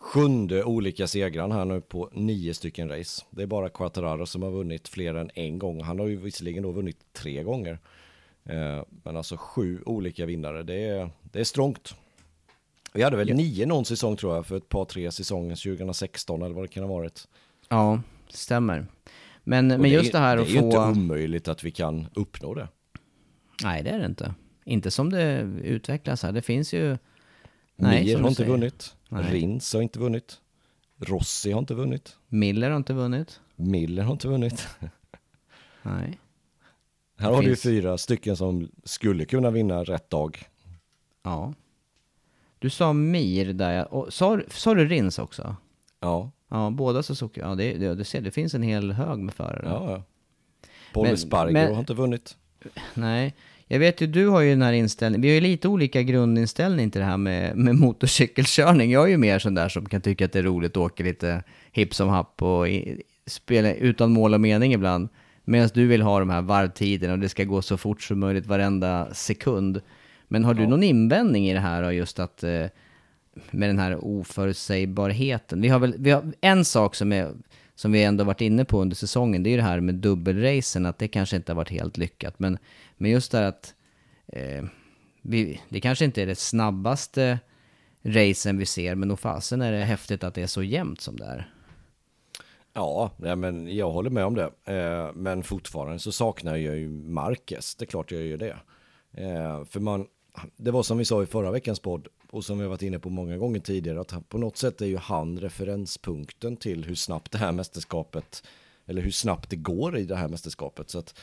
sjunde 0.00 0.64
olika 0.64 1.06
segran 1.06 1.52
här 1.52 1.64
nu 1.64 1.80
på 1.80 2.10
nio 2.12 2.54
stycken 2.54 2.88
race. 2.88 3.24
Det 3.30 3.42
är 3.42 3.46
bara 3.46 3.68
Quattararo 3.68 4.26
som 4.26 4.42
har 4.42 4.50
vunnit 4.50 4.88
fler 4.88 5.14
än 5.14 5.30
en 5.34 5.58
gång. 5.58 5.82
Han 5.82 5.98
har 5.98 6.06
ju 6.06 6.16
visserligen 6.16 6.62
då 6.62 6.72
vunnit 6.72 6.98
tre 7.12 7.42
gånger. 7.42 7.78
Eh, 8.44 8.82
men 9.02 9.16
alltså 9.16 9.36
sju 9.36 9.82
olika 9.86 10.26
vinnare, 10.26 10.62
det 10.62 10.84
är, 10.84 11.10
det 11.22 11.40
är 11.40 11.44
strångt. 11.44 11.94
Vi 12.92 13.02
hade 13.02 13.16
väl 13.16 13.28
ja. 13.28 13.34
nio 13.34 13.66
någon 13.66 13.84
säsong 13.84 14.16
tror 14.16 14.34
jag 14.34 14.46
för 14.46 14.56
ett 14.56 14.68
par 14.68 14.84
tre 14.84 15.10
säsonger, 15.10 15.56
2016 15.56 16.42
eller 16.42 16.54
vad 16.54 16.64
det 16.64 16.68
kan 16.68 16.82
ha 16.82 16.90
varit. 16.90 17.28
Ja, 17.68 18.00
stämmer. 18.28 18.86
Men, 19.44 19.68
men 19.68 19.90
just 19.90 20.12
det 20.12 20.18
här 20.18 20.36
att 20.36 20.46
få... 20.46 20.52
Det 20.52 20.58
är 20.58 20.60
ju 20.60 20.66
inte 20.66 20.78
omöjligt 20.78 21.48
att 21.48 21.64
vi 21.64 21.70
kan 21.70 22.06
uppnå 22.14 22.54
det. 22.54 22.68
Nej, 23.62 23.82
det 23.82 23.90
är 23.90 23.98
det 23.98 24.06
inte. 24.06 24.34
Inte 24.64 24.90
som 24.90 25.10
det 25.10 25.40
utvecklas 25.62 26.22
här. 26.22 26.32
Det 26.32 26.42
finns 26.42 26.74
ju... 26.74 26.98
Nej, 27.78 28.04
Mir 28.04 28.18
har 28.18 28.28
inte 28.28 28.34
säger. 28.34 28.50
vunnit. 28.50 28.96
Nej. 29.08 29.32
Rins 29.32 29.74
har 29.74 29.82
inte 29.82 29.98
vunnit. 29.98 30.40
Rossi 30.98 31.52
har 31.52 31.58
inte 31.58 31.74
vunnit. 31.74 32.16
Miller 32.28 32.70
har 32.70 32.76
inte 32.76 32.92
vunnit. 32.92 33.40
Miller 33.56 34.02
har 34.02 34.12
inte 34.12 34.28
vunnit. 34.28 34.68
Nej. 35.82 36.18
Här 37.18 37.30
har 37.32 37.42
finns... 37.42 37.62
du 37.62 37.70
fyra 37.70 37.98
stycken 37.98 38.36
som 38.36 38.68
skulle 38.84 39.24
kunna 39.24 39.50
vinna 39.50 39.84
rätt 39.84 40.10
dag. 40.10 40.44
Ja. 41.22 41.54
Du 42.58 42.70
sa 42.70 42.92
Mir 42.92 43.52
där, 43.52 43.94
och 43.94 44.12
sa, 44.12 44.40
sa 44.48 44.74
du 44.74 44.88
Rins 44.88 45.18
också? 45.18 45.56
Ja. 46.00 46.30
Ja, 46.48 46.70
båda 46.70 47.02
Suzuki. 47.02 47.40
Ja, 47.40 47.54
det, 47.54 47.72
det, 47.72 47.94
det, 47.94 48.04
ser, 48.04 48.20
det 48.20 48.30
finns 48.30 48.54
en 48.54 48.62
hel 48.62 48.92
hög 48.92 49.18
med 49.18 49.34
förare. 49.34 49.62
Ja, 49.64 49.90
ja. 49.90 50.02
Paul 50.92 51.18
Spargo 51.18 51.58
har 51.58 51.78
inte 51.80 51.94
vunnit. 51.94 52.36
Nej, 52.94 53.34
jag 53.68 53.78
vet 53.78 54.00
ju, 54.00 54.06
du 54.06 54.28
har 54.28 54.40
ju 54.40 54.50
den 54.50 54.62
här 54.62 54.72
inställningen, 54.72 55.22
vi 55.22 55.28
har 55.28 55.34
ju 55.34 55.40
lite 55.40 55.68
olika 55.68 56.02
grundinställning 56.02 56.90
till 56.90 57.00
det 57.00 57.06
här 57.06 57.16
med, 57.16 57.56
med 57.56 57.74
motorcykelkörning. 57.74 58.90
Jag 58.90 59.04
är 59.04 59.08
ju 59.08 59.16
mer 59.16 59.38
sån 59.38 59.54
där 59.54 59.68
som 59.68 59.86
kan 59.86 60.00
tycka 60.00 60.24
att 60.24 60.32
det 60.32 60.38
är 60.38 60.42
roligt 60.42 60.70
att 60.72 60.76
åka 60.76 61.04
lite 61.04 61.42
hipp 61.72 61.94
som 61.94 62.08
happ 62.08 62.42
och 62.42 62.68
i, 62.68 63.02
spela 63.26 63.74
utan 63.74 64.10
mål 64.10 64.34
och 64.34 64.40
mening 64.40 64.72
ibland. 64.72 65.08
Medan 65.44 65.70
du 65.74 65.86
vill 65.86 66.02
ha 66.02 66.18
de 66.18 66.30
här 66.30 66.42
varvtiderna 66.42 67.12
och 67.12 67.18
det 67.18 67.28
ska 67.28 67.44
gå 67.44 67.62
så 67.62 67.76
fort 67.76 68.02
som 68.02 68.20
möjligt 68.20 68.46
varenda 68.46 69.14
sekund. 69.14 69.80
Men 70.28 70.44
har 70.44 70.54
du 70.54 70.62
ja. 70.62 70.68
någon 70.68 70.82
invändning 70.82 71.48
i 71.48 71.54
det 71.54 71.60
här 71.60 71.82
och 71.82 71.94
just 71.94 72.18
att 72.18 72.42
eh, 72.42 72.66
med 73.50 73.68
den 73.68 73.78
här 73.78 74.04
oförutsägbarheten? 74.04 75.60
Vi 75.60 75.68
har 75.68 75.78
väl, 75.78 75.94
vi 75.98 76.10
har 76.10 76.32
en 76.40 76.64
sak 76.64 76.94
som 76.94 77.12
är 77.12 77.32
som 77.78 77.92
vi 77.92 78.02
ändå 78.02 78.24
varit 78.24 78.40
inne 78.40 78.64
på 78.64 78.82
under 78.82 78.96
säsongen, 78.96 79.42
det 79.42 79.48
är 79.48 79.50
ju 79.50 79.56
det 79.56 79.62
här 79.62 79.80
med 79.80 79.94
dubbelracen, 79.94 80.86
att 80.86 80.98
det 80.98 81.08
kanske 81.08 81.36
inte 81.36 81.52
har 81.52 81.56
varit 81.56 81.70
helt 81.70 81.96
lyckat. 81.96 82.38
Men, 82.38 82.58
men 82.98 83.10
just 83.10 83.32
det 83.32 83.38
här 83.38 83.44
att 83.44 83.74
eh, 84.26 84.64
vi, 85.22 85.60
det 85.68 85.80
kanske 85.80 86.04
inte 86.04 86.22
är 86.22 86.26
det 86.26 86.34
snabbaste 86.34 87.38
racen 88.02 88.58
vi 88.58 88.66
ser, 88.66 88.94
men 88.94 89.08
nog 89.08 89.18
fasen 89.18 89.62
är 89.62 89.72
det 89.72 89.84
häftigt 89.84 90.24
att 90.24 90.34
det 90.34 90.42
är 90.42 90.46
så 90.46 90.62
jämnt 90.62 91.00
som 91.00 91.16
det 91.16 91.24
är. 91.24 91.52
Ja, 92.72 93.10
ja 93.16 93.36
men 93.36 93.76
jag 93.76 93.90
håller 93.90 94.10
med 94.10 94.24
om 94.24 94.34
det. 94.34 94.50
Eh, 94.64 95.12
men 95.14 95.42
fortfarande 95.42 95.98
så 95.98 96.12
saknar 96.12 96.56
jag 96.56 96.76
ju 96.76 96.88
Marquez, 96.88 97.74
det 97.74 97.84
är 97.84 97.86
klart 97.86 98.12
jag 98.12 98.22
gör 98.22 98.36
det. 98.36 98.56
Eh, 99.12 99.64
för 99.64 99.80
man, 99.80 100.06
det 100.56 100.70
var 100.70 100.82
som 100.82 100.98
vi 100.98 101.04
sa 101.04 101.22
i 101.22 101.26
förra 101.26 101.50
veckans 101.50 101.80
podd, 101.80 102.08
och 102.30 102.44
som 102.44 102.58
vi 102.58 102.64
har 102.64 102.70
varit 102.70 102.82
inne 102.82 102.98
på 102.98 103.10
många 103.10 103.36
gånger 103.36 103.60
tidigare, 103.60 104.00
att 104.00 104.28
på 104.28 104.38
något 104.38 104.56
sätt 104.56 104.80
är 104.80 104.86
ju 104.86 104.96
han 104.96 105.40
referenspunkten 105.40 106.56
till 106.56 106.84
hur 106.84 106.94
snabbt 106.94 107.32
det 107.32 107.38
här 107.38 107.52
mästerskapet, 107.52 108.46
eller 108.86 109.02
hur 109.02 109.10
snabbt 109.10 109.50
det 109.50 109.56
går 109.56 109.98
i 109.98 110.04
det 110.04 110.16
här 110.16 110.28
mästerskapet. 110.28 110.90
Så 110.90 110.98
att 110.98 111.18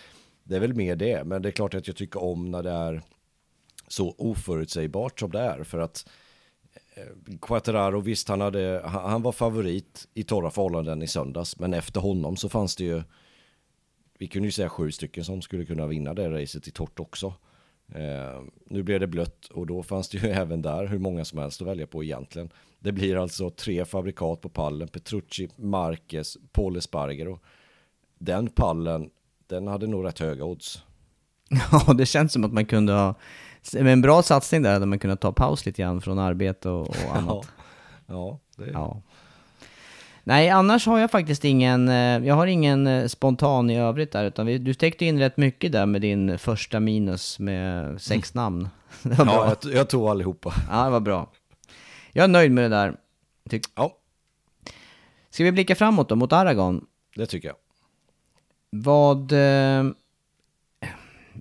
det 0.46 0.56
är 0.56 0.60
väl 0.60 0.74
mer 0.74 0.96
det, 0.96 1.24
men 1.24 1.41
det 1.41 1.50
är 1.50 1.52
klart 1.52 1.74
att 1.74 1.88
jag 1.88 1.96
tycker 1.96 2.24
om 2.24 2.52
när 2.52 2.64
det 2.64 2.72
är 2.72 3.02
så 3.88 4.16
oförutsägbart 4.18 5.20
som 5.20 5.32
det 5.32 5.39
är, 5.39 5.64
för 5.64 5.80
att 5.80 6.10
eh, 6.93 7.38
Quattararo, 7.41 8.00
visst 8.00 8.30
han, 8.30 8.41
hade, 8.41 8.82
han 8.86 9.22
var 9.22 9.32
favorit 9.32 10.08
i 10.14 10.24
torra 10.24 10.52
förhållanden 10.52 11.02
i 11.02 11.08
söndags, 11.08 11.60
men 11.60 11.74
efter 11.74 12.02
honom 12.02 12.36
så 12.36 12.50
fanns 12.50 12.76
det 12.76 12.84
ju, 12.84 13.04
vi 14.18 14.28
kunde 14.28 14.48
ju 14.48 14.52
säga 14.52 14.70
sju 14.70 14.91
stycken 14.91 15.24
som 15.24 15.41
skulle 15.41 15.66
kunna 15.66 15.88
vinna 15.88 16.14
det 16.14 16.30
racet 16.30 16.68
i 16.68 16.72
torrt 16.72 17.00
också. 17.00 17.34
Eh, 17.93 18.41
nu 18.66 18.84
blev 18.84 19.00
det 19.00 19.08
blött 19.08 19.46
och 19.46 19.68
då 19.68 19.84
fanns 19.84 20.10
det 20.10 20.18
ju 20.18 20.28
även 20.30 20.62
där 20.62 20.88
hur 20.88 21.00
många 21.00 21.26
som 21.26 21.39
helst 21.39 21.62
att 21.62 21.68
välja 21.68 21.88
på 21.88 22.04
egentligen. 22.04 22.50
Det 22.80 22.91
blir 22.91 23.16
alltså 23.16 23.50
tre 23.50 23.86
fabrikat 23.86 24.41
på 24.41 24.50
pallen, 24.50 24.88
Petrucci, 24.88 25.50
Marquez, 25.56 26.38
Paul 26.52 26.78
Espargaro. 26.78 27.39
Den 28.18 28.48
pallen, 28.48 29.10
den 29.48 29.68
hade 29.68 29.88
nog 29.88 30.06
rätt 30.06 30.20
höga 30.20 30.43
odds. 30.43 30.84
Ja, 31.72 31.93
det 31.93 32.06
känns 32.06 32.34
som 32.34 32.43
att 32.43 32.54
man 32.54 32.66
kunde 32.66 32.93
ha, 32.93 33.16
med 33.74 33.93
en 33.93 34.02
bra 34.02 34.22
satsning 34.24 34.62
där, 34.62 34.74
hade 34.74 34.86
man 34.86 35.00
kunnat 35.00 35.22
ta 35.22 35.32
paus 35.32 35.66
lite 35.66 35.82
grann 35.82 36.02
från 36.02 36.20
arbete 36.20 36.70
och, 36.70 36.89
och 36.89 36.96
annat. 37.16 37.48
ja, 38.08 38.39
ja, 38.58 38.66
ja. 38.74 39.02
Nej, 40.28 40.50
annars 40.50 40.86
har 40.86 41.00
jag 41.00 41.12
faktiskt 41.12 41.46
ingen, 41.46 41.89
eh, 41.89 42.28
jag 42.28 42.36
har 42.36 42.48
ingen 42.48 42.88
eh, 42.88 43.08
spontan 43.08 43.70
i 43.70 43.80
övrigt 43.80 44.12
där, 44.12 44.26
utan 44.26 44.46
du 44.46 44.74
täckte 44.74 45.06
in 45.06 45.20
rätt 45.20 45.38
mycket 45.38 45.72
där 45.72 45.86
med 45.86 46.02
din 46.02 46.38
första 46.38 46.80
minus 46.80 47.39
med 47.39 48.02
sex 48.02 48.36
mm. 48.36 48.43
namn. 48.43 48.70
Det 49.04 49.10
var 49.10 49.26
ja, 49.26 49.32
bra. 49.34 49.56
Jag, 49.64 49.74
jag 49.74 49.89
tog 49.89 50.08
allihopa. 50.08 50.54
Ja, 50.72 50.84
det 50.86 50.91
var 50.91 51.00
bra. 51.00 51.32
Jag 52.12 52.24
är 52.24 52.28
nöjd 52.28 52.52
med 52.52 52.64
det 52.64 52.70
där. 52.76 52.96
Tyck 53.50 53.64
ja. 53.76 53.98
Ska 55.30 55.43
vi 55.43 55.52
blicka 55.52 55.76
framåt 55.76 56.10
då, 56.10 56.16
mot 56.16 56.34
Aragon? 56.34 56.86
Det 57.16 57.26
tycker 57.26 57.48
jag. 57.48 57.58
Vad 58.84 59.32
eh, 59.32 59.86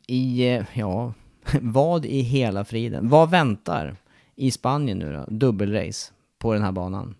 i, 0.07 0.49
eh, 0.49 0.65
ja, 0.75 1.13
vad 1.61 2.05
i 2.05 2.21
hela 2.21 2.65
friden? 2.65 3.09
Vad 3.09 3.31
väntar 3.31 3.97
i 4.35 4.51
Spanien 4.51 4.99
nu 4.99 5.13
då? 5.13 5.25
Dubbelrace 5.29 6.13
på 6.39 6.53
den 6.53 6.63
här 6.63 6.73
banan? 6.73 7.15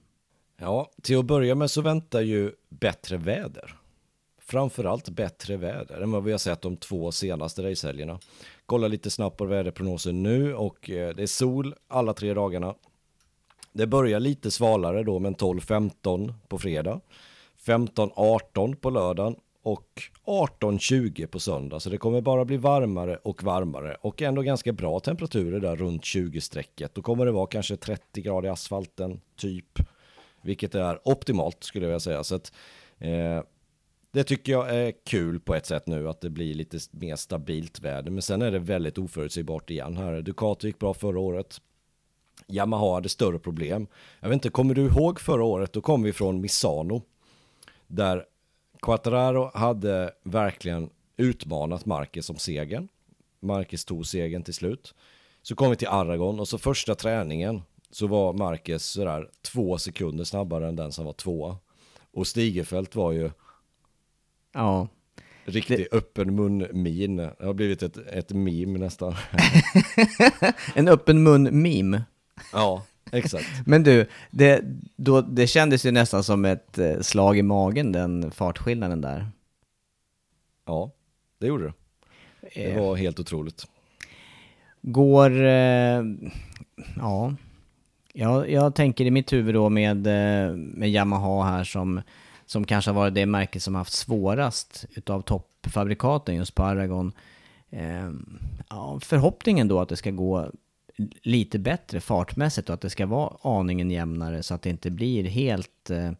Ja, 0.57 0.91
till 1.03 1.19
att 1.19 1.25
börja 1.25 1.55
med 1.55 1.71
så 1.71 1.81
väntar 1.81 2.21
ju 2.21 2.53
bättre 2.69 3.17
väder. 3.17 3.75
Framförallt 4.39 5.09
bättre 5.09 5.57
väder 5.57 6.01
än 6.01 6.11
vad 6.11 6.25
vi 6.25 6.33
har 6.33 6.39
sett 6.39 6.63
de 6.63 6.77
två 6.77 7.13
senaste 7.13 7.71
racehelgerna. 7.71 8.19
Kolla 8.67 8.89
lite 8.89 9.11
snabbt 9.11 9.37
på 9.37 9.45
väderprognosen 9.45 10.23
nu 10.23 10.55
och 10.55 10.91
eh, 10.91 11.15
det 11.15 11.23
är 11.23 11.27
sol 11.27 11.75
alla 11.89 12.15
tre 12.15 12.35
dagarna. 12.35 12.75
Det 13.73 13.87
börjar 13.87 14.21
lite 14.21 14.51
svalare 14.51 15.03
då 15.03 15.19
med 15.19 15.33
12-15 15.37 16.35
på 16.49 16.59
fredag. 16.59 17.01
15-18 17.65 18.75
på 18.75 18.91
lördagen 18.91 19.37
och 19.65 20.03
18-20 20.25 21.27
på 21.27 21.41
söndag. 21.41 21.81
Så 21.81 21.91
det 21.91 21.99
kommer 21.99 22.21
bara 22.21 22.45
bli 22.45 22.57
varmare 22.57 23.17
och 23.17 23.43
varmare 23.43 23.97
och 24.01 24.23
ändå 24.23 24.43
ganska 24.43 24.73
bra 24.73 25.01
temperaturer 25.01 25.61
där 25.61 25.77
runt 25.77 26.03
20-strecket. 26.03 26.95
Då 26.95 27.03
kommer 27.03 27.27
det 27.27 27.33
vara 27.33 27.47
kanske 27.47 27.77
30 27.77 28.23
grader 28.23 28.49
i 28.49 28.53
asfalten, 28.53 29.21
typ 29.37 29.79
vilket 30.43 30.75
är 30.75 31.09
optimalt 31.09 31.65
skulle 31.65 31.85
jag 31.85 31.89
vilja 31.89 32.01
säga. 32.01 32.25
Så 32.25 32.35
att, 32.35 32.53
eh, 32.99 33.43
det 34.13 34.25
tycker 34.25 34.53
jag 34.53 34.75
är 34.75 34.93
kul 35.05 35.41
på 35.41 35.55
ett 35.55 35.67
sätt 35.67 35.87
nu 35.87 36.09
att 36.09 36.21
det 36.21 36.31
blir 36.31 36.55
lite 36.55 36.79
mer 36.91 37.17
stabilt 37.17 37.81
väder. 37.81 38.11
Men 38.11 38.23
sen 38.23 38.43
är 38.43 38.51
det 38.51 38.59
väldigt 38.59 38.99
oförutsägbart 38.99 39.71
igen 39.71 39.97
här. 39.97 40.23
Ducati 40.23 40.67
gick 40.67 40.79
bra 40.79 40.95
förra 40.95 41.21
året. 41.21 41.61
Yamaha 42.49 42.95
hade 42.95 43.09
större 43.09 43.39
problem. 43.39 43.87
Jag 44.21 44.29
vet 44.29 44.35
inte, 44.35 44.49
kommer 44.49 44.75
du 44.75 44.83
ihåg 44.83 45.21
förra 45.21 45.45
året? 45.45 45.73
Då 45.73 45.81
kom 45.81 46.03
vi 46.03 46.13
från 46.13 46.41
Misano. 46.41 47.03
Där 47.87 48.25
Quattararo 48.85 49.51
hade 49.55 50.11
verkligen 50.23 50.91
utmanat 51.17 51.87
Marquez 51.87 52.27
som 52.27 52.37
segern. 52.37 52.89
Marquez 53.41 53.85
tog 53.85 54.07
segern 54.07 54.43
till 54.43 54.55
slut. 54.55 54.95
Så 55.43 55.55
kom 55.55 55.71
vi 55.71 55.77
till 55.77 55.89
Aragon 55.89 56.41
och 56.41 56.49
så 56.49 56.59
första 56.59 56.95
träningen 56.95 57.63
så 57.91 58.07
var 58.07 58.33
Marquez 58.33 58.85
sådär 58.85 59.31
två 59.43 59.79
sekunder 59.79 60.25
snabbare 60.25 60.69
än 60.69 60.77
den 60.77 60.93
som 60.93 61.05
var 61.05 61.13
tvåa. 61.13 61.57
Och 62.13 62.27
Stigefelt 62.27 62.95
var 62.95 63.13
ju 63.13 63.31
ja. 64.53 64.89
riktig 65.45 65.79
det... 65.79 65.97
öppen 65.97 66.35
mun-min. 66.35 67.17
Det 67.17 67.37
har 67.41 67.55
blivit 67.55 67.83
ett, 67.83 67.97
ett 67.97 68.31
meme 68.31 68.79
nästan. 68.79 69.15
en 70.75 70.89
öppen 70.89 71.23
mun-meme? 71.23 72.03
Ja, 72.53 72.83
exakt. 73.13 73.47
Men 73.67 73.83
du, 73.83 74.07
det, 74.31 74.65
då, 74.97 75.21
det 75.21 75.47
kändes 75.47 75.87
ju 75.87 75.91
nästan 75.91 76.25
som 76.25 76.45
ett 76.45 76.79
eh, 76.79 77.01
slag 77.01 77.39
i 77.39 77.43
magen, 77.43 77.93
den 77.93 78.31
fartskillnaden 78.31 79.01
där. 79.01 79.27
Ja, 80.67 80.91
det 81.39 81.47
gjorde 81.47 81.65
det. 81.65 81.73
Det 82.55 82.73
eh. 82.73 82.83
var 82.83 82.97
helt 82.97 83.21
otroligt. 83.21 83.67
Går, 84.83 85.31
eh, 85.43 86.03
ja, 86.97 87.35
Ja, 88.17 88.47
jag 88.47 88.75
tänker 88.75 89.05
i 89.05 89.11
mitt 89.11 89.33
huvud 89.33 89.55
då 89.55 89.69
med, 89.69 89.97
med 90.53 90.91
Yamaha 90.91 91.43
här 91.43 91.65
som, 91.65 92.01
som 92.47 92.65
kanske 92.65 92.91
har 92.91 92.95
varit 92.95 93.15
det 93.15 93.27
märke 93.27 93.61
som 93.61 93.75
haft 93.75 93.93
svårast 93.93 94.85
utav 94.95 95.23
toppfabrikaten 95.23 96.35
just 96.35 96.55
på 96.55 96.63
Aragon. 96.63 97.13
ja, 98.71 99.01
förhoppningen 99.03 99.69
då 99.69 99.81
att 99.81 99.89
det 99.89 99.97
ska 99.97 100.11
gå 100.11 100.51
lite 101.23 101.59
bättre 101.59 102.01
fartmässigt 102.01 102.69
och 102.69 102.75
att 102.75 102.81
det 102.81 102.91
ska 102.91 103.07
vara 103.07 103.37
aningen 103.43 103.91
jämnare 103.91 104.43
så 104.43 104.55
att 104.55 104.63
det 104.63 104.71
inte 104.71 104.91
blir 104.91 105.25
helt 105.25 105.91
eh, 105.91 106.11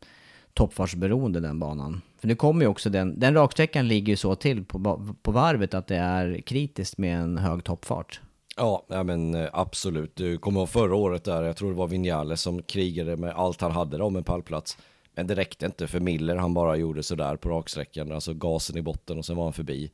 toppfartsberoende 0.55 1.41
den 1.41 1.59
banan. 1.59 2.03
För 2.19 2.29
nu 2.29 2.37
kommer 2.37 2.63
ju 2.65 2.69
också 2.69 2.91
den, 2.91 3.21
den 3.21 3.35
raksträckan 3.35 3.89
ligger 3.89 4.13
ju 4.13 4.17
så 4.17 4.35
till 4.35 4.65
på, 4.65 5.09
på 5.23 5.31
varvet 5.31 5.75
att 5.75 5.87
det 5.87 5.97
är 5.97 6.41
kritiskt 6.41 6.99
med 6.99 7.21
en 7.21 7.39
hög 7.39 7.65
toppfart. 7.65 8.21
Ja, 8.57 8.87
ja 8.89 9.03
men 9.03 9.35
eh, 9.35 9.49
absolut. 9.53 10.17
Du 10.17 10.39
kommer 10.39 10.61
ihåg 10.61 10.69
förra 10.69 10.95
året 10.95 11.25
där, 11.25 11.43
jag 11.43 11.57
tror 11.57 11.71
det 11.71 11.77
var 11.77 11.89
Vinjale 11.89 12.37
som 12.37 12.63
krigade 12.63 13.17
med 13.17 13.31
allt 13.31 13.61
han 13.61 13.73
hade 13.73 14.03
om 14.03 14.17
en 14.17 14.25
pallplats. 14.25 14.79
Men 15.15 15.27
det 15.27 15.35
räckte 15.35 15.67
inte 15.67 15.87
för 15.87 16.01
Miller, 16.01 16.37
han 16.37 16.55
bara 16.55 16.77
gjorde 16.77 17.03
sådär 17.03 17.37
på 17.37 17.49
raksträckan, 17.49 18.13
alltså 18.13 18.35
gasen 18.35 18.77
i 18.77 18.83
botten 18.83 19.19
och 19.19 19.25
sen 19.25 19.37
var 19.37 19.45
han 19.45 19.53
förbi. 19.53 19.91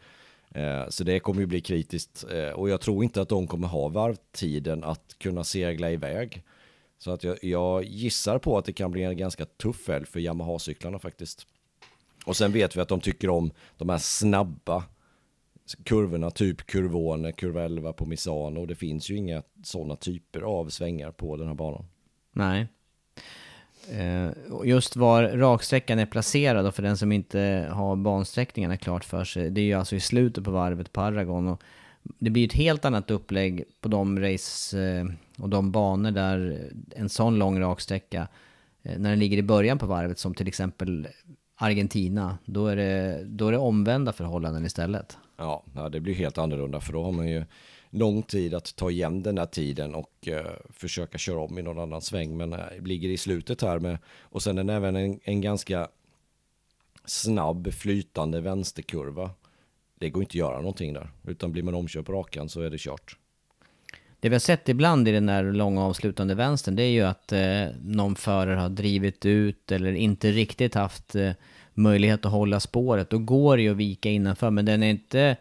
Eh, 0.54 0.88
så 0.88 1.04
det 1.04 1.20
kommer 1.20 1.40
ju 1.40 1.46
bli 1.46 1.60
kritiskt 1.60 2.24
eh, 2.30 2.50
och 2.50 2.70
jag 2.70 2.80
tror 2.80 3.04
inte 3.04 3.22
att 3.22 3.28
de 3.28 3.46
kommer 3.46 3.68
ha 3.68 3.88
varvtiden 3.88 4.84
att 4.84 5.18
kunna 5.18 5.44
segla 5.44 5.90
iväg. 5.90 6.42
Så 6.98 7.10
att 7.10 7.24
jag, 7.24 7.44
jag 7.44 7.84
gissar 7.84 8.38
på 8.38 8.58
att 8.58 8.64
det 8.64 8.72
kan 8.72 8.90
bli 8.90 9.02
en 9.02 9.16
ganska 9.16 9.44
tuff 9.44 9.88
helg 9.88 10.06
för 10.06 10.20
Yamaha-cyklarna 10.20 10.98
faktiskt. 10.98 11.46
Och 12.24 12.36
sen 12.36 12.52
vet 12.52 12.76
vi 12.76 12.80
att 12.80 12.88
de 12.88 13.00
tycker 13.00 13.30
om 13.30 13.50
de 13.76 13.88
här 13.88 13.98
snabba 13.98 14.84
kurvorna, 15.84 16.30
typ 16.30 16.66
kurvone, 16.66 17.32
kurva 17.32 17.62
11 17.62 17.92
på 17.92 18.06
Misano. 18.06 18.66
Det 18.66 18.74
finns 18.74 19.10
ju 19.10 19.16
inga 19.16 19.42
sådana 19.64 19.96
typer 19.96 20.40
av 20.40 20.68
svängar 20.68 21.12
på 21.12 21.36
den 21.36 21.46
här 21.46 21.54
banan. 21.54 21.84
Nej. 22.32 22.68
Eh, 23.88 24.30
just 24.64 24.96
var 24.96 25.22
raksträckan 25.22 25.98
är 25.98 26.06
placerad 26.06 26.66
och 26.66 26.74
för 26.74 26.82
den 26.82 26.96
som 26.96 27.12
inte 27.12 27.68
har 27.72 27.96
bansträckningarna 27.96 28.76
klart 28.76 29.04
för 29.04 29.24
sig, 29.24 29.50
det 29.50 29.60
är 29.60 29.64
ju 29.64 29.74
alltså 29.74 29.96
i 29.96 30.00
slutet 30.00 30.44
på 30.44 30.50
varvet 30.50 30.92
på 30.92 31.00
Aragon. 31.00 31.48
Och 31.48 31.62
det 32.02 32.30
blir 32.30 32.46
ett 32.46 32.52
helt 32.52 32.84
annat 32.84 33.10
upplägg 33.10 33.64
på 33.80 33.88
de 33.88 34.20
race 34.20 34.80
eh, 34.82 35.04
och 35.38 35.48
de 35.48 35.70
banor 35.70 36.10
där 36.10 36.68
en 36.96 37.08
sån 37.08 37.38
lång 37.38 37.60
raksträcka, 37.60 38.28
eh, 38.82 38.98
när 38.98 39.10
den 39.10 39.18
ligger 39.18 39.38
i 39.38 39.42
början 39.42 39.78
på 39.78 39.86
varvet 39.86 40.18
som 40.18 40.34
till 40.34 40.48
exempel 40.48 41.08
Argentina, 41.56 42.38
då 42.44 42.66
är 42.66 42.76
det, 42.76 43.24
då 43.24 43.48
är 43.48 43.52
det 43.52 43.58
omvända 43.58 44.12
förhållanden 44.12 44.64
istället. 44.64 45.18
Ja, 45.36 45.64
det 45.92 46.00
blir 46.00 46.14
helt 46.14 46.38
annorlunda 46.38 46.80
för 46.80 46.92
då 46.92 47.04
har 47.04 47.12
man 47.12 47.28
ju 47.28 47.44
lång 47.90 48.22
tid 48.22 48.54
att 48.54 48.76
ta 48.76 48.90
igen 48.90 49.22
den 49.22 49.38
här 49.38 49.46
tiden 49.46 49.94
och 49.94 50.28
eh, 50.28 50.52
försöka 50.70 51.18
köra 51.18 51.40
om 51.40 51.58
i 51.58 51.62
någon 51.62 51.78
annan 51.78 52.02
sväng. 52.02 52.36
Men 52.36 52.52
eh, 52.52 52.58
ligger 52.82 53.08
i 53.08 53.16
slutet 53.16 53.62
här 53.62 53.78
med, 53.78 53.98
och 54.20 54.42
sen 54.42 54.58
är 54.58 54.64
det 54.64 54.72
även 54.72 54.96
en, 54.96 55.20
en 55.24 55.40
ganska 55.40 55.88
snabb 57.04 57.72
flytande 57.72 58.40
vänsterkurva. 58.40 59.30
Det 59.98 60.10
går 60.10 60.22
inte 60.22 60.30
att 60.30 60.34
göra 60.34 60.56
någonting 60.56 60.92
där, 60.92 61.10
utan 61.26 61.52
blir 61.52 61.62
man 61.62 61.74
omkörd 61.74 62.06
på 62.06 62.12
rakan 62.12 62.48
så 62.48 62.60
är 62.60 62.70
det 62.70 62.78
kört. 62.80 63.16
Det 64.20 64.28
vi 64.28 64.34
har 64.34 64.40
sett 64.40 64.68
ibland 64.68 65.08
i 65.08 65.12
den 65.12 65.26
där 65.26 65.52
långa 65.52 65.84
avslutande 65.84 66.34
vänstern, 66.34 66.76
det 66.76 66.82
är 66.82 66.90
ju 66.90 67.02
att 67.02 67.32
eh, 67.32 67.76
någon 67.82 68.16
förare 68.16 68.60
har 68.60 68.68
drivit 68.68 69.26
ut 69.26 69.72
eller 69.72 69.92
inte 69.92 70.30
riktigt 70.30 70.74
haft 70.74 71.14
eh, 71.14 71.30
möjlighet 71.74 72.24
att 72.24 72.32
hålla 72.32 72.60
spåret. 72.60 73.10
Då 73.10 73.18
går 73.18 73.56
det 73.56 73.62
ju 73.62 73.70
att 73.70 73.76
vika 73.76 74.10
innanför, 74.10 74.50
men 74.50 74.64
den 74.64 74.82
är 74.82 74.90
inte... 74.90 75.36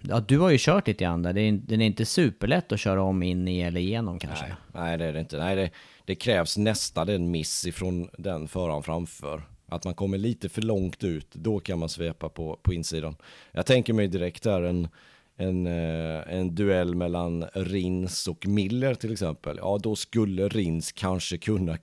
Ja, 0.00 0.20
du 0.20 0.38
har 0.38 0.50
ju 0.50 0.56
kört 0.60 0.86
lite 0.86 1.04
grann 1.04 1.22
där. 1.22 1.32
Den 1.32 1.80
är 1.80 1.86
inte 1.86 2.04
superlätt 2.04 2.72
att 2.72 2.80
köra 2.80 3.02
om 3.02 3.22
in 3.22 3.48
i 3.48 3.60
eller 3.60 3.80
igenom 3.80 4.18
kanske. 4.18 4.44
Nej, 4.44 4.54
nej 4.72 4.98
det 4.98 5.04
är 5.04 5.12
det 5.12 5.20
inte. 5.20 5.38
Nej, 5.38 5.56
det, 5.56 5.70
det 6.04 6.14
krävs 6.14 6.58
nästan 6.58 7.08
en 7.08 7.30
miss 7.30 7.66
ifrån 7.66 8.08
den 8.18 8.48
föraren 8.48 8.82
framför. 8.82 9.42
Att 9.66 9.84
man 9.84 9.94
kommer 9.94 10.18
lite 10.18 10.48
för 10.48 10.62
långt 10.62 11.04
ut, 11.04 11.34
då 11.34 11.60
kan 11.60 11.78
man 11.78 11.88
svepa 11.88 12.28
på, 12.28 12.58
på 12.62 12.72
insidan. 12.72 13.16
Jag 13.52 13.66
tänker 13.66 13.92
mig 13.92 14.08
direkt 14.08 14.42
där 14.42 14.62
en, 14.62 14.88
en, 15.36 15.66
eh, 15.66 16.34
en 16.34 16.54
duell 16.54 16.94
mellan 16.94 17.44
Rins 17.54 18.28
och 18.28 18.46
Miller 18.46 18.94
till 18.94 19.12
exempel. 19.12 19.56
Ja, 19.60 19.78
då 19.82 19.96
skulle 19.96 20.48
Rins 20.48 20.92
kanske 20.92 21.38
kunna, 21.38 21.78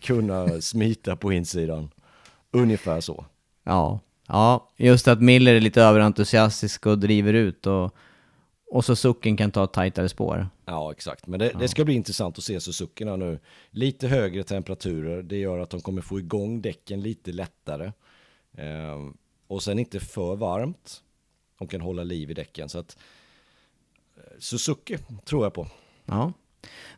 kunna 0.00 0.60
smita 0.60 1.16
på 1.16 1.32
insidan. 1.32 1.90
Ungefär 2.50 3.00
så. 3.00 3.24
Ja, 3.64 4.00
ja, 4.28 4.70
just 4.76 5.08
att 5.08 5.20
Miller 5.20 5.54
är 5.54 5.60
lite 5.60 5.82
överentusiastisk 5.82 6.86
och 6.86 6.98
driver 6.98 7.32
ut 7.32 7.66
och, 7.66 7.94
och 8.70 8.84
Suzuki 8.84 9.36
kan 9.36 9.50
ta 9.50 9.66
tajtare 9.66 10.08
spår. 10.08 10.48
Ja, 10.64 10.92
exakt. 10.92 11.26
Men 11.26 11.40
det, 11.40 11.50
ja. 11.52 11.58
det 11.58 11.68
ska 11.68 11.84
bli 11.84 11.94
intressant 11.94 12.38
att 12.38 12.44
se 12.44 12.60
Suzuki 12.60 13.04
nu. 13.04 13.38
Lite 13.70 14.08
högre 14.08 14.44
temperaturer, 14.44 15.22
det 15.22 15.36
gör 15.36 15.58
att 15.58 15.70
de 15.70 15.80
kommer 15.80 16.02
få 16.02 16.18
igång 16.18 16.62
däcken 16.62 17.00
lite 17.00 17.32
lättare. 17.32 17.92
Eh, 18.56 19.10
och 19.46 19.62
sen 19.62 19.78
inte 19.78 20.00
för 20.00 20.36
varmt. 20.36 21.02
De 21.58 21.68
kan 21.68 21.80
hålla 21.80 22.02
liv 22.02 22.30
i 22.30 22.34
däcken. 22.34 22.68
Så 22.68 22.78
att 22.78 22.96
eh, 24.16 24.22
Suzuki 24.38 24.98
tror 25.24 25.44
jag 25.44 25.54
på. 25.54 25.66
Ja. 26.04 26.32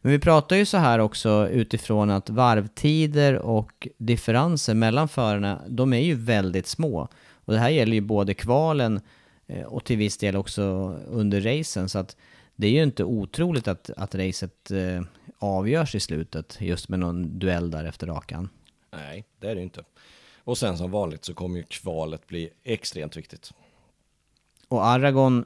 Men 0.03 0.13
vi 0.13 0.19
pratar 0.19 0.57
ju 0.57 0.67
så 0.67 0.77
här 0.77 0.99
också 0.99 1.49
utifrån 1.49 2.11
att 2.11 2.31
varvtider 2.31 3.35
och 3.39 3.89
differenser 3.99 4.75
mellan 4.75 5.09
förarna, 5.09 5.63
de 5.69 5.93
är 5.93 6.01
ju 6.01 6.15
väldigt 6.15 6.67
små. 6.67 7.09
Och 7.29 7.53
det 7.53 7.59
här 7.59 7.71
gäller 7.71 7.95
ju 7.95 8.01
både 8.01 8.35
kvalen 8.35 9.01
eh, 9.47 9.63
och 9.63 9.85
till 9.85 9.97
viss 9.97 10.19
del 10.19 10.37
också 10.37 10.63
under 11.09 11.41
racen. 11.41 11.89
Så 11.89 11.99
att 11.99 12.17
det 12.57 12.67
är 12.67 12.71
ju 12.71 12.83
inte 12.83 13.05
otroligt 13.05 13.69
att, 13.69 13.91
att 13.97 14.15
racet 14.15 14.71
eh, 14.71 15.03
avgörs 15.39 15.95
i 15.95 16.01
slutet 16.01 16.57
just 16.61 16.89
med 16.89 16.99
någon 16.99 17.39
duell 17.39 17.71
där 17.71 17.85
efter 17.85 18.07
rakan. 18.07 18.49
Nej, 18.91 19.25
det 19.41 19.51
är 19.51 19.55
det 19.55 19.63
inte. 19.63 19.85
Och 20.39 20.59
sen 20.59 20.79
som 20.79 20.91
vanligt 20.91 21.25
så 21.25 21.35
kommer 21.35 21.59
ju 21.59 21.63
kvalet 21.63 22.27
bli 22.27 22.51
extremt 22.65 23.17
viktigt. 23.17 23.53
Och 24.69 24.87
Aragon 24.87 25.45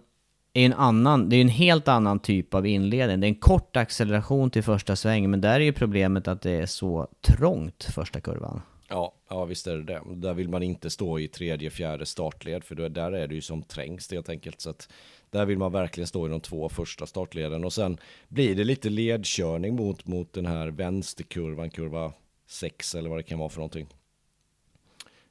är 0.53 0.66
en 0.66 0.72
annan, 0.72 1.28
det 1.28 1.36
är 1.36 1.40
en 1.40 1.48
helt 1.48 1.88
annan 1.88 2.18
typ 2.18 2.55
av 2.55 2.66
inledning. 2.66 3.20
Det 3.20 3.26
är 3.26 3.28
en 3.28 3.34
kort 3.34 3.76
acceleration 3.76 4.51
till 4.51 4.62
första 4.62 4.96
sväng, 4.96 5.30
men 5.30 5.40
där 5.40 5.55
är 5.55 5.64
ju 5.64 5.72
problemet 5.72 6.28
att 6.28 6.42
det 6.42 6.51
är 6.51 6.66
så 6.66 7.09
trångt 7.20 7.84
första 7.84 8.20
kurvan. 8.20 8.62
Ja, 8.88 9.14
ja 9.28 9.44
visst 9.44 9.66
är 9.66 9.76
det 9.76 9.82
det. 9.82 10.03
Där 10.14 10.34
vill 10.34 10.48
man 10.48 10.62
inte 10.62 10.90
stå 10.90 11.18
i 11.18 11.28
tredje, 11.28 11.70
fjärde 11.70 12.07
startled, 12.07 12.64
för 12.64 12.74
då, 12.74 12.88
där 12.88 13.12
är 13.12 13.26
det 13.26 13.34
ju 13.34 13.40
som 13.40 13.62
trängst 13.62 14.12
helt 14.12 14.28
enkelt. 14.28 14.61
Så 14.61 14.70
att 14.70 14.88
där 15.30 15.46
vill 15.46 15.59
man 15.59 15.72
verkligen 15.72 16.07
stå 16.07 16.26
i 16.26 16.30
de 16.30 16.40
två 16.40 16.68
första 16.68 17.07
startleden 17.07 17.64
och 17.64 17.72
sen 17.72 17.98
blir 18.28 18.55
det 18.55 18.64
lite 18.64 18.90
ledkörning 18.90 19.76
mot, 19.76 20.07
mot 20.07 20.32
den 20.32 20.46
här 20.46 20.68
vänsterkurvan, 20.68 21.70
kurva 21.70 22.12
6 22.46 22.94
eller 22.94 23.11
vad 23.11 23.18
det 23.18 23.22
kan 23.22 23.38
vara 23.38 23.48
för 23.48 23.59
någonting. 23.59 23.86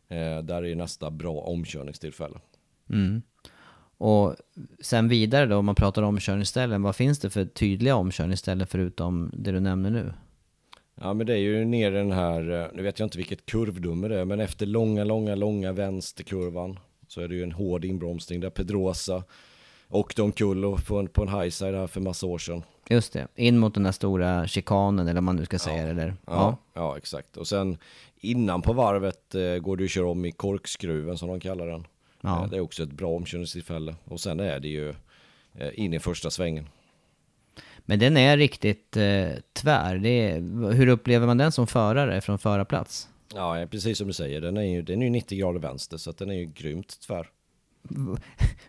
Eh, 0.08 0.40
där 0.40 0.66
är 0.66 0.76
nästa 0.76 1.12
bra 1.12 1.42
omkörningstillfälle. 1.42 2.40
Mm. 2.90 3.22
Och 4.00 4.36
sen 4.80 5.08
vidare 5.08 5.46
då, 5.46 5.58
om 5.58 5.66
man 5.66 5.76
pratar 5.76 6.02
om 6.02 6.08
omkörningsställen, 6.08 6.82
vad 6.82 6.96
finns 6.96 7.20
det 7.20 7.30
för 7.30 7.46
tydliga 7.46 7.96
omkörningsställen 7.96 8.68
förutom 8.68 9.32
det 9.34 9.52
du 9.52 9.60
nämner 9.60 9.90
nu? 9.90 10.14
Ja 11.02 11.14
men 11.14 11.28
det 11.28 11.34
är 11.34 11.38
ju 11.38 11.66
nere 11.66 11.98
den 11.98 12.12
här, 12.12 12.52
eh, 12.52 12.68
nu 12.74 12.84
vet 12.84 13.00
jag 13.00 13.06
inte 13.06 13.18
vilket 13.18 13.46
kurvnummer 13.46 14.10
det 14.10 14.20
är, 14.20 14.26
men 14.26 14.40
efter 14.40 14.66
långa, 14.66 15.04
långa, 15.04 15.36
långa 15.36 15.72
vänsterkurvan 15.72 16.80
så 17.08 17.22
är 17.22 17.28
det 17.28 17.36
ju 17.36 17.44
en 17.44 17.52
hård 17.52 17.86
inbromsning 17.86 18.40
där 18.40 18.50
Pedrosa 18.50 19.24
åkte 19.90 20.22
omkull 20.22 20.78
på 20.88 21.00
en, 21.00 21.08
på 21.08 21.22
en 21.22 21.42
highside 21.42 21.76
här 21.76 21.88
för 21.88 22.02
massa 22.02 22.28
år 22.28 22.38
sedan. 22.38 22.64
Just 22.90 23.14
det, 23.14 23.28
in 23.36 23.58
mot 23.58 23.74
den 23.74 23.84
där 23.84 23.92
stora 23.92 24.48
chikanen 24.48 25.08
eller 25.08 25.14
vad 25.14 25.24
man 25.24 25.36
nu 25.36 25.46
ska 25.46 25.60
säga 25.60 25.84
ja. 25.84 25.90
eller? 25.90 26.08
Ja. 26.08 26.34
ja. 26.34 26.58
Ja, 26.74 26.98
exakt. 26.98 27.38
Och 27.38 27.48
sen 27.48 27.78
innan 28.16 28.62
på 28.62 28.74
varvet 28.74 29.36
eh, 29.36 29.56
går 29.56 29.78
du 29.78 29.84
att 29.84 29.92
köra 29.92 30.10
om 30.10 30.26
i 30.26 30.32
korkskruven 30.32 31.18
som 31.18 31.30
de 31.30 31.40
kallar 31.40 31.68
den. 31.68 31.86
Ja. 32.22 32.44
Eh, 32.44 32.50
det 32.50 32.58
är 32.58 32.62
också 32.62 32.84
ett 32.84 32.92
bra 32.92 33.10
omkörningstillfälle. 33.10 33.96
Och 34.06 34.20
sen 34.20 34.40
är 34.40 34.60
det 34.60 34.68
ju 34.68 34.90
eh, 35.54 35.70
in 35.74 35.94
i 35.94 36.00
första 36.00 36.30
svängen. 36.30 36.70
Men 37.86 38.00
den 38.00 38.18
är 38.18 38.38
riktigt 38.38 38.98
eh, 38.98 39.30
tvär. 39.54 40.06
Är, 40.06 40.72
hur 40.74 40.88
upplever 40.88 41.28
man 41.28 41.38
den 41.38 41.52
som 41.52 41.68
förare 41.68 42.22
från 42.22 42.40
förarplats? 42.40 43.10
Ja, 43.36 43.68
precis 43.72 43.98
som 43.98 44.08
du 44.08 44.14
säger. 44.14 44.42
Den 44.42 44.58
är 44.58 44.64
ju, 44.64 44.82
den 44.82 45.02
är 45.02 45.06
ju 45.06 45.10
90 45.10 45.40
grader 45.40 45.60
vänster, 45.60 45.98
så 45.98 46.10
att 46.10 46.18
den 46.18 46.30
är 46.30 46.36
ju 46.36 46.46
grymt 46.46 47.00
tvär. 47.00 47.28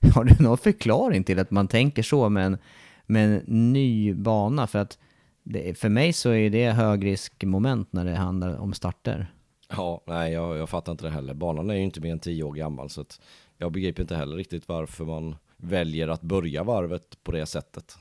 Har 0.15 0.25
du 0.25 0.45
någon 0.45 0.59
förklaring 0.59 1.25
till 1.25 1.39
att 1.39 1.51
man 1.51 1.69
tänker 1.69 2.03
så 2.03 2.29
med 2.29 2.47
en, 2.47 2.59
med 3.07 3.25
en 3.25 3.73
ny 3.73 4.15
bana? 4.15 4.67
För 4.67 4.79
att 4.79 4.99
det, 5.43 5.79
för 5.79 5.89
mig 5.89 6.13
så 6.13 6.31
är 6.31 6.51
det 6.51 6.71
högriskmoment 6.71 7.93
när 7.93 8.05
det 8.05 8.17
handlar 8.17 8.57
om 8.57 8.73
starter. 8.73 9.33
Ja, 9.77 10.01
nej 10.07 10.33
jag, 10.33 10.57
jag 10.57 10.69
fattar 10.69 10.93
inte 10.93 11.05
det 11.05 11.11
heller. 11.11 11.35
Banan 11.35 11.71
är 11.71 11.75
ju 11.75 11.83
inte 11.83 12.01
mer 12.01 12.13
än 12.13 12.19
tio 12.19 12.43
år 12.43 12.53
gammal 12.53 12.91
så 12.91 13.01
att 13.01 13.21
jag 13.59 13.73
begriper 13.73 14.03
inte 14.03 14.17
heller 14.17 14.37
riktigt 14.37 14.69
varför 14.69 15.05
man 15.05 15.37
väljer 15.57 16.09
att 16.09 16.23
börja 16.23 16.65
varvet 16.65 17.23
på 17.23 17.33
det 17.33 17.47
sättet. 17.47 17.99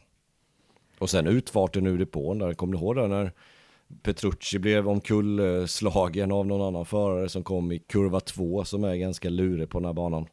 Och 1.00 1.10
sen 1.10 1.28
utfarten 1.28 1.88
ur 1.88 1.98
depån 1.98 2.40
där, 2.40 2.54
kommer 2.54 2.74
ni 2.74 2.80
ihåg 2.80 2.96
det 2.96 3.08
när 3.08 3.32
Petrucci 4.02 4.60
blev 4.60 4.90
omkullslagen 4.90 6.32
av 6.32 6.48
någon 6.48 6.68
annan 6.68 6.86
förare 6.86 7.30
som 7.30 7.44
kom 7.44 7.72
i 7.72 7.80
kurva 7.80 8.20
två 8.20 8.66
som 8.66 8.84
är 8.84 8.96
ganska 8.96 9.30
lurig 9.30 9.70
på 9.70 9.80
den 9.80 9.86
här 9.86 9.94
banan. 9.94 10.28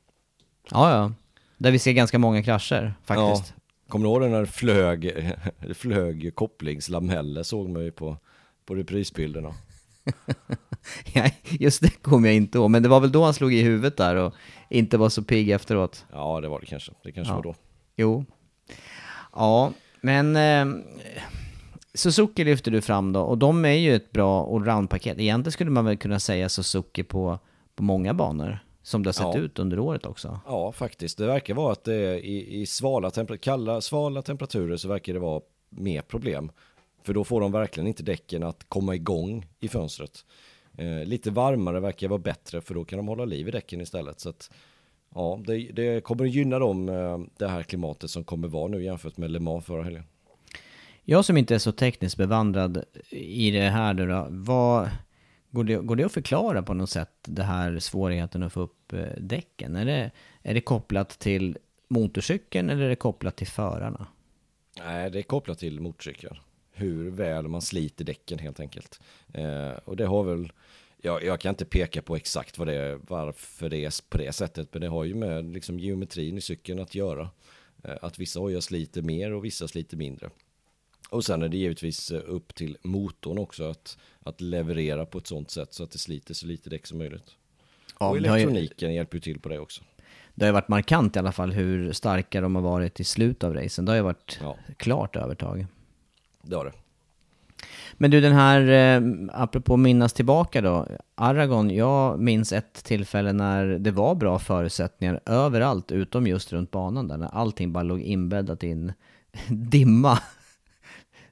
Ja, 0.70 0.91
ja. 0.91 1.12
Där 1.59 1.70
vi 1.70 1.78
ser 1.78 1.93
ganska 1.93 2.18
många 2.18 2.43
krascher 2.43 2.95
faktiskt. 3.05 3.55
Ja. 3.57 3.62
Kommer 3.89 4.05
du 4.05 4.11
ihåg 4.11 4.20
den 4.20 4.30
när 4.30 4.45
flög, 4.45 5.34
flög 5.74 6.34
kopplingslameller 6.34 7.43
såg 7.43 7.68
man 7.68 7.84
ju 7.84 7.91
på, 7.91 8.16
på 8.64 8.74
reprisbilderna. 8.74 9.55
ja, 11.12 11.30
just 11.42 11.82
det 11.82 12.02
kommer 12.02 12.28
jag 12.28 12.36
inte 12.36 12.59
ihåg, 12.59 12.70
men 12.70 12.82
det 12.82 12.88
var 12.88 13.00
väl 13.00 13.12
då 13.12 13.24
han 13.24 13.34
slog 13.34 13.54
i 13.54 13.62
huvudet 13.62 13.96
där 13.96 14.16
och 14.16 14.34
inte 14.70 14.98
var 14.98 15.09
så 15.09 15.22
pigg 15.22 15.50
efteråt. 15.50 16.04
Ja, 16.12 16.40
det 16.40 16.48
var 16.48 16.61
det 16.61 16.66
kanske. 16.66 16.92
Det 17.02 17.12
kanske 17.12 17.32
ja. 17.32 17.36
var 17.36 17.42
då. 17.42 17.54
Jo. 17.96 18.24
Ja, 19.32 19.72
men 20.00 20.36
eh, 20.36 20.82
Suzuki 21.94 22.44
lyfter 22.44 22.70
du 22.70 22.80
fram 22.80 23.12
då, 23.12 23.20
och 23.20 23.38
de 23.38 23.64
är 23.64 23.70
ju 23.70 23.94
ett 23.96 24.12
bra 24.12 24.46
allround-paket. 24.57 25.18
Egentligen 25.18 25.52
skulle 25.52 25.70
man 25.70 25.84
väl 25.84 25.96
kunna 25.96 26.20
säga 26.20 26.48
Suzuki 26.48 27.02
på, 27.02 27.38
på 27.74 27.82
många 27.82 28.14
banor, 28.14 28.59
som 28.82 29.02
det 29.02 29.09
har 29.09 29.12
sett 29.12 29.22
Ja. 29.34 29.38
ut 29.38 29.59
under 29.59 29.78
året 29.78 30.07
också. 30.07 30.40
Ja, 30.46 30.72
faktiskt. 30.72 31.18
Det 31.18 31.26
verkar 31.26 31.54
vara 31.54 31.72
att 31.72 31.84
det 31.84 31.94
är 31.94 32.14
i, 32.14 32.61
i 32.61 32.66
svala, 32.66 33.09
temper- 33.11 33.36
kalla, 33.36 33.80
svala 33.80 34.22
temperaturer 34.22 34.76
så 34.76 34.88
verkar 34.88 35.12
det 35.12 35.18
vara 35.18 35.40
mer 35.70 36.02
problem. 36.02 36.50
För 37.07 37.14
då 37.14 37.24
får 37.24 37.40
de 37.40 37.52
verkligen 37.52 37.86
inte 37.86 38.02
däcken 38.02 38.42
att 38.42 38.64
komma 38.68 38.94
igång 38.94 39.46
i 39.61 39.68
fönstret. 39.68 40.24
Eh, 40.78 41.04
lite 41.04 41.30
varmare 41.30 41.80
verkar 41.80 42.09
vara 42.09 42.18
bättre 42.18 42.61
för 42.61 42.74
då 42.74 42.84
kan 42.84 42.96
de 42.96 43.09
hålla 43.09 43.24
liv 43.24 43.48
i 43.48 43.50
däcken 43.50 43.80
istället. 43.80 44.20
Så 44.20 44.28
att, 44.28 44.50
ja, 45.14 45.40
det, 45.46 45.59
det 45.59 46.04
kommer 46.04 46.24
att 46.24 46.30
gynna 46.30 46.59
dem, 46.59 46.88
eh, 46.88 47.18
det 47.38 47.48
här 47.48 47.62
klimatet 47.62 48.11
som 48.11 48.24
kommer 48.24 48.48
vara 48.48 48.68
nu 48.68 48.84
jämfört 48.84 49.16
med 49.16 49.30
Le 49.30 49.40
Mans 49.40 49.64
förra 49.64 49.82
helgen. 49.82 50.04
Jag 51.02 51.24
som 51.24 51.36
inte 51.36 51.54
är 51.54 51.59
så 51.59 51.72
tekniskt 51.72 52.16
bevandrad 52.16 52.84
i 53.11 53.50
det 53.50 53.68
här 53.68 53.94
nu 53.94 54.07
då, 54.07 54.26
vad, 54.30 54.90
går, 55.50 55.64
det, 55.64 55.76
går 55.76 55.96
det 55.96 56.04
att 56.04 56.12
förklara 56.12 56.62
på 56.62 56.74
något 56.74 56.90
sätt 56.90 57.12
det 57.22 57.42
här 57.42 57.78
svårigheten 57.78 58.42
att 58.42 58.52
få 58.52 58.61
upp 58.61 58.92
eh, 58.92 59.04
däcken? 59.18 59.76
Är 59.76 59.84
det, 59.84 60.11
är 60.42 60.54
det 60.54 60.61
kopplat 60.61 61.09
till 61.09 61.59
motorcykeln 61.88 62.70
eller 62.70 62.82
är 62.84 62.88
det 62.88 62.96
kopplat 62.96 63.36
till 63.36 63.46
förarna? 63.46 64.07
Nej, 64.78 65.11
det 65.11 65.18
är 65.18 65.22
kopplat 65.22 65.59
till 65.59 65.80
motorcykeln. 65.80 66.36
Hur 66.77 67.11
väl 67.11 67.49
man 67.49 67.62
sliter 67.62 68.05
däcken 68.05 68.39
helt 68.39 68.61
enkelt. 68.61 69.01
Eh, 69.35 69.70
och 69.85 69.97
det 69.97 70.07
har 70.07 70.24
väl, 70.24 70.53
jag, 71.03 71.24
jag 71.24 71.41
kan 71.41 71.51
inte 71.51 71.64
peka 71.64 72.03
på 72.03 72.16
exakt 72.16 72.59
vad 72.59 72.68
det 72.68 72.74
är, 72.74 72.99
varför 73.09 73.68
det 73.68 73.85
är 73.85 74.11
på 74.11 74.18
det 74.18 74.33
sättet, 74.33 74.68
men 74.72 74.81
det 74.83 74.89
har 74.89 75.05
ju 75.05 75.14
med 75.14 75.45
liksom 75.53 75.79
geometrin 75.79 76.39
i 76.39 76.41
cykeln 76.41 76.81
att 76.81 76.95
göra. 76.95 77.31
Eh, 77.85 77.95
att 78.03 78.18
vissa 78.18 78.41
hojar 78.41 78.61
sliter 78.61 79.03
mer 79.03 79.33
och 79.33 79.45
vissa 79.45 79.68
sliter 79.68 79.97
mindre. 79.97 80.31
Och 81.11 81.24
sen 81.24 81.43
är 81.43 81.49
det 81.49 81.57
givetvis 81.57 82.11
eh, 82.11 82.22
upp 82.27 82.55
till 82.55 82.77
motorn 82.83 83.39
också 83.39 83.64
att, 83.64 83.99
att 84.20 84.41
leverera 84.41 85.07
på 85.07 85.18
ett 85.18 85.27
sånt 85.27 85.51
sätt 85.51 85.72
så 85.74 85.83
att 85.85 85.91
det 85.91 85.99
sliter 85.99 86.35
så 86.35 86.47
lite 86.47 86.70
däck 86.70 86.87
som 86.87 86.99
möjligt. 86.99 87.31
Ja, 88.01 88.07
och 88.09 88.16
har 88.16 88.16
ju- 88.16 88.24
elektroniken 88.43 88.95
hjälper 88.95 89.16
ju 89.16 89.20
till 89.20 89.41
på 89.41 89.49
det 89.49 89.59
också. 89.59 89.83
Det 90.35 90.45
har 90.45 90.49
ju 90.49 90.53
varit 90.53 90.68
markant 90.68 91.16
i 91.16 91.18
alla 91.18 91.33
fall 91.33 91.53
hur 91.53 91.93
starka 91.93 92.41
de 92.41 92.55
har 92.55 92.62
varit 92.62 93.01
i 93.01 93.05
slutet 93.05 93.45
av 93.45 93.55
racen. 93.55 93.85
Det 93.85 93.93
har 93.93 93.97
ju 93.97 94.03
varit 94.03 94.39
Ja. 94.41 94.57
klart 94.77 95.16
övertag. 95.16 95.66
Det 96.47 96.57
har 96.57 96.64
det. 96.64 96.72
Men 97.92 98.11
du 98.11 98.20
den 98.20 98.32
här, 98.32 98.61
eh, 98.68 99.03
apropå 99.32 99.76
minnas 99.76 100.12
tillbaka 100.12 100.61
då, 100.61 100.86
Aragon, 101.14 101.70
jag 101.70 102.20
minns 102.20 102.53
ett 102.53 102.84
tillfälle 102.84 103.32
när 103.32 103.66
det 103.66 103.90
var 103.90 104.14
bra 104.14 104.38
förutsättningar 104.38 105.20
överallt 105.26 105.92
utom 105.92 106.26
just 106.26 106.53
runt 106.53 106.70
banan 106.70 107.09
där, 107.09 107.16
när 107.16 107.34
allting 107.34 107.72
bara 107.72 107.84
låg 107.84 108.01
inbäddat 108.01 108.64
i 108.64 108.70
en 108.70 108.92
dimma. 109.49 110.18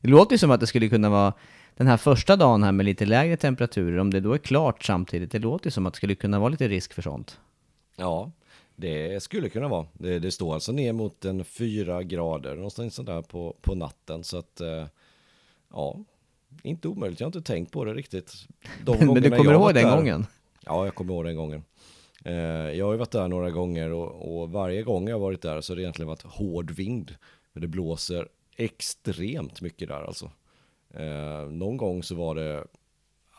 Det 0.00 0.08
låter 0.08 0.32
ju 0.34 0.38
som 0.38 0.50
att 0.50 0.60
det 0.60 0.66
skulle 0.66 0.88
kunna 0.88 1.08
vara 1.08 1.32
den 1.76 1.86
här 1.86 1.96
första 1.96 2.36
dagen 2.36 2.62
här 2.62 2.72
med 2.72 2.86
lite 2.86 3.06
lägre 3.06 3.36
temperaturer, 3.36 3.98
om 3.98 4.10
det 4.10 4.20
då 4.20 4.32
är 4.32 4.38
klart 4.38 4.84
samtidigt, 4.84 5.32
det 5.32 5.38
låter 5.38 5.66
ju 5.66 5.70
som 5.70 5.86
att 5.86 5.92
det 5.92 5.96
skulle 5.96 6.14
kunna 6.14 6.38
vara 6.38 6.48
lite 6.48 6.68
risk 6.68 6.92
för 6.92 7.02
sånt. 7.02 7.38
Ja, 7.96 8.32
det 8.76 9.22
skulle 9.22 9.48
kunna 9.48 9.68
vara. 9.68 9.86
Det, 9.92 10.18
det 10.18 10.30
står 10.30 10.54
alltså 10.54 10.72
ner 10.72 10.92
mot 10.92 11.24
en 11.24 11.44
fyra 11.44 12.02
grader 12.02 12.54
någonstans 12.54 12.94
sådär 12.94 13.22
på, 13.22 13.56
på 13.60 13.74
natten. 13.74 14.24
Så 14.24 14.38
att, 14.38 14.60
eh, 14.60 14.86
ja, 15.74 16.04
inte 16.62 16.88
omöjligt. 16.88 17.20
Jag 17.20 17.26
har 17.26 17.36
inte 17.36 17.52
tänkt 17.52 17.72
på 17.72 17.84
det 17.84 17.94
riktigt. 17.94 18.32
De 18.84 18.98
Men 19.06 19.22
du 19.22 19.30
kommer 19.30 19.52
ihåg 19.52 19.74
den 19.74 19.84
där- 19.84 19.96
gången? 19.96 20.26
Ja, 20.66 20.84
jag 20.84 20.94
kommer 20.94 21.14
ihåg 21.14 21.24
den 21.24 21.36
gången. 21.36 21.64
Eh, 22.24 22.34
jag 22.70 22.84
har 22.86 22.92
ju 22.92 22.98
varit 22.98 23.10
där 23.10 23.28
några 23.28 23.50
gånger 23.50 23.92
och, 23.92 24.40
och 24.40 24.50
varje 24.50 24.82
gång 24.82 25.08
jag 25.08 25.18
varit 25.18 25.42
där 25.42 25.60
så 25.60 25.72
har 25.72 25.76
det 25.76 25.82
egentligen 25.82 26.08
varit 26.08 26.22
hård 26.22 26.70
vind. 26.70 27.14
För 27.52 27.60
det 27.60 27.66
blåser 27.66 28.28
extremt 28.56 29.60
mycket 29.60 29.88
där 29.88 30.02
alltså. 30.02 30.30
Eh, 30.94 31.50
någon 31.50 31.76
gång 31.76 32.02
så 32.02 32.14
var 32.14 32.34
det, 32.34 32.64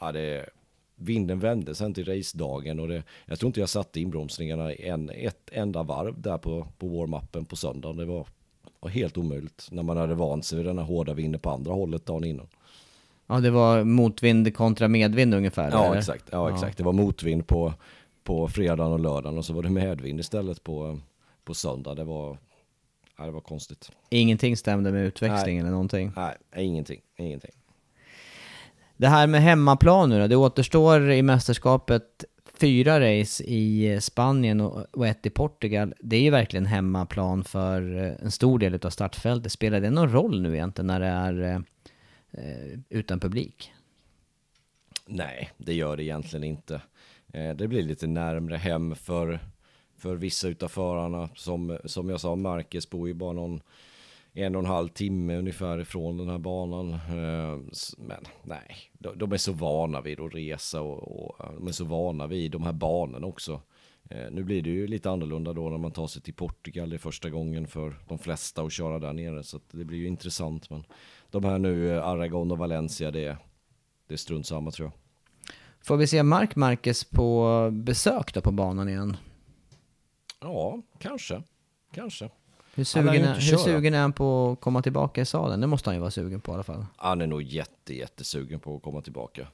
ja 0.01 0.11
det, 0.11 0.49
vinden 0.95 1.39
vände 1.39 1.75
sen 1.75 1.93
till 1.93 2.05
racedagen 2.05 2.79
och 2.79 2.88
det, 2.88 3.03
jag 3.25 3.39
tror 3.39 3.47
inte 3.47 3.59
jag 3.59 3.69
satte 3.69 3.99
inbromsningarna 3.99 4.73
en, 4.73 5.09
ett 5.09 5.49
enda 5.51 5.83
varv 5.83 6.21
där 6.21 6.38
på, 6.38 6.67
på 6.77 6.88
warm-upen 6.88 7.45
på 7.45 7.55
söndagen. 7.55 7.97
Det 7.97 8.05
var, 8.05 8.27
var 8.86 8.89
helt 8.91 9.17
omöjligt 9.17 9.67
när 9.71 9.83
man 9.83 9.97
hade 9.97 10.15
vant 10.15 10.45
sig 10.45 10.57
vid 10.57 10.65
den 10.65 10.77
här 10.77 10.86
hårda 10.86 11.13
vinden 11.13 11.41
på 11.41 11.49
andra 11.49 11.73
hållet 11.73 12.05
dagen 12.05 12.23
innan. 12.23 12.47
Ja, 13.27 13.39
det 13.39 13.51
var 13.51 13.83
motvind 13.83 14.55
kontra 14.55 14.88
medvind 14.88 15.33
ungefär? 15.33 15.71
Ja, 15.71 15.86
eller? 15.86 15.97
exakt. 15.97 16.25
Ja, 16.31 16.53
exakt. 16.53 16.77
Det 16.77 16.83
var 16.83 16.93
motvind 16.93 17.47
på, 17.47 17.73
på 18.23 18.47
fredagen 18.47 18.93
och 18.93 18.99
lördagen 18.99 19.38
och 19.38 19.45
så 19.45 19.53
var 19.53 19.63
det 19.63 19.69
medvind 19.69 20.19
istället 20.19 20.63
på, 20.63 20.99
på 21.43 21.53
söndag. 21.53 21.95
Det 21.95 22.03
var, 22.03 22.38
ja, 23.17 23.25
det 23.25 23.31
var 23.31 23.41
konstigt. 23.41 23.91
Ingenting 24.09 24.57
stämde 24.57 24.91
med 24.91 25.05
utväxling 25.05 25.55
Nej. 25.55 25.59
eller 25.59 25.71
någonting? 25.71 26.11
Nej, 26.15 26.36
ingenting. 26.55 27.01
Ingenting. 27.17 27.51
Det 28.97 29.07
här 29.07 29.27
med 29.27 29.41
hemmaplan 29.41 30.09
nu 30.09 30.19
då, 30.19 30.27
det 30.27 30.36
återstår 30.36 31.11
i 31.11 31.21
mästerskapet 31.21 32.25
fyra 32.60 32.99
race 32.99 33.43
i 33.43 33.97
Spanien 34.01 34.62
och 34.62 34.86
och 34.91 35.08
ett 35.08 35.26
i 35.26 35.30
Portugal. 35.30 35.93
Det 35.99 36.16
är 36.16 36.22
ju 36.22 36.30
verkligen 36.30 36.66
hemmaplan 36.66 37.43
för 37.43 38.03
eh, 38.03 38.14
en 38.26 38.32
stor 38.32 38.60
del 38.60 38.80
av 38.84 38.89
startfältet. 38.89 39.51
Spelar 39.51 39.82
det 39.82 39.89
någon 39.89 40.12
roll 40.12 40.41
nu 40.41 40.53
egentligen 40.53 40.88
när 40.88 40.99
det 40.99 41.06
är 41.06 41.41
eh, 41.41 41.60
eh, 42.43 42.80
utan 42.89 43.20
publik? 43.20 43.72
Nej, 45.06 45.51
det 45.58 45.74
gör 45.74 45.97
det 45.97 46.03
egentligen 46.03 46.43
inte. 46.43 46.82
Eh, 47.34 47.56
Det 47.56 47.68
blir 47.68 47.82
lite 47.84 48.08
närmre 48.08 48.58
hem 48.58 48.95
för, 48.95 49.39
för 49.97 50.16
vissa 50.16 50.47
utav 50.47 50.68
förarna. 50.68 51.30
Som, 51.36 51.78
som 51.86 52.10
jag 52.10 52.20
sa, 52.22 52.36
Marcus 52.36 52.89
bor 52.89 53.08
ju 53.08 53.14
bara 53.14 53.34
någon 53.34 53.62
en 54.38 54.55
och 54.55 54.59
en 54.61 54.65
halv 54.65 54.88
timme 54.89 55.36
ungefär 55.38 55.79
ifrån 55.81 56.17
den 56.17 56.29
här 56.29 56.38
banan. 56.38 56.93
Eh, 56.93 57.59
Men 57.97 58.23
nej, 58.43 58.75
de, 58.93 59.31
är 59.31 59.38
så 59.38 59.53
vana 59.53 60.01
vid 60.01 60.19
att 60.19 60.36
resa 60.36 60.81
och, 60.81 61.25
och 61.25 61.53
de 61.55 61.67
är 61.67 61.71
så 61.71 61.86
vana 61.86 62.27
vid 62.27 62.51
de 62.51 62.63
här 62.63 62.73
banorna 62.73 63.27
också. 63.27 63.61
Eh, 64.09 64.31
Nu 64.31 64.43
blir 64.43 64.61
det 64.61 64.69
ju 64.69 64.88
lite 64.88 65.09
annorlunda 65.11 65.53
då 65.53 65.69
när 65.69 65.77
man 65.77 65.91
tar 65.91 66.07
sig 66.07 66.21
till 66.21 66.33
Portugal. 66.33 66.89
Det 66.89 66.95
är 66.95 66.97
första 66.97 67.29
gången 67.29 67.67
för 67.67 67.95
de 68.07 68.17
flesta 68.17 68.61
att 68.63 68.71
köra 68.71 68.99
där 68.99 69.13
nere. 69.13 69.43
Så 69.43 69.59
det 69.71 69.86
blir 69.86 69.97
ju 69.97 70.07
intressant. 70.07 70.69
Men 70.69 70.83
de 71.31 71.43
här 71.43 71.59
nu, 71.59 71.91
eh, 71.97 72.07
Aragon 72.07 72.51
och 72.51 72.57
Valencia, 72.57 73.11
det 73.11 73.25
är, 73.25 73.38
det 74.07 74.13
är 74.13 74.17
strunt 74.17 74.47
samma 74.47 74.71
tror 74.71 74.86
jag. 74.88 74.93
Får 75.86 75.97
vi 75.97 76.07
se 76.07 76.23
Mark 76.23 76.55
Marquez 76.55 77.03
på 77.03 77.69
besök 77.73 78.33
då 78.33 78.41
på 78.41 78.51
banan 78.51 78.89
igen? 78.89 79.17
Ja, 80.41 80.81
kanske. 80.99 81.43
Kanske. 81.93 82.29
Hur 82.76 82.84
sugen, 82.84 83.23
är, 83.23 83.34
hur 83.34 83.57
sugen 83.57 83.93
är 83.93 83.99
han 83.99 84.13
på 84.13 84.51
att 84.51 84.61
komma 84.61 84.82
tillbaka 84.82 85.21
i 85.21 85.26
salen? 85.26 85.61
Det 85.61 85.67
måste 85.67 85.89
han 85.89 85.95
ju 85.95 85.99
vara 85.99 86.11
sugen 86.11 86.41
på 86.41 86.51
i 86.51 86.53
alla 86.53 86.63
fall. 86.63 86.86
Han 86.95 87.21
är 87.21 87.28
nog 87.28 87.41
jätte, 87.41 87.95
jättesugen 87.95 88.59
på 88.59 88.76
att 88.76 88.82
komma 88.82 89.01
tillbaka. 89.01 89.47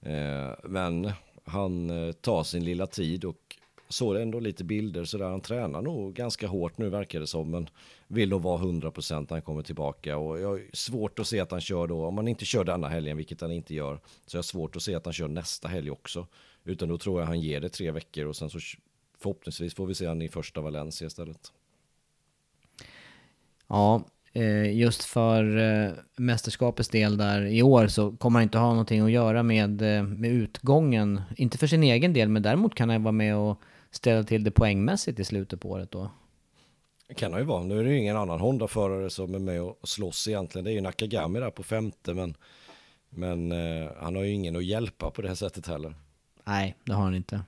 Eh, 0.00 0.50
men 0.64 1.12
han 1.44 1.90
eh, 1.90 2.12
tar 2.12 2.42
sin 2.42 2.64
lilla 2.64 2.86
tid 2.86 3.24
och 3.24 3.56
såg 3.88 4.16
ändå 4.16 4.40
lite 4.40 4.64
bilder 4.64 5.04
så 5.04 5.18
där. 5.18 5.28
Han 5.30 5.40
tränar 5.40 5.82
nog 5.82 6.14
ganska 6.14 6.46
hårt 6.46 6.78
nu 6.78 6.88
verkar 6.88 7.20
det 7.20 7.26
som. 7.26 7.50
Men 7.50 7.68
vill 8.06 8.28
nog 8.28 8.42
vara 8.42 8.62
100% 8.62 9.20
när 9.20 9.26
han 9.30 9.42
kommer 9.42 9.62
tillbaka. 9.62 10.16
Och 10.16 10.40
jag 10.40 10.48
har 10.48 10.60
svårt 10.72 11.18
att 11.18 11.26
se 11.26 11.40
att 11.40 11.50
han 11.50 11.60
kör 11.60 11.86
då, 11.86 12.06
om 12.06 12.16
han 12.16 12.28
inte 12.28 12.44
kör 12.44 12.64
denna 12.64 12.88
helgen, 12.88 13.16
vilket 13.16 13.40
han 13.40 13.52
inte 13.52 13.74
gör. 13.74 14.00
Så 14.26 14.36
jag 14.36 14.38
har 14.38 14.42
svårt 14.42 14.76
att 14.76 14.82
se 14.82 14.94
att 14.94 15.04
han 15.04 15.14
kör 15.14 15.28
nästa 15.28 15.68
helg 15.68 15.90
också. 15.90 16.26
Utan 16.64 16.88
då 16.88 16.98
tror 16.98 17.20
jag 17.20 17.26
han 17.26 17.40
ger 17.40 17.60
det 17.60 17.68
tre 17.68 17.90
veckor 17.90 18.26
och 18.26 18.36
sen 18.36 18.50
så 18.50 18.58
förhoppningsvis 19.18 19.74
får 19.74 19.86
vi 19.86 19.94
se 19.94 20.06
han 20.06 20.22
i 20.22 20.28
första 20.28 20.60
Valencia 20.60 21.06
istället. 21.06 21.52
Ja, 23.68 24.04
eh, 24.32 24.78
just 24.78 25.04
för 25.04 25.56
eh, 25.56 25.92
mästerskapets 26.16 26.88
del 26.88 27.16
där 27.16 27.46
i 27.46 27.62
år 27.62 27.86
så 27.86 28.16
kommer 28.16 28.38
han 28.38 28.42
inte 28.42 28.58
ha 28.58 28.70
någonting 28.70 29.00
att 29.00 29.10
göra 29.10 29.42
med, 29.42 29.82
eh, 29.82 30.02
med 30.02 30.30
utgången. 30.30 31.20
Inte 31.36 31.58
för 31.58 31.66
sin 31.66 31.82
egen 31.82 32.12
del, 32.12 32.28
men 32.28 32.42
däremot 32.42 32.74
kan 32.74 32.90
han 32.90 33.02
vara 33.02 33.12
med 33.12 33.36
och 33.36 33.60
ställa 33.90 34.22
till 34.22 34.44
det 34.44 34.50
poängmässigt 34.50 35.20
i 35.20 35.24
slutet 35.24 35.60
på 35.60 35.70
året 35.70 35.90
då. 35.90 36.10
Det 37.08 37.14
kan 37.14 37.32
det 37.32 37.38
ju 37.38 37.44
vara. 37.44 37.64
Nu 37.64 37.80
är 37.80 37.84
det 37.84 37.90
ju 37.90 37.98
ingen 37.98 38.16
annan 38.16 38.40
Honda-förare 38.40 39.10
som 39.10 39.34
är 39.34 39.38
med 39.38 39.62
och 39.62 39.88
slåss 39.88 40.28
egentligen. 40.28 40.64
Det 40.64 40.70
är 40.70 40.74
ju 40.74 40.80
Nakagami 40.80 41.40
där 41.40 41.50
på 41.50 41.62
femte, 41.62 42.14
men, 42.14 42.34
men 43.10 43.52
han 44.00 44.16
har 44.16 44.22
ju 44.22 44.32
ingen 44.32 44.56
att 44.56 44.64
hjälpa 44.64 45.10
på 45.10 45.22
det 45.22 45.28
här 45.28 45.34
sättet 45.34 45.66
heller. 45.66 45.94
Nej, 46.44 46.76
det 46.84 46.92
har 46.92 47.02
han 47.02 47.14
inte. 47.14 47.40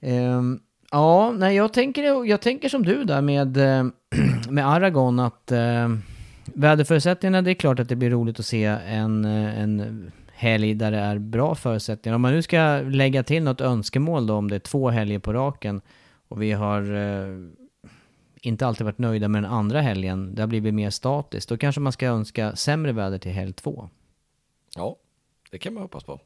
Ehm, 0.00 0.60
ja, 0.92 1.32
nej, 1.32 1.56
jag 1.56 1.72
tänker, 1.72 2.24
jag 2.24 2.40
tänker 2.40 2.68
som 2.68 2.82
du 2.82 3.04
där 3.04 3.22
med, 3.22 3.56
eh, 3.56 3.84
med 4.50 4.68
Aragon 4.68 5.20
att 5.20 5.52
uh, 5.52 5.96
väderförutsättningarna, 6.44 7.42
det 7.42 7.50
är 7.50 7.54
klart 7.54 7.80
att 7.80 7.88
det 7.88 7.96
blir 7.96 8.10
roligt 8.10 8.38
att 8.38 8.46
se 8.46 8.64
en, 8.64 9.24
eh, 9.24 9.60
en 9.60 10.12
helg 10.32 10.74
där 10.74 10.90
det 10.90 10.98
är 10.98 11.18
bra 11.18 11.54
förutsättningar. 11.54 12.14
Om 12.14 12.22
man 12.22 12.32
nu 12.32 12.42
ska 12.42 12.80
lägga 12.80 13.22
till 13.22 13.42
något 13.42 13.60
önskemål 13.60 14.26
då, 14.26 14.34
om 14.34 14.50
det 14.50 14.54
är 14.54 14.60
två 14.60 14.90
helger 14.90 15.18
på 15.18 15.32
raken 15.32 15.80
och 16.28 16.42
vi 16.42 16.52
har 16.52 16.94
eh, 16.94 17.48
inte 18.40 18.66
alltid 18.66 18.84
varit 18.84 18.98
nöjda 18.98 19.28
med 19.28 19.42
den 19.42 19.50
andra 19.50 19.80
helgen, 19.80 20.34
det 20.34 20.42
har 20.42 20.46
blivit 20.46 20.74
mer 20.74 20.90
statiskt, 20.90 21.48
då 21.48 21.56
kanske 21.56 21.80
man 21.80 21.92
ska 21.92 22.06
önska 22.06 22.56
sämre 22.56 22.92
väder 22.92 23.18
till 23.18 23.32
helg 23.32 23.52
två 23.52 23.88
Ja, 24.76 24.96
det 25.50 25.58
kan 25.58 25.74
man 25.74 25.82
hoppas 25.82 26.04
på. 26.04 26.20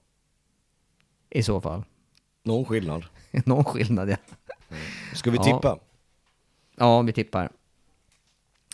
i 1.31 1.43
så 1.43 1.61
fall. 1.61 1.85
Någon 2.43 2.65
skillnad. 2.65 3.05
Någon 3.45 3.65
skillnad 3.65 4.11
ja. 4.11 4.17
Ska 5.15 5.31
vi 5.31 5.37
Ja. 5.37 5.43
tippa? 5.45 5.79
Ja, 6.77 7.03
vi 7.03 7.13
tippar. 7.13 7.53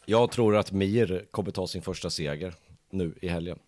Jag 0.07 0.31
tror 0.31 0.57
att 0.57 0.73
Mir 0.73 1.27
kommer 1.31 1.51
ta 1.51 1.67
sin 1.67 1.83
första 1.83 2.11
seger 2.11 2.55
nu 2.91 3.15
i 3.23 3.29
helgen. 3.29 3.59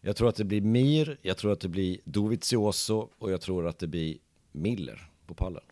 Jag 0.00 0.16
tror 0.16 0.28
att 0.28 0.36
det 0.36 0.44
blir 0.44 0.60
Mir, 0.60 1.18
jag 1.22 1.36
tror 1.36 1.52
att 1.52 1.60
det 1.60 1.68
blir 1.68 1.98
Dovizioso 2.04 3.08
och 3.18 3.32
jag 3.32 3.40
tror 3.40 3.66
att 3.66 3.78
det 3.78 3.86
blir 3.86 4.18
Miller 4.52 5.10
på 5.26 5.34
pallen. 5.34 5.62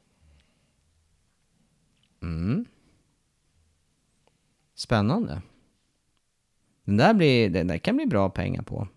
Spännande. 4.74 5.42
Den 6.84 6.96
där, 6.96 7.14
blir, 7.14 7.50
den 7.50 7.66
där 7.66 7.78
kan 7.78 7.96
bli 7.96 8.06
bra 8.06 8.30
pengar 8.30 8.62
på. 8.62 8.88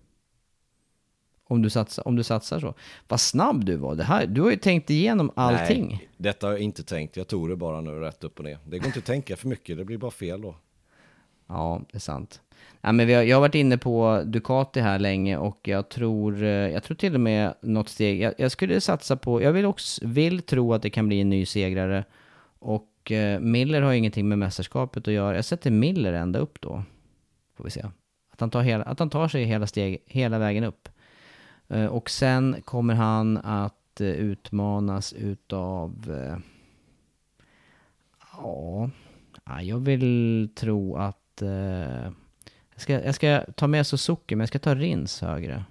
Om 1.48 1.62
du, 1.62 1.70
satsar, 1.70 2.08
om 2.08 2.16
du 2.16 2.24
satsar 2.24 2.60
så. 2.60 2.74
Vad 3.08 3.20
snabb 3.20 3.66
du 3.66 3.76
var. 3.76 3.96
Det 3.96 4.04
här, 4.04 4.28
du 4.28 4.42
har 4.42 4.52
ju 4.52 4.58
tänkt 4.58 4.90
igenom 4.90 5.32
allting. 5.36 5.88
Nej, 5.88 6.10
detta 6.18 6.48
har 6.48 6.54
jag 6.54 6.62
inte 6.62 6.84
tänkt. 6.84 7.18
Jag 7.18 7.28
tog 7.28 7.50
det 7.50 7.56
bara 7.56 7.82
nu 7.82 7.92
rätt 7.92 8.24
upp 8.24 8.40
och 8.40 8.46
ner. 8.46 8.58
Det 8.66 8.80
går 8.80 8.88
inte 8.88 9.00
att 9.00 9.06
tänka 9.06 9.36
för 9.36 9.48
mycket, 9.48 9.78
det 9.78 9.86
blir 9.86 9.98
bara 9.98 10.12
fel 10.12 10.42
då. 10.42 10.56
Ja, 11.48 11.82
det 11.92 11.98
är 11.98 12.00
sant. 12.00 12.42
Ja, 12.82 12.92
men 12.92 13.10
har, 13.10 13.22
jag 13.22 13.36
har 13.36 13.42
varit 13.42 13.56
inne 13.56 13.78
på 13.78 14.24
Ducati 14.26 14.80
här 14.80 15.00
länge 15.00 15.38
och 15.38 15.68
jag 15.68 15.90
tror, 15.90 16.44
eh, 16.44 16.50
jag 16.50 16.84
tror 16.84 16.96
till 16.96 17.14
och 17.14 17.20
med 17.20 17.54
något 17.62 17.90
steg, 17.90 18.22
jag, 18.22 18.34
jag 18.38 18.52
skulle 18.52 18.82
satsa 18.82 19.18
på, 19.18 19.42
jag 19.42 19.52
vill 19.52 19.66
också, 19.66 20.08
vill 20.08 20.42
tro 20.42 20.74
att 20.74 20.82
det 20.82 20.90
kan 20.90 21.08
bli 21.08 21.22
en 21.22 21.30
ny 21.30 21.46
segrare. 21.46 22.04
Och 22.60 23.12
eh, 23.12 23.40
Miller 23.40 23.82
har 23.82 23.94
ingenting 23.94 24.28
med 24.28 24.40
mästerskapet 24.40 25.08
att 25.08 25.14
göra. 25.14 25.36
Jag 25.36 25.46
sätter 25.46 25.72
Miller 25.72 26.14
ända 26.14 26.40
upp 26.40 26.62
då. 26.62 26.84
Får 27.58 27.64
vi 27.64 27.70
se. 27.70 27.86
Att 28.32 28.40
han 28.40 28.50
tar, 28.50 28.62
hela, 28.62 28.84
att 28.84 29.00
han 29.00 29.10
tar 29.10 29.28
sig 29.28 29.44
hela, 29.44 29.68
steg, 29.68 30.04
hela 30.06 30.40
vägen 30.40 30.64
upp. 30.64 30.90
Eh, 31.68 31.86
och 31.86 32.10
sen 32.10 32.62
kommer 32.66 32.94
han 32.94 33.38
att 33.38 34.02
eh, 34.02 34.08
utmanas 34.08 35.14
utav... 35.14 36.12
Eh, 36.12 36.38
ja, 38.32 38.90
jag 39.62 39.80
vill 39.80 40.50
tro 40.56 40.96
att... 40.96 41.18
Jag, 42.74 42.82
ska, 42.82 42.94
jag 43.04 43.16
ska 43.16 43.46
ta 43.56 43.68
med 43.68 43.88
Suzuki, 43.88 44.36
men 44.36 44.40
jag 44.40 44.48
ska 44.48 44.60
ta 44.60 44.76
Rins 44.76 45.22
högre. 45.22 45.66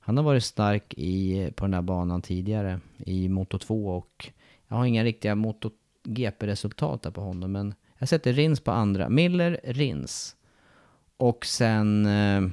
Han 0.00 0.16
har 0.16 0.24
varit 0.24 0.44
stark 0.44 0.94
i, 0.96 1.50
på 1.56 1.64
den 1.64 1.74
här 1.74 1.82
banan 1.82 2.22
tidigare 2.22 2.80
i 2.98 3.28
Moto 3.28 3.58
2 3.58 3.86
och 3.86 4.30
jag 4.68 4.76
har 4.76 4.84
inga 4.84 5.04
riktiga 5.04 5.34
Moto 5.34 5.70
GP-resultat 6.04 7.02
där 7.02 7.10
på 7.10 7.20
honom, 7.20 7.52
men 7.52 7.74
jag 7.98 8.08
sätter 8.08 8.32
Rins 8.32 8.60
på 8.60 8.70
andra. 8.70 9.08
Miller, 9.08 9.60
Rins. 9.64 10.36
Och 11.16 11.46
sen... 11.46 12.06
Eh, 12.06 12.50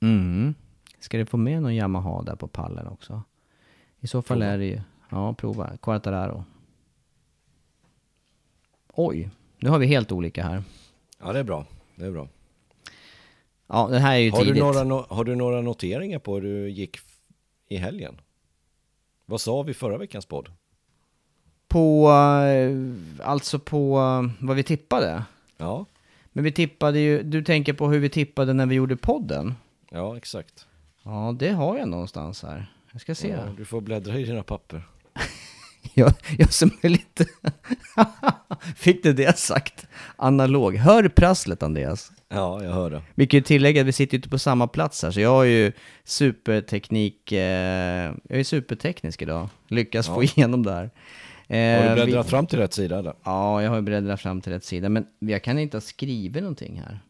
mm, 0.00 0.54
ska 1.00 1.18
det 1.18 1.26
få 1.26 1.36
med 1.36 1.62
någon 1.62 1.74
Yamaha 1.74 2.22
där 2.22 2.36
på 2.36 2.48
pallen 2.48 2.86
också? 2.86 3.22
I 4.00 4.06
så 4.06 4.22
fall 4.22 4.38
Prova. 4.38 4.52
är 4.52 4.58
det 4.58 4.64
ju... 4.66 4.80
Ja, 5.10 5.34
prova. 5.34 5.76
Quartararo. 5.82 6.44
Oj, 8.94 9.30
nu 9.58 9.68
har 9.70 9.78
vi 9.78 9.86
helt 9.86 10.12
olika 10.12 10.42
här. 10.44 10.62
Ja, 11.20 11.32
det 11.32 11.38
är 11.38 11.44
bra. 11.44 11.66
Det 11.96 12.04
är 12.04 12.10
bra. 12.10 12.28
Ja, 13.66 13.88
det 13.90 13.98
här 13.98 14.14
är 14.14 14.18
ju 14.18 14.30
Har 14.30 14.38
du, 14.38 14.44
tidigt. 14.44 14.62
några, 14.62 14.80
no- 14.84 15.06
har 15.14 15.24
du 15.24 15.34
några 15.36 15.60
noteringar 15.60 16.18
på 16.18 16.34
hur 16.34 16.42
du 16.42 16.70
gick 16.70 16.96
i 17.68 17.76
helgen? 17.76 18.20
Vad 19.26 19.40
sa 19.40 19.62
vi 19.62 19.74
förra 19.74 19.98
veckans 19.98 20.26
podd? 20.26 20.48
På... 21.68 22.10
eh, 22.46 22.76
Alltså 23.28 23.58
på 23.58 23.98
eh, 23.98 24.46
vad 24.46 24.56
vi 24.56 24.62
tippade. 24.62 25.24
Ja, 25.56 25.86
Men 26.32 26.44
vi 26.44 26.52
tippade 26.52 26.98
ju... 27.00 27.22
Du 27.22 27.44
tänker 27.44 27.72
på 27.72 27.88
hur 27.88 27.98
vi 27.98 28.08
tippade 28.08 28.52
när 28.52 28.66
vi 28.66 28.74
gjorde 28.74 28.96
podden? 28.96 29.54
ja 29.90 30.16
exakt. 30.16 30.66
Ja, 31.02 31.36
det 31.38 31.50
har 31.50 31.78
jag 31.78 31.88
någonstans 31.88 32.42
här. 32.42 32.72
Jag 32.92 33.00
ska 33.00 33.14
se. 33.14 33.28
Ja, 33.28 33.44
du 33.56 33.64
får 33.64 33.80
bläddra 33.80 34.18
i 34.18 34.24
dina 34.24 34.42
papper. 34.42 34.82
Jag, 35.94 36.12
jag 36.38 36.52
som 36.52 36.70
är 36.82 36.88
lite... 36.88 37.24
Fick 38.76 39.02
du 39.02 39.12
det 39.12 39.38
sagt? 39.38 39.86
Analog. 40.16 40.76
Hör 40.76 41.08
prasslet 41.08 41.62
Andreas. 41.62 42.12
Ja, 42.28 42.62
jag 42.64 42.72
hör 42.72 42.90
det. 42.90 43.02
Vi 43.14 43.26
kan 43.26 43.38
ju 43.38 43.42
tillägga 43.44 43.80
att 43.80 43.86
vi 43.86 43.92
sitter 43.92 44.14
ju 44.14 44.18
inte 44.18 44.28
på 44.28 44.38
samma 44.38 44.66
plats 44.66 45.02
här, 45.02 45.10
så 45.10 45.20
jag 45.20 45.30
har 45.30 45.44
ju 45.44 45.72
superteknik... 46.04 47.32
Eh, 47.32 48.12
jag 48.28 48.40
är 48.40 48.44
superteknisk 48.44 49.22
idag. 49.22 49.48
Lyckas 49.68 50.06
få 50.06 50.22
igenom 50.22 50.62
det 50.62 50.72
här. 50.72 50.90
Eh, 51.48 51.82
Har 51.82 51.88
du 51.88 51.94
bläddrat 51.94 52.26
vi- 52.26 52.30
fram 52.30 52.46
till 52.46 52.58
rätt 52.58 52.72
sida 52.74 52.98
eller? 52.98 53.14
Ja, 53.24 53.62
jag 53.62 53.70
har 53.70 53.80
bläddrat 53.80 54.20
fram 54.20 54.40
till 54.40 54.52
rätt 54.52 54.64
sida, 54.64 54.88
men 54.88 55.06
jag 55.18 55.42
kan 55.44 55.58
inte 55.58 55.76
ha 55.76 55.80
skrivit 55.82 56.42
någonting 56.42 56.82
här. 56.86 57.00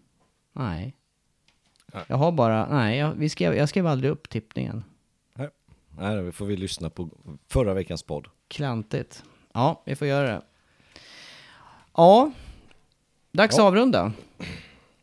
Nej. 0.55 0.95
Nej. 1.95 2.05
Jag 2.09 2.17
har 2.17 2.33
bara... 2.33 2.69
Nej, 2.69 2.99
jag, 2.99 3.13
vi 3.13 3.29
skrev, 3.29 3.55
jag 3.55 3.69
skrev 3.69 3.87
aldrig 3.87 4.11
upp 4.13 4.29
tippningen. 4.29 4.85
Nej, 5.35 5.49
Nej 5.99 6.17
då 6.25 6.33
får 6.33 6.47
vi 6.47 6.57
lyssna 6.57 6.91
på 6.91 7.09
förra 7.49 7.75
veckans 7.75 8.03
podd. 8.03 8.27
Klantigt. 8.49 9.25
Ja, 9.53 9.83
vi 9.87 9.97
får 9.97 10.07
göra 10.07 10.29
det. 10.29 10.43
Ja, 11.95 12.33
dags 13.33 13.59
Ja. 13.59 13.65
avrunda. 13.65 14.13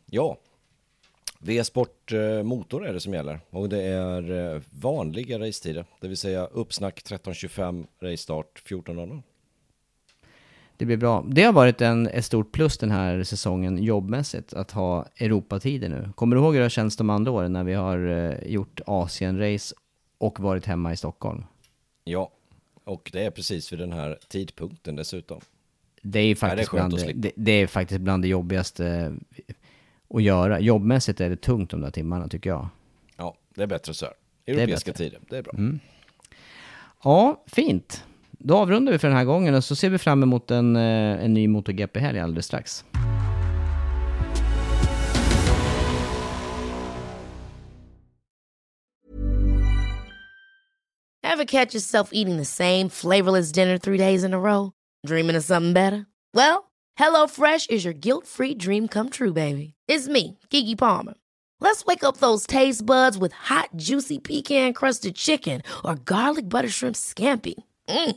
Ja, 0.06 0.38
V-sport 1.40 2.12
eh, 2.12 2.42
motor 2.42 2.86
är 2.86 2.92
det 2.92 3.00
som 3.00 3.14
gäller 3.14 3.40
och 3.50 3.68
det 3.68 3.82
är 3.82 4.54
eh, 4.54 4.62
vanliga 4.70 5.38
racetider, 5.38 5.84
det 6.00 6.08
vill 6.08 6.16
säga 6.16 6.46
uppsnack 6.46 7.02
13.25, 7.06 7.86
racestart 8.00 8.62
14.00. 8.68 9.22
Det 10.78 10.84
blir 10.84 10.96
bra. 10.96 11.24
Det 11.28 11.42
har 11.42 11.52
varit 11.52 11.80
en, 11.80 12.06
ett 12.06 12.24
stort 12.24 12.52
plus 12.52 12.78
den 12.78 12.90
här 12.90 13.22
säsongen 13.22 13.82
jobbmässigt 13.82 14.54
att 14.54 14.70
ha 14.70 15.06
Europatider 15.16 15.88
nu. 15.88 16.12
Kommer 16.14 16.36
du 16.36 16.42
ihåg 16.42 16.52
hur 16.52 16.60
det 16.60 16.64
har 16.64 16.70
känts 16.70 16.96
de 16.96 17.10
andra 17.10 17.32
åren 17.32 17.52
när 17.52 17.64
vi 17.64 17.74
har 17.74 18.06
eh, 18.08 18.52
gjort 18.52 18.80
Asien-race 18.86 19.74
och 20.18 20.40
varit 20.40 20.66
hemma 20.66 20.92
i 20.92 20.96
Stockholm? 20.96 21.44
Ja, 22.04 22.32
och 22.84 23.10
det 23.12 23.24
är 23.24 23.30
precis 23.30 23.72
vid 23.72 23.78
den 23.78 23.92
här 23.92 24.18
tidpunkten 24.28 24.96
dessutom. 24.96 25.40
Det 26.02 26.20
är 26.20 26.34
faktiskt, 26.34 26.68
skönt 26.68 26.94
bland, 26.94 26.94
att 26.94 27.06
det, 27.06 27.12
det, 27.12 27.32
det 27.36 27.52
är 27.52 27.66
faktiskt 27.66 28.00
bland 28.00 28.22
det 28.22 28.28
jobbigaste 28.28 28.86
eh, 28.86 29.12
att 30.16 30.22
göra. 30.22 30.60
Jobbmässigt 30.60 31.20
är 31.20 31.30
det 31.30 31.36
tungt 31.36 31.70
de 31.70 31.80
där 31.80 31.90
timmarna 31.90 32.28
tycker 32.28 32.50
jag. 32.50 32.68
Ja, 33.16 33.36
det 33.54 33.62
är 33.62 33.66
bättre 33.66 33.94
så 33.94 34.06
här. 34.06 34.14
är 34.44 34.54
Europeiska 34.54 34.92
tider, 34.92 35.20
det 35.28 35.38
är 35.38 35.42
bra. 35.42 35.54
Ja, 37.02 37.44
fint. 37.46 38.04
Då 38.38 38.56
avrundar 38.56 38.92
vi 38.92 38.98
för 38.98 39.08
den 39.08 39.16
här 39.16 39.24
gången 39.24 39.54
och 39.54 39.64
så 39.64 39.76
ser 39.76 39.90
vi 39.90 39.98
fram 39.98 40.22
emot 40.22 40.50
en, 40.50 40.76
eh, 40.76 41.24
en 41.24 41.34
ny 41.34 41.48
MotoGP-helg 41.48 42.18
alldeles 42.18 42.46
strax. 42.46 42.84
Ever 51.22 51.44
catch 51.44 51.74
yourself 51.74 52.10
eating 52.12 52.36
the 52.36 52.44
same 52.44 52.88
flavorless 52.88 53.52
dinner 53.52 53.78
three 53.78 53.98
days 53.98 54.24
in 54.24 54.34
a 54.34 54.38
row? 54.38 54.72
Dreaming 55.06 55.36
of 55.36 55.44
something 55.44 55.72
better? 55.72 56.06
Well, 56.34 56.70
hello 56.96 57.26
fresh 57.28 57.66
is 57.70 57.84
your 57.84 57.94
guilt-free 57.94 58.54
dream 58.54 58.88
come 58.88 59.10
true, 59.10 59.32
baby. 59.32 59.74
It's 59.88 60.08
me, 60.08 60.38
Gigi 60.50 60.76
Palmer. 60.76 61.14
Let's 61.60 61.84
wake 61.84 62.04
up 62.04 62.16
those 62.16 62.46
taste 62.46 62.86
buds 62.86 63.18
with 63.18 63.32
hot, 63.32 63.70
juicy 63.76 64.18
pecan-crusted 64.18 65.14
chicken 65.14 65.62
or 65.84 65.96
garlic 65.96 66.48
butter 66.48 66.68
shrimp 66.68 66.96
scampi. 66.96 67.54
Mm. 67.88 68.16